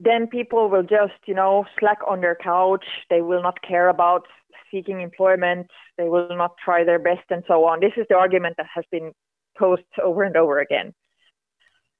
then 0.00 0.26
people 0.26 0.68
will 0.68 0.82
just, 0.82 1.14
you 1.26 1.34
know, 1.34 1.64
slack 1.78 1.98
on 2.06 2.20
their 2.20 2.36
couch. 2.36 2.84
They 3.10 3.22
will 3.22 3.42
not 3.42 3.62
care 3.62 3.88
about 3.88 4.26
seeking 4.70 5.00
employment. 5.00 5.68
They 5.96 6.08
will 6.08 6.36
not 6.36 6.52
try 6.62 6.84
their 6.84 6.98
best 6.98 7.24
and 7.30 7.44
so 7.46 7.64
on. 7.64 7.80
This 7.80 7.92
is 7.96 8.06
the 8.08 8.16
argument 8.16 8.56
that 8.56 8.66
has 8.74 8.84
been 8.90 9.12
posed 9.56 9.82
over 10.02 10.24
and 10.24 10.36
over 10.36 10.58
again. 10.58 10.92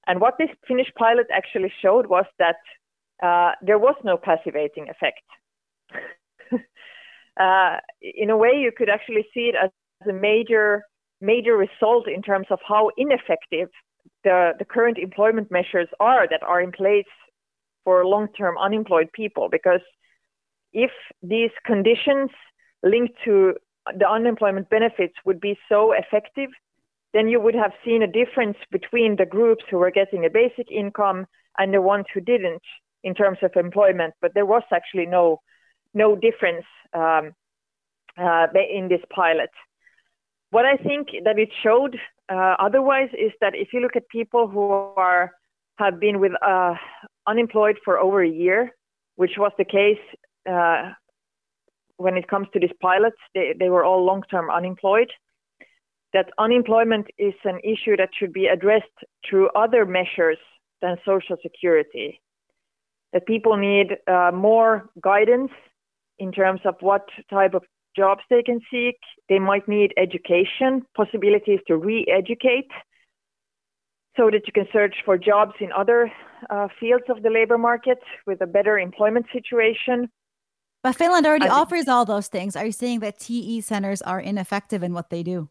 And 0.06 0.20
what 0.20 0.34
this 0.38 0.50
Finnish 0.66 0.92
pilot 0.98 1.26
actually 1.32 1.72
showed 1.80 2.06
was 2.06 2.26
that 2.38 2.56
uh, 3.22 3.52
there 3.62 3.78
was 3.78 3.94
no 4.04 4.16
passivating 4.16 4.88
effect. 4.88 5.22
uh, 7.40 7.78
in 8.02 8.30
a 8.30 8.36
way, 8.36 8.52
you 8.54 8.72
could 8.76 8.90
actually 8.90 9.26
see 9.32 9.52
it 9.52 9.54
as 9.54 9.70
a 10.08 10.12
major, 10.12 10.82
major 11.20 11.56
result 11.56 12.08
in 12.08 12.22
terms 12.22 12.48
of 12.50 12.58
how 12.66 12.90
ineffective 12.98 13.68
the, 14.24 14.52
the 14.58 14.64
current 14.64 14.98
employment 14.98 15.50
measures 15.50 15.88
are 16.00 16.28
that 16.28 16.42
are 16.42 16.60
in 16.60 16.72
place 16.72 17.06
for 17.84 18.04
long-term 18.06 18.56
unemployed 18.58 19.10
people. 19.12 19.48
Because 19.50 19.80
if 20.72 20.90
these 21.22 21.50
conditions 21.64 22.30
linked 22.82 23.14
to 23.24 23.54
the 23.98 24.08
unemployment 24.08 24.68
benefits 24.70 25.14
would 25.24 25.40
be 25.40 25.58
so 25.68 25.92
effective, 25.92 26.50
then 27.12 27.28
you 27.28 27.40
would 27.40 27.54
have 27.54 27.72
seen 27.84 28.02
a 28.02 28.06
difference 28.06 28.56
between 28.70 29.16
the 29.16 29.26
groups 29.26 29.64
who 29.70 29.78
were 29.78 29.90
getting 29.90 30.24
a 30.24 30.30
basic 30.30 30.70
income 30.70 31.26
and 31.58 31.72
the 31.72 31.80
ones 31.80 32.06
who 32.12 32.20
didn't 32.20 32.62
in 33.04 33.14
terms 33.14 33.38
of 33.42 33.52
employment. 33.56 34.14
But 34.20 34.32
there 34.34 34.46
was 34.46 34.62
actually 34.72 35.06
no 35.06 35.40
no 35.92 36.16
difference 36.16 36.64
um, 36.92 37.34
uh, 38.18 38.46
in 38.78 38.88
this 38.88 39.02
pilot. 39.10 39.50
What 40.50 40.64
I 40.64 40.76
think 40.76 41.08
that 41.24 41.38
it 41.38 41.50
showed 41.62 41.96
uh, 42.28 42.56
otherwise 42.58 43.10
is 43.12 43.32
that 43.40 43.54
if 43.54 43.72
you 43.72 43.80
look 43.80 43.96
at 43.96 44.08
people 44.08 44.48
who 44.48 44.70
are 44.96 45.32
have 45.76 46.00
been 46.00 46.20
with 46.20 46.32
uh, 46.42 46.74
unemployed 47.26 47.76
for 47.84 47.98
over 47.98 48.22
a 48.22 48.28
year, 48.28 48.72
which 49.16 49.32
was 49.38 49.52
the 49.58 49.64
case 49.64 49.98
uh, 50.50 50.92
when 51.96 52.16
it 52.16 52.28
comes 52.28 52.48
to 52.52 52.60
these 52.60 52.76
pilots, 52.80 53.16
they, 53.34 53.54
they 53.58 53.70
were 53.70 53.84
all 53.84 54.04
long-term 54.04 54.50
unemployed. 54.50 55.10
That 56.12 56.30
unemployment 56.38 57.06
is 57.18 57.34
an 57.44 57.58
issue 57.64 57.96
that 57.96 58.10
should 58.18 58.32
be 58.32 58.46
addressed 58.46 58.98
through 59.28 59.48
other 59.56 59.84
measures 59.84 60.38
than 60.80 60.96
social 61.04 61.36
security. 61.42 62.20
That 63.12 63.26
people 63.26 63.56
need 63.56 63.96
uh, 64.06 64.30
more 64.32 64.90
guidance 65.00 65.50
in 66.18 66.32
terms 66.32 66.60
of 66.64 66.74
what 66.80 67.08
type 67.30 67.54
of 67.54 67.62
jobs 67.96 68.22
they 68.28 68.42
can 68.42 68.60
seek. 68.70 68.96
They 69.28 69.38
might 69.38 69.68
need 69.68 69.92
education, 69.96 70.82
possibilities 70.96 71.60
to 71.68 71.76
re 71.76 72.06
educate 72.08 72.70
so 74.16 74.30
that 74.30 74.42
you 74.46 74.52
can 74.52 74.66
search 74.72 74.94
for 75.04 75.18
jobs 75.18 75.54
in 75.60 75.72
other 75.72 76.10
uh, 76.50 76.68
fields 76.78 77.04
of 77.08 77.22
the 77.22 77.30
labor 77.30 77.58
market 77.58 77.98
with 78.26 78.40
a 78.40 78.46
better 78.46 78.78
employment 78.78 79.26
situation. 79.32 80.08
But 80.82 80.96
Finland 80.96 81.26
already 81.26 81.48
offers 81.48 81.88
all 81.88 82.04
those 82.04 82.28
things. 82.28 82.56
Are 82.56 82.66
you 82.66 82.72
saying 82.72 83.00
that 83.00 83.18
TE 83.18 83.62
centers 83.62 84.02
are 84.02 84.20
ineffective 84.20 84.82
in 84.82 84.92
what 84.92 85.08
they 85.08 85.22
do? 85.22 85.48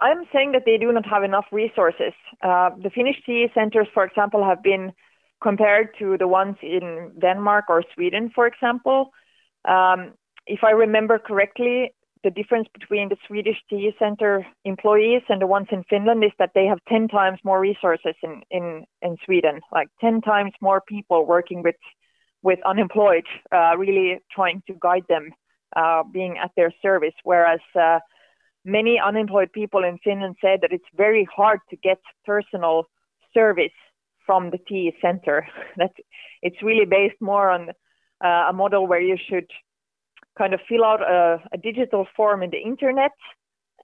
I'm 0.00 0.24
saying 0.32 0.52
that 0.52 0.64
they 0.66 0.76
do 0.76 0.92
not 0.92 1.06
have 1.06 1.22
enough 1.22 1.46
resources. 1.50 2.12
Uh, 2.42 2.70
the 2.82 2.90
Finnish 2.90 3.16
TE 3.24 3.50
centers, 3.54 3.88
for 3.94 4.04
example, 4.04 4.44
have 4.44 4.62
been 4.62 4.92
compared 5.42 5.88
to 5.98 6.18
the 6.18 6.28
ones 6.28 6.56
in 6.62 7.12
Denmark 7.18 7.64
or 7.68 7.82
Sweden, 7.94 8.30
for 8.34 8.46
example. 8.46 9.10
Um, 9.66 10.12
if 10.46 10.62
I 10.62 10.70
remember 10.70 11.18
correctly, 11.18 11.94
the 12.26 12.42
difference 12.42 12.66
between 12.76 13.08
the 13.08 13.16
Swedish 13.28 13.58
TE 13.70 13.94
Center 14.00 14.44
employees 14.64 15.22
and 15.28 15.40
the 15.40 15.46
ones 15.46 15.68
in 15.70 15.84
Finland 15.84 16.24
is 16.24 16.32
that 16.40 16.50
they 16.56 16.66
have 16.66 16.80
10 16.88 17.06
times 17.06 17.38
more 17.44 17.60
resources 17.60 18.16
in, 18.20 18.42
in, 18.50 18.84
in 19.00 19.16
Sweden, 19.24 19.60
like 19.70 19.86
10 20.00 20.22
times 20.22 20.50
more 20.60 20.82
people 20.88 21.24
working 21.24 21.62
with, 21.62 21.76
with 22.42 22.58
unemployed, 22.66 23.26
uh, 23.54 23.76
really 23.78 24.18
trying 24.32 24.60
to 24.66 24.74
guide 24.80 25.04
them, 25.08 25.30
uh, 25.76 26.02
being 26.02 26.36
at 26.36 26.50
their 26.56 26.72
service. 26.82 27.14
Whereas 27.22 27.60
uh, 27.80 28.00
many 28.64 28.98
unemployed 28.98 29.52
people 29.52 29.84
in 29.84 29.96
Finland 30.02 30.34
said 30.40 30.62
that 30.62 30.72
it's 30.72 30.90
very 30.96 31.28
hard 31.36 31.60
to 31.70 31.76
get 31.76 32.00
personal 32.24 32.86
service 33.32 33.78
from 34.26 34.50
the 34.50 34.58
TE 34.58 34.96
Center. 35.00 35.46
that 35.76 35.92
it's 36.42 36.60
really 36.60 36.86
based 36.86 37.20
more 37.20 37.50
on 37.50 37.70
uh, 38.24 38.46
a 38.50 38.52
model 38.52 38.88
where 38.88 39.00
you 39.00 39.16
should 39.28 39.48
kind 40.36 40.54
of 40.54 40.60
fill 40.68 40.84
out 40.84 41.02
a, 41.02 41.42
a, 41.52 41.58
digital 41.58 42.06
form 42.16 42.42
in 42.42 42.50
the 42.50 42.58
internet, 42.58 43.12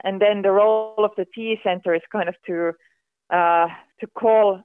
and 0.05 0.21
then 0.21 0.43
the 0.43 0.51
role 0.51 1.05
of 1.05 1.13
the 1.17 1.27
TE 1.35 1.61
Center 1.63 1.95
is 1.95 2.03
kind 2.11 2.29
of 2.29 2.35
to 2.47 2.73
uh, 3.31 3.67
to 4.01 4.07
call 4.19 4.63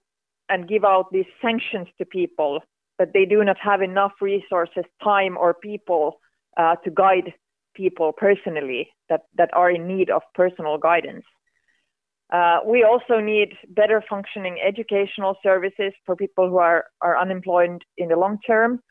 and 0.49 0.67
give 0.67 0.83
out 0.83 1.11
these 1.11 1.25
sanctions 1.41 1.87
to 1.97 2.05
people, 2.05 2.61
that 2.99 3.13
they 3.13 3.25
do 3.25 3.43
not 3.43 3.57
have 3.59 3.81
enough 3.81 4.13
resources, 4.21 4.83
time, 5.03 5.37
or 5.37 5.53
people 5.53 6.19
uh, 6.57 6.75
to 6.83 6.89
guide 6.89 7.33
people 7.75 8.11
personally 8.11 8.89
that, 9.09 9.21
that 9.37 9.49
are 9.53 9.69
in 9.69 9.87
need 9.87 10.09
of 10.09 10.21
personal 10.33 10.77
guidance. 10.77 11.25
Uh, 12.33 12.59
we 12.65 12.83
also 12.83 13.21
need 13.21 13.53
better 13.69 14.03
functioning 14.09 14.57
educational 14.65 15.35
services 15.41 15.93
for 16.05 16.15
people 16.15 16.49
who 16.49 16.57
are, 16.57 16.85
are 17.01 17.17
unemployed 17.17 17.83
in 17.97 18.09
the 18.09 18.17
long 18.17 18.37
term 18.45 18.81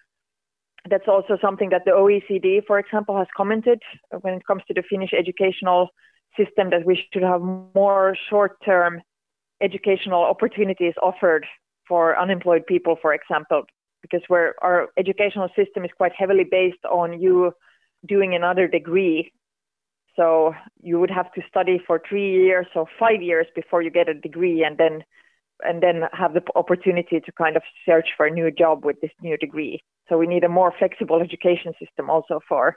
that's 0.90 1.08
also 1.08 1.38
something 1.40 1.70
that 1.70 1.84
the 1.84 1.92
OECD, 1.92 2.64
for 2.66 2.78
example, 2.78 3.16
has 3.16 3.26
commented 3.36 3.82
when 4.20 4.34
it 4.34 4.46
comes 4.46 4.62
to 4.68 4.74
the 4.74 4.82
Finnish 4.88 5.12
educational 5.12 5.88
system 6.36 6.70
that 6.70 6.84
we 6.84 7.02
should 7.12 7.22
have 7.22 7.40
more 7.40 8.16
short-term 8.28 9.00
educational 9.60 10.22
opportunities 10.22 10.94
offered 11.02 11.46
for 11.88 12.18
unemployed 12.18 12.66
people, 12.66 12.96
for 13.00 13.14
example, 13.14 13.62
because 14.02 14.22
where 14.28 14.54
our 14.62 14.88
educational 14.98 15.48
system 15.56 15.84
is 15.84 15.90
quite 15.96 16.12
heavily 16.16 16.44
based 16.44 16.84
on 16.90 17.20
you 17.20 17.52
doing 18.06 18.34
another 18.34 18.68
degree. 18.68 19.32
So 20.14 20.54
you 20.82 20.98
would 20.98 21.10
have 21.10 21.32
to 21.34 21.42
study 21.48 21.80
for 21.86 22.02
three 22.08 22.32
years 22.32 22.66
or 22.74 22.86
five 22.98 23.22
years 23.22 23.46
before 23.54 23.82
you 23.82 23.90
get 23.90 24.08
a 24.08 24.14
degree, 24.14 24.64
and 24.64 24.78
then 24.78 25.04
and 25.64 25.82
then 25.82 26.02
have 26.12 26.34
the 26.34 26.42
opportunity 26.54 27.20
to 27.20 27.32
kind 27.32 27.56
of 27.56 27.62
search 27.86 28.08
for 28.16 28.26
a 28.26 28.30
new 28.30 28.50
job 28.50 28.84
with 28.84 29.00
this 29.00 29.10
new 29.22 29.36
degree. 29.36 29.82
So 30.08 30.18
we 30.18 30.26
need 30.26 30.44
a 30.44 30.48
more 30.48 30.72
flexible 30.78 31.20
education 31.20 31.72
system 31.78 32.10
also 32.10 32.40
for, 32.48 32.76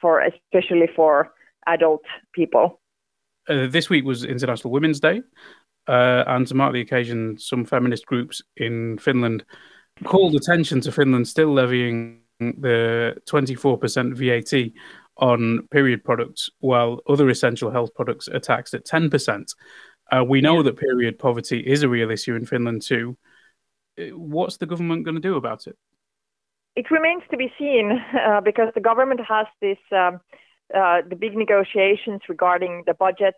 for 0.00 0.20
especially 0.20 0.88
for 0.94 1.32
adult 1.66 2.02
people. 2.32 2.80
Uh, 3.48 3.66
this 3.66 3.90
week 3.90 4.04
was 4.04 4.24
International 4.24 4.70
Women's 4.70 5.00
Day, 5.00 5.22
uh, 5.88 6.24
and 6.26 6.46
to 6.46 6.54
mark 6.54 6.72
the 6.72 6.80
occasion, 6.80 7.38
some 7.38 7.64
feminist 7.64 8.06
groups 8.06 8.42
in 8.56 8.98
Finland 8.98 9.44
called 10.04 10.34
attention 10.34 10.80
to 10.80 10.92
Finland 10.92 11.28
still 11.28 11.52
levying 11.52 12.20
the 12.38 13.16
24% 13.28 14.14
VAT 14.14 14.72
on 15.16 15.66
period 15.70 16.02
products, 16.02 16.48
while 16.60 17.00
other 17.08 17.28
essential 17.28 17.70
health 17.70 17.94
products 17.94 18.28
are 18.28 18.40
taxed 18.40 18.72
at 18.74 18.86
10%. 18.86 19.54
Uh, 20.10 20.24
we 20.24 20.40
know 20.40 20.56
yeah. 20.56 20.62
that 20.62 20.78
period 20.78 21.18
poverty 21.18 21.60
is 21.60 21.82
a 21.82 21.88
real 21.88 22.10
issue 22.10 22.34
in 22.34 22.46
Finland 22.46 22.82
too. 22.82 23.16
Uh, 23.98 24.16
what's 24.16 24.56
the 24.56 24.66
government 24.66 25.04
going 25.04 25.14
to 25.14 25.20
do 25.20 25.36
about 25.36 25.66
it? 25.66 25.76
It 26.80 26.90
remains 26.90 27.22
to 27.30 27.36
be 27.36 27.52
seen 27.58 27.86
uh, 28.26 28.40
because 28.40 28.68
the 28.74 28.80
government 28.80 29.20
has 29.28 29.46
this 29.60 29.82
um, 29.92 30.20
uh, 30.74 30.98
the 31.06 31.16
big 31.24 31.36
negotiations 31.36 32.20
regarding 32.26 32.84
the 32.86 32.94
budget 32.94 33.34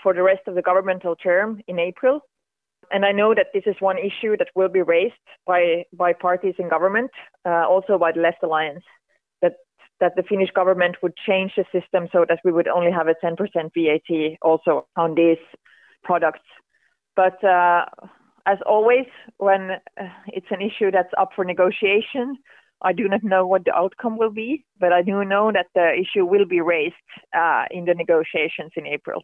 for 0.00 0.14
the 0.14 0.22
rest 0.22 0.42
of 0.46 0.54
the 0.54 0.62
governmental 0.62 1.16
term 1.16 1.60
in 1.66 1.80
April. 1.80 2.20
And 2.92 3.04
I 3.04 3.10
know 3.10 3.34
that 3.34 3.48
this 3.52 3.64
is 3.66 3.74
one 3.80 3.98
issue 3.98 4.36
that 4.36 4.50
will 4.54 4.68
be 4.68 4.82
raised 4.82 5.26
by, 5.44 5.86
by 5.92 6.12
parties 6.12 6.54
in 6.58 6.68
government, 6.68 7.10
uh, 7.44 7.64
also 7.66 7.98
by 7.98 8.12
the 8.12 8.20
Left 8.20 8.42
Alliance, 8.44 8.84
that, 9.42 9.54
that 10.00 10.12
the 10.14 10.22
Finnish 10.22 10.50
government 10.54 10.96
would 11.02 11.16
change 11.26 11.52
the 11.56 11.64
system 11.72 12.06
so 12.12 12.24
that 12.28 12.38
we 12.44 12.52
would 12.52 12.68
only 12.68 12.92
have 12.92 13.08
a 13.08 13.16
10% 13.24 13.36
VAT 13.74 14.38
also 14.40 14.86
on 14.94 15.16
these 15.16 15.42
products. 16.04 16.46
But 17.16 17.42
uh, 17.42 17.86
as 18.46 18.58
always, 18.64 19.06
when 19.38 19.62
uh, 20.00 20.04
it's 20.28 20.50
an 20.50 20.62
issue 20.62 20.90
that's 20.92 21.12
up 21.18 21.30
for 21.34 21.44
negotiation, 21.44 22.36
I 22.80 22.92
do 22.92 23.08
not 23.08 23.24
know 23.24 23.46
what 23.46 23.64
the 23.64 23.74
outcome 23.74 24.18
will 24.18 24.30
be, 24.30 24.64
but 24.78 24.92
I 24.92 25.02
do 25.02 25.24
know 25.24 25.50
that 25.52 25.66
the 25.74 25.92
issue 25.94 26.24
will 26.24 26.46
be 26.46 26.60
raised 26.60 26.94
uh, 27.36 27.64
in 27.70 27.84
the 27.84 27.94
negotiations 27.94 28.72
in 28.76 28.86
April. 28.86 29.22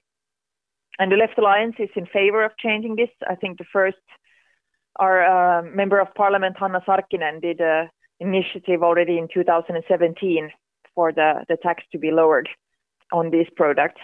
And 0.98 1.11
the 1.11 1.16
Left 1.16 1.38
Alliance 1.38 1.76
is 1.78 1.90
in 1.96 2.07
favor 2.07 2.44
of 2.44 2.52
changing 2.59 2.96
this. 2.96 3.11
I 3.28 3.34
think 3.34 3.59
the 3.59 3.64
first, 3.72 3.96
our 4.96 5.24
uh, 5.24 5.62
member 5.62 6.00
of 6.00 6.14
parliament, 6.14 6.57
Hanna 6.59 6.80
Sarkkinen, 6.86 7.40
did 7.40 7.61
an 7.61 7.90
initiative 8.20 8.82
already 8.82 9.18
in 9.18 9.28
2017 9.32 10.50
for 10.94 11.12
the, 11.12 11.44
the 11.48 11.57
tax 11.62 11.82
to 11.92 11.98
be 11.98 12.11
lowered 12.11 12.48
on 13.12 13.30
these 13.30 13.46
products. 13.57 14.00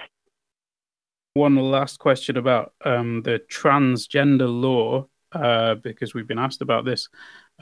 One 1.34 1.56
last 1.56 1.98
question 2.00 2.36
about 2.36 2.72
um, 2.84 3.22
the 3.22 3.40
transgender 3.50 4.48
law, 4.48 5.06
uh, 5.32 5.76
because 5.76 6.12
we've 6.12 6.26
been 6.26 6.40
asked 6.40 6.60
about 6.60 6.84
this. 6.84 7.08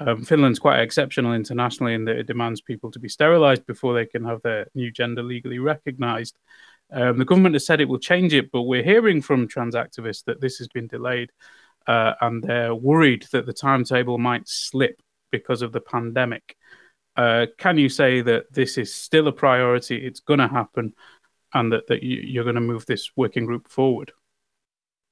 Um, 0.00 0.24
Finland's 0.24 0.58
quite 0.58 0.80
exceptional 0.80 1.34
internationally 1.34 1.94
in 1.94 2.04
that 2.04 2.16
it 2.16 2.26
demands 2.26 2.60
people 2.60 2.90
to 2.90 2.98
be 2.98 3.08
sterilised 3.08 3.66
before 3.66 3.94
they 3.94 4.06
can 4.06 4.24
have 4.24 4.42
their 4.42 4.66
new 4.74 4.90
gender 4.90 5.22
legally 5.22 5.58
recognised. 5.58 6.36
Um, 6.90 7.18
the 7.18 7.24
government 7.24 7.54
has 7.54 7.66
said 7.66 7.80
it 7.80 7.88
will 7.88 7.98
change 7.98 8.32
it, 8.32 8.50
but 8.50 8.62
we're 8.62 8.82
hearing 8.82 9.20
from 9.20 9.48
trans 9.48 9.74
activists 9.74 10.24
that 10.24 10.40
this 10.40 10.58
has 10.58 10.68
been 10.68 10.86
delayed 10.86 11.30
uh, 11.86 12.14
and 12.20 12.42
they're 12.42 12.74
worried 12.74 13.26
that 13.32 13.46
the 13.46 13.52
timetable 13.52 14.18
might 14.18 14.46
slip 14.46 15.00
because 15.30 15.62
of 15.62 15.72
the 15.72 15.80
pandemic. 15.80 16.56
Uh, 17.16 17.46
can 17.56 17.78
you 17.78 17.88
say 17.88 18.20
that 18.20 18.44
this 18.52 18.78
is 18.78 18.94
still 18.94 19.26
a 19.26 19.32
priority? 19.32 19.96
It's 19.96 20.20
going 20.20 20.38
to 20.38 20.48
happen, 20.48 20.94
and 21.52 21.72
that, 21.72 21.86
that 21.88 22.02
you, 22.02 22.40
are 22.40 22.44
going 22.44 22.54
to 22.54 22.60
move 22.60 22.86
this 22.86 23.10
working 23.16 23.46
group 23.46 23.68
forward? 23.68 24.12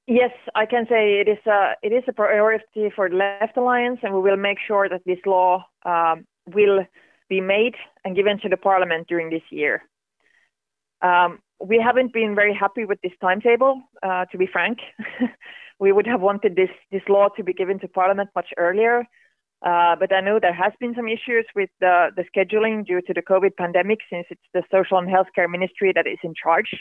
Yes, 0.07 0.31
I 0.55 0.65
can 0.65 0.85
say 0.87 1.19
it 1.19 1.27
is 1.27 1.45
a 1.45 1.73
it 1.83 1.91
is 1.91 2.03
a 2.07 2.13
priority 2.13 2.89
for 2.95 3.09
the 3.09 3.15
Left 3.17 3.57
Alliance, 3.57 3.99
and 4.03 4.13
we 4.13 4.21
will 4.21 4.37
make 4.37 4.57
sure 4.65 4.87
that 4.89 5.01
this 5.05 5.19
law 5.25 5.65
um, 5.85 6.25
will 6.53 6.85
be 7.29 7.41
made 7.41 7.75
and 8.05 8.15
given 8.15 8.39
to 8.39 8.49
the 8.49 8.55
Parliament 8.57 9.07
during 9.07 9.29
this 9.29 9.43
year. 9.51 9.83
Um, 11.01 11.39
we 11.59 11.79
haven't 11.79 12.13
been 12.13 12.35
very 12.35 12.53
happy 12.53 12.85
with 12.85 12.99
this 13.01 13.11
timetable, 13.19 13.81
uh, 14.01 14.25
to 14.31 14.37
be 14.37 14.47
frank. 14.47 14.79
we 15.79 15.91
would 15.91 16.07
have 16.07 16.21
wanted 16.21 16.55
this 16.55 16.69
this 16.89 17.03
law 17.09 17.27
to 17.35 17.43
be 17.43 17.53
given 17.53 17.79
to 17.79 17.87
Parliament 17.89 18.29
much 18.35 18.49
earlier, 18.57 19.05
Uh, 19.61 19.95
but 19.99 20.13
I 20.13 20.21
know 20.21 20.39
there 20.39 20.53
has 20.53 20.73
been 20.79 20.93
some 20.95 21.07
issues 21.07 21.45
with 21.55 21.69
the, 21.79 22.11
the 22.15 22.23
scheduling 22.31 22.85
due 22.85 23.01
to 23.01 23.13
the 23.13 23.21
COVID 23.21 23.55
pandemic, 23.57 23.99
since 24.09 24.27
it's 24.29 24.49
the 24.53 24.63
Social 24.71 24.99
and 24.99 25.09
Healthcare 25.09 25.49
Ministry 25.49 25.91
that 25.93 26.07
is 26.07 26.19
in 26.23 26.33
charge 26.43 26.71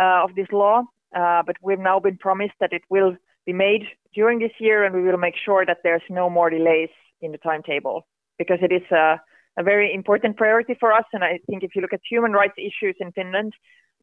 uh, 0.00 0.22
of 0.24 0.34
this 0.36 0.46
law. 0.52 0.84
Uh, 1.14 1.42
but 1.46 1.56
we've 1.62 1.78
now 1.78 2.00
been 2.00 2.16
promised 2.16 2.54
that 2.60 2.72
it 2.72 2.82
will 2.90 3.16
be 3.46 3.52
made 3.52 3.82
during 4.14 4.38
this 4.38 4.52
year, 4.58 4.84
and 4.84 4.94
we 4.94 5.02
will 5.02 5.18
make 5.18 5.34
sure 5.44 5.64
that 5.64 5.78
there's 5.82 6.02
no 6.10 6.28
more 6.28 6.50
delays 6.50 6.88
in 7.20 7.32
the 7.32 7.38
timetable 7.38 8.06
because 8.38 8.58
it 8.62 8.72
is 8.72 8.82
a, 8.90 9.20
a 9.58 9.62
very 9.62 9.94
important 9.94 10.36
priority 10.36 10.76
for 10.78 10.92
us. 10.92 11.04
And 11.12 11.22
I 11.22 11.38
think 11.48 11.62
if 11.62 11.74
you 11.74 11.82
look 11.82 11.92
at 11.92 12.00
human 12.08 12.32
rights 12.32 12.54
issues 12.58 12.96
in 12.98 13.12
Finland, 13.12 13.52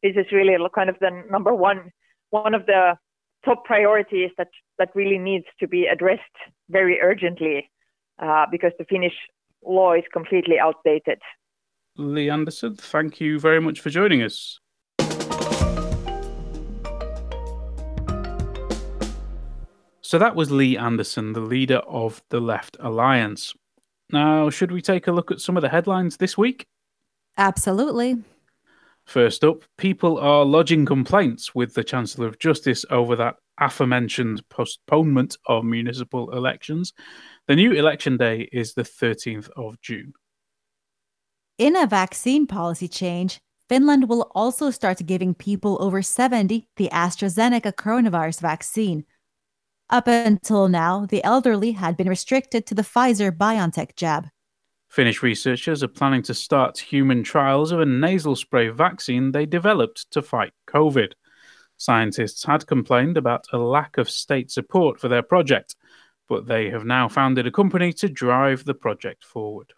this 0.02 0.14
is 0.16 0.32
really 0.32 0.56
kind 0.74 0.90
of 0.90 0.96
the 1.00 1.24
number 1.30 1.54
one, 1.54 1.92
one 2.30 2.54
of 2.54 2.66
the 2.66 2.96
top 3.44 3.66
priorities 3.66 4.32
that, 4.38 4.50
that 4.80 4.90
really 4.96 5.18
needs 5.18 5.46
to 5.60 5.68
be 5.68 5.86
addressed 5.86 6.22
very 6.70 7.00
urgently 7.02 7.70
uh, 8.20 8.46
because 8.50 8.72
the 8.78 8.86
Finnish 8.86 9.14
law 9.66 9.94
is 9.94 10.04
completely 10.14 10.58
outdated. 10.60 11.20
Li 11.98 12.30
Andersson, 12.30 12.76
thank 12.76 13.20
you 13.20 13.38
very 13.40 13.60
much 13.60 13.82
for 13.82 13.90
joining 13.90 14.24
us. 14.24 14.61
So 20.12 20.20
that 20.20 20.36
was 20.36 20.52
Li 20.52 20.78
Andersson, 20.78 21.32
the 21.32 21.40
leader 21.40 21.78
of 21.78 22.22
the 22.32 22.42
Left 22.42 22.76
Alliance. 22.82 23.54
Now, 24.12 24.50
should 24.50 24.70
we 24.70 24.82
take 24.82 25.08
a 25.08 25.12
look 25.14 25.32
at 25.32 25.40
some 25.40 25.56
of 25.56 25.62
the 25.62 25.70
headlines 25.70 26.18
this 26.18 26.38
week? 26.38 26.68
Absolutely. 27.38 28.18
First 29.06 29.46
up, 29.46 29.64
people 29.78 30.18
are 30.18 30.44
lodging 30.44 30.86
complaints 30.86 31.56
with 31.56 31.76
the 31.76 31.84
Chancellor 31.86 32.28
of 32.28 32.40
Justice 32.40 32.84
over 32.90 33.16
that 33.16 33.38
aforementioned 33.58 34.44
postponement 34.50 35.38
of 35.46 35.64
municipal 35.64 36.30
elections. 36.36 36.92
The 37.48 37.56
new 37.56 37.72
election 37.72 38.18
day 38.18 38.50
is 38.52 38.74
the 38.74 38.84
13th 38.84 39.50
of 39.56 39.80
June. 39.80 40.12
In 41.58 41.78
a 41.78 41.88
vaccine 41.88 42.48
policy 42.48 42.90
change, 42.90 43.40
Finland 43.70 44.10
will 44.10 44.30
also 44.36 44.72
start 44.72 45.06
giving 45.06 45.34
people 45.34 45.78
over 45.80 46.02
70 46.02 46.68
the 46.76 46.90
AstraZeneca 46.92 47.72
coronavirus 47.72 48.42
vaccine. 48.42 49.06
Up 49.92 50.08
until 50.08 50.70
now, 50.70 51.06
the 51.06 51.22
elderly 51.22 51.74
had 51.74 51.98
been 51.98 52.08
restricted 52.08 52.66
to 52.66 52.74
the 52.74 52.82
Pfizer 52.82 53.30
BioNTech 53.30 53.98
jab. 53.98 54.30
Finnish 54.88 55.22
researchers 55.22 55.84
are 55.84 55.90
planning 55.90 56.22
to 56.24 56.34
start 56.34 56.78
human 56.78 57.24
trials 57.24 57.74
of 57.74 57.82
a 57.82 57.86
nasal 57.86 58.38
spray 58.38 58.70
vaccine 58.70 59.32
they 59.32 59.46
developed 59.46 60.10
to 60.12 60.22
fight 60.22 60.54
COVID. 60.70 61.12
Scientists 61.76 62.46
had 62.46 62.68
complained 62.68 63.18
about 63.18 63.46
a 63.52 63.58
lack 63.58 63.98
of 63.98 64.10
state 64.10 64.50
support 64.50 64.98
for 64.98 65.10
their 65.10 65.24
project, 65.24 65.76
but 66.30 66.48
they 66.48 66.70
have 66.70 66.86
now 66.86 67.10
founded 67.10 67.46
a 67.46 67.52
company 67.52 67.92
to 67.92 68.08
drive 68.08 68.64
the 68.64 68.74
project 68.74 69.26
forward. 69.26 69.74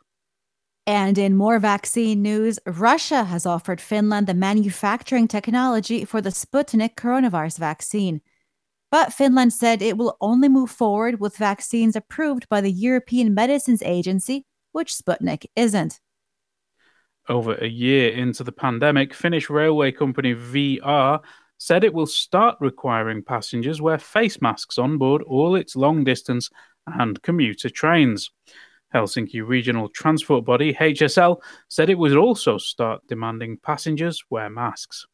And 0.86 1.18
in 1.18 1.36
more 1.36 1.58
vaccine 1.58 2.22
news, 2.22 2.60
Russia 2.68 3.24
has 3.24 3.48
offered 3.48 3.82
Finland 3.82 4.28
the 4.28 4.34
manufacturing 4.36 5.28
technology 5.28 6.06
for 6.06 6.22
the 6.22 6.30
Sputnik 6.30 6.96
coronavirus 6.96 7.58
vaccine. 7.58 8.22
But 8.94 9.12
Finland 9.12 9.54
said 9.54 9.82
it 9.82 9.98
will 9.98 10.18
only 10.22 10.48
move 10.48 10.70
forward 10.70 11.20
with 11.20 11.36
vaccines 11.36 11.96
approved 11.96 12.48
by 12.48 12.62
the 12.62 12.72
European 12.72 13.34
Medicines 13.34 13.82
Agency, 13.82 14.46
which 14.72 14.94
Sputnik 14.94 15.48
isn't. 15.56 16.00
Over 17.28 17.56
a 17.56 17.66
year 17.66 18.12
into 18.12 18.44
the 18.44 18.52
pandemic, 18.52 19.16
Finnish 19.16 19.50
railway 19.50 19.92
company 19.92 20.36
VR 20.36 21.22
said 21.58 21.84
it 21.84 21.96
will 21.96 22.06
start 22.06 22.56
requiring 22.60 23.24
passengers 23.24 23.82
wear 23.82 23.98
face 23.98 24.40
masks 24.44 24.78
on 24.78 25.00
board 25.00 25.24
all 25.24 25.56
its 25.56 25.76
long 25.76 26.04
distance 26.04 26.52
and 26.86 27.20
commuter 27.24 27.72
trains. 27.72 28.30
Helsinki 28.94 29.42
regional 29.44 29.90
transport 29.90 30.46
body 30.46 30.72
HSL 30.72 31.42
said 31.68 31.90
it 31.90 31.98
would 31.98 32.16
also 32.16 32.60
start 32.60 33.02
demanding 33.08 33.58
passengers 33.58 34.24
wear 34.30 34.52
masks. 34.52 35.08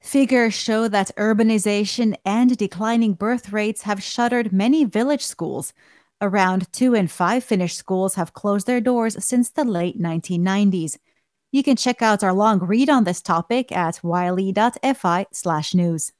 Figures 0.00 0.54
show 0.54 0.88
that 0.88 1.14
urbanization 1.16 2.14
and 2.24 2.56
declining 2.56 3.12
birth 3.12 3.52
rates 3.52 3.82
have 3.82 4.02
shuttered 4.02 4.52
many 4.52 4.84
village 4.84 5.24
schools. 5.24 5.74
Around 6.22 6.72
two 6.72 6.94
in 6.94 7.06
five 7.06 7.44
Finnish 7.44 7.74
schools 7.76 8.14
have 8.14 8.32
closed 8.32 8.66
their 8.66 8.80
doors 8.80 9.22
since 9.22 9.50
the 9.50 9.64
late 9.64 10.00
1990s. 10.00 10.96
You 11.52 11.62
can 11.62 11.76
check 11.76 12.00
out 12.00 12.24
our 12.24 12.32
long 12.32 12.60
read 12.60 12.88
on 12.88 13.04
this 13.04 13.20
topic 13.20 13.72
at 13.72 14.00
yle.fi 14.02 15.26
slash 15.32 15.74
news. 15.74 16.12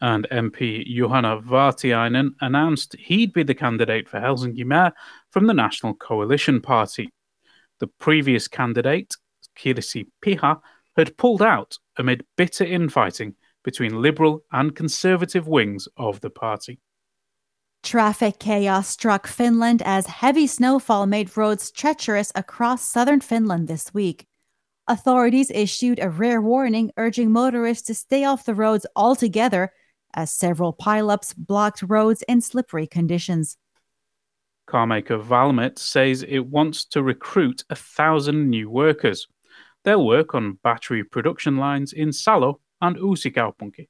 And 0.00 0.26
MP 0.30 0.84
Juhana 0.86 1.42
Vartiainen 1.42 2.30
announced 2.40 2.96
he'd 2.98 3.32
be 3.32 3.44
the 3.44 3.54
candidate 3.54 4.08
for 4.08 4.18
Helsinki 4.18 4.64
Mayor 4.64 4.92
from 5.30 5.46
the 5.46 5.54
National 5.54 5.94
Coalition 5.94 6.60
Party. 6.60 7.12
The 7.78 7.86
previous 7.86 8.48
candidate, 8.48 9.14
Kirsi 9.56 10.08
Piha, 10.24 10.60
had 10.96 11.16
pulled 11.16 11.42
out 11.42 11.78
amid 11.98 12.24
bitter 12.36 12.64
infighting 12.64 13.34
between 13.62 14.02
Liberal 14.02 14.42
and 14.52 14.76
Conservative 14.76 15.48
wings 15.48 15.88
of 15.96 16.20
the 16.20 16.30
party. 16.30 16.80
Traffic 17.82 18.38
chaos 18.38 18.88
struck 18.88 19.26
Finland 19.26 19.82
as 19.84 20.06
heavy 20.06 20.46
snowfall 20.46 21.06
made 21.06 21.36
roads 21.36 21.70
treacherous 21.70 22.32
across 22.34 22.82
southern 22.82 23.20
Finland 23.20 23.68
this 23.68 23.92
week. 23.92 24.26
Authorities 24.86 25.50
issued 25.50 25.98
a 25.98 26.08
rare 26.08 26.40
warning 26.40 26.90
urging 26.96 27.30
motorists 27.30 27.86
to 27.86 27.94
stay 27.94 28.24
off 28.24 28.44
the 28.44 28.54
roads 28.54 28.86
altogether 28.96 29.72
as 30.14 30.30
several 30.30 30.72
pileups 30.72 31.34
blocked 31.36 31.82
roads 31.82 32.22
in 32.28 32.40
slippery 32.40 32.86
conditions. 32.86 33.56
Carmaker 34.66 35.22
Valmet 35.22 35.78
says 35.78 36.22
it 36.22 36.46
wants 36.46 36.84
to 36.86 37.02
recruit 37.02 37.64
a 37.68 37.74
thousand 37.74 38.48
new 38.48 38.70
workers. 38.70 39.26
They'll 39.84 40.04
work 40.04 40.34
on 40.34 40.58
battery 40.62 41.04
production 41.04 41.58
lines 41.58 41.92
in 41.92 42.12
Salo 42.12 42.60
and 42.80 42.96
Uusikaupunki. 42.96 43.88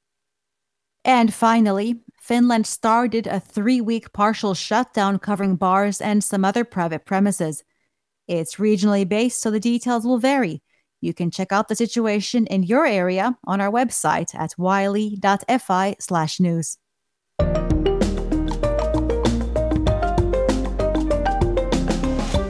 And 1.05 1.33
finally, 1.33 2.01
Finland 2.19 2.65
started 2.65 3.27
a 3.27 3.39
three 3.39 3.79
week 3.79 4.11
partial 4.11 4.53
shutdown 4.53 5.19
covering 5.19 5.55
bars 5.55 6.01
and 6.01 6.23
some 6.23 6.43
other 6.43 6.63
private 6.63 7.05
premises. 7.05 7.63
It's 8.27 8.55
regionally 8.55 9.07
based, 9.07 9.41
so 9.41 9.51
the 9.51 9.59
details 9.59 10.05
will 10.05 10.17
vary. 10.17 10.63
You 11.01 11.13
can 11.13 11.29
check 11.29 11.51
out 11.51 11.67
the 11.67 11.75
situation 11.75 12.47
in 12.47 12.63
your 12.63 12.87
area 12.87 13.37
on 13.45 13.61
our 13.61 13.71
website 13.71 14.33
at 14.33 14.55
yle.fi 14.57 15.95
slash 15.99 16.39
news. 16.39 16.77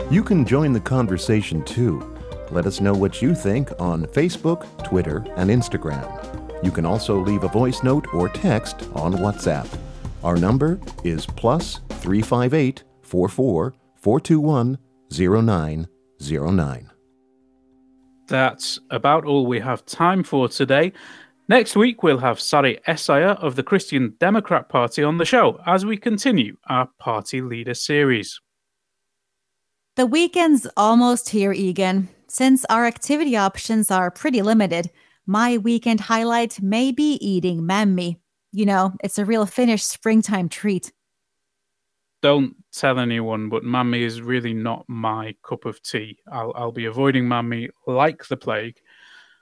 You 0.09 0.23
can 0.23 0.45
join 0.45 0.71
the 0.71 0.79
conversation 0.79 1.61
too. 1.63 2.14
Let 2.55 2.67
us 2.67 2.79
know 2.79 2.93
what 2.93 3.21
you 3.21 3.35
think 3.35 3.69
on 3.81 4.05
Facebook, 4.05 4.65
Twitter, 4.81 5.17
and 5.35 5.49
Instagram. 5.49 6.63
You 6.63 6.71
can 6.71 6.85
also 6.85 7.19
leave 7.19 7.43
a 7.43 7.49
voice 7.49 7.83
note 7.83 8.07
or 8.13 8.29
text 8.29 8.87
on 8.93 9.11
WhatsApp. 9.15 9.67
Our 10.23 10.37
number 10.37 10.79
is 11.03 11.25
plus 11.25 11.81
358 11.89 12.85
44 13.01 13.73
421 13.95 14.77
0909. 15.11 16.91
That's 18.29 18.79
about 18.89 19.25
all 19.25 19.45
we 19.45 19.59
have 19.59 19.85
time 19.85 20.23
for 20.23 20.47
today. 20.47 20.93
Next 21.49 21.75
week, 21.75 22.03
we'll 22.03 22.19
have 22.19 22.39
Sari 22.39 22.79
Essayah 22.87 23.37
of 23.43 23.57
the 23.57 23.63
Christian 23.63 24.15
Democrat 24.17 24.69
Party 24.69 25.03
on 25.03 25.17
the 25.17 25.25
show 25.25 25.59
as 25.65 25.85
we 25.85 25.97
continue 25.97 26.55
our 26.69 26.87
party 26.99 27.41
leader 27.41 27.73
series. 27.73 28.39
The 29.97 30.05
weekend's 30.05 30.65
almost 30.77 31.29
here, 31.29 31.51
Egan. 31.51 32.07
Since 32.37 32.65
our 32.69 32.85
activity 32.85 33.37
options 33.37 33.89
are 33.89 34.11
pretty 34.11 34.41
limited, 34.41 34.91
my 35.25 35.57
weekend 35.57 36.01
highlight 36.01 36.61
may 36.61 36.91
be 36.91 37.13
eating 37.25 37.61
mämmi. 37.61 38.17
You 38.51 38.65
know, 38.65 38.93
it's 39.01 39.17
a 39.17 39.23
real 39.23 39.45
Finnish 39.45 39.85
springtime 39.85 40.49
treat. 40.49 40.91
Don't 42.21 42.53
tell 42.73 42.99
anyone, 42.99 43.47
but 43.47 43.63
mämmi 43.63 44.01
is 44.01 44.19
really 44.19 44.53
not 44.53 44.83
my 44.89 45.33
cup 45.47 45.63
of 45.63 45.81
tea. 45.81 46.17
I'll, 46.29 46.51
I'll 46.57 46.73
be 46.73 46.83
avoiding 46.83 47.23
mämmi 47.23 47.69
like 47.87 48.27
the 48.27 48.35
plague 48.35 48.79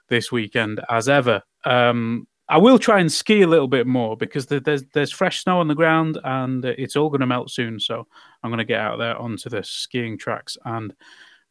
this 0.09 0.31
weekend 0.31 0.79
as 0.87 1.09
ever. 1.09 1.41
Um, 1.65 2.27
I 2.47 2.59
will 2.59 2.77
try 2.77 2.99
and 2.99 3.11
ski 3.11 3.41
a 3.41 3.47
little 3.47 3.67
bit 3.67 3.87
more 3.87 4.15
because 4.15 4.45
there's 4.45 4.83
there's 4.93 5.11
fresh 5.11 5.41
snow 5.41 5.59
on 5.59 5.67
the 5.67 5.73
ground 5.73 6.19
and 6.23 6.63
it's 6.63 6.95
all 6.95 7.09
going 7.09 7.21
to 7.21 7.25
melt 7.25 7.49
soon. 7.49 7.79
So 7.79 8.05
I'm 8.43 8.51
going 8.51 8.59
to 8.59 8.65
get 8.65 8.81
out 8.81 8.99
there 8.99 9.17
onto 9.17 9.49
the 9.49 9.63
skiing 9.63 10.15
tracks 10.15 10.59
and 10.63 10.93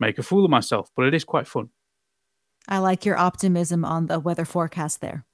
make 0.02 0.18
a 0.18 0.22
fool 0.22 0.44
of 0.44 0.50
myself, 0.50 0.90
but 0.94 1.06
it 1.06 1.14
is 1.14 1.24
quite 1.24 1.46
fun. 1.46 1.70
I 2.68 2.78
like 2.78 3.04
your 3.04 3.16
optimism 3.16 3.84
on 3.84 4.06
the 4.06 4.20
weather 4.20 4.44
forecast 4.44 5.00
there. 5.00 5.24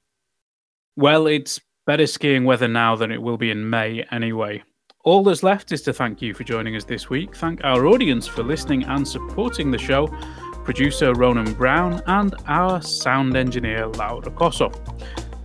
Well, 0.95 1.27
it's 1.27 1.59
better 1.85 2.07
skiing 2.07 2.45
weather 2.45 2.67
now 2.67 2.95
than 2.95 3.11
it 3.11 3.21
will 3.21 3.37
be 3.37 3.51
in 3.51 3.69
May 3.69 4.05
anyway. 4.11 4.63
All 5.03 5.23
that's 5.23 5.43
left 5.43 5.71
is 5.71 5.81
to 5.83 5.93
thank 5.93 6.21
you 6.21 6.33
for 6.33 6.43
joining 6.43 6.75
us 6.75 6.83
this 6.83 7.09
week, 7.09 7.35
thank 7.35 7.63
our 7.63 7.87
audience 7.87 8.27
for 8.27 8.43
listening 8.43 8.83
and 8.83 9.07
supporting 9.07 9.71
the 9.71 9.77
show, 9.77 10.07
producer 10.63 11.13
Ronan 11.13 11.53
Brown, 11.53 12.01
and 12.07 12.35
our 12.47 12.81
sound 12.81 13.35
engineer 13.35 13.87
Laura 13.87 14.29
Cosso. 14.31 14.71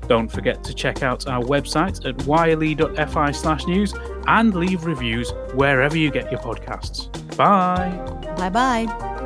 Don't 0.09 0.31
forget 0.31 0.63
to 0.65 0.75
check 0.75 1.03
out 1.03 1.27
our 1.27 1.43
website 1.43 2.05
at 2.05 2.27
yle.fi 2.27 3.31
slash 3.31 3.67
news 3.67 3.95
and 4.27 4.55
leave 4.55 4.85
reviews 4.85 5.33
wherever 5.55 5.97
you 5.97 6.11
get 6.11 6.31
your 6.31 6.41
podcasts. 6.41 7.24
Bye. 7.37 7.91
Bye 8.37 8.51
bye. 8.51 9.21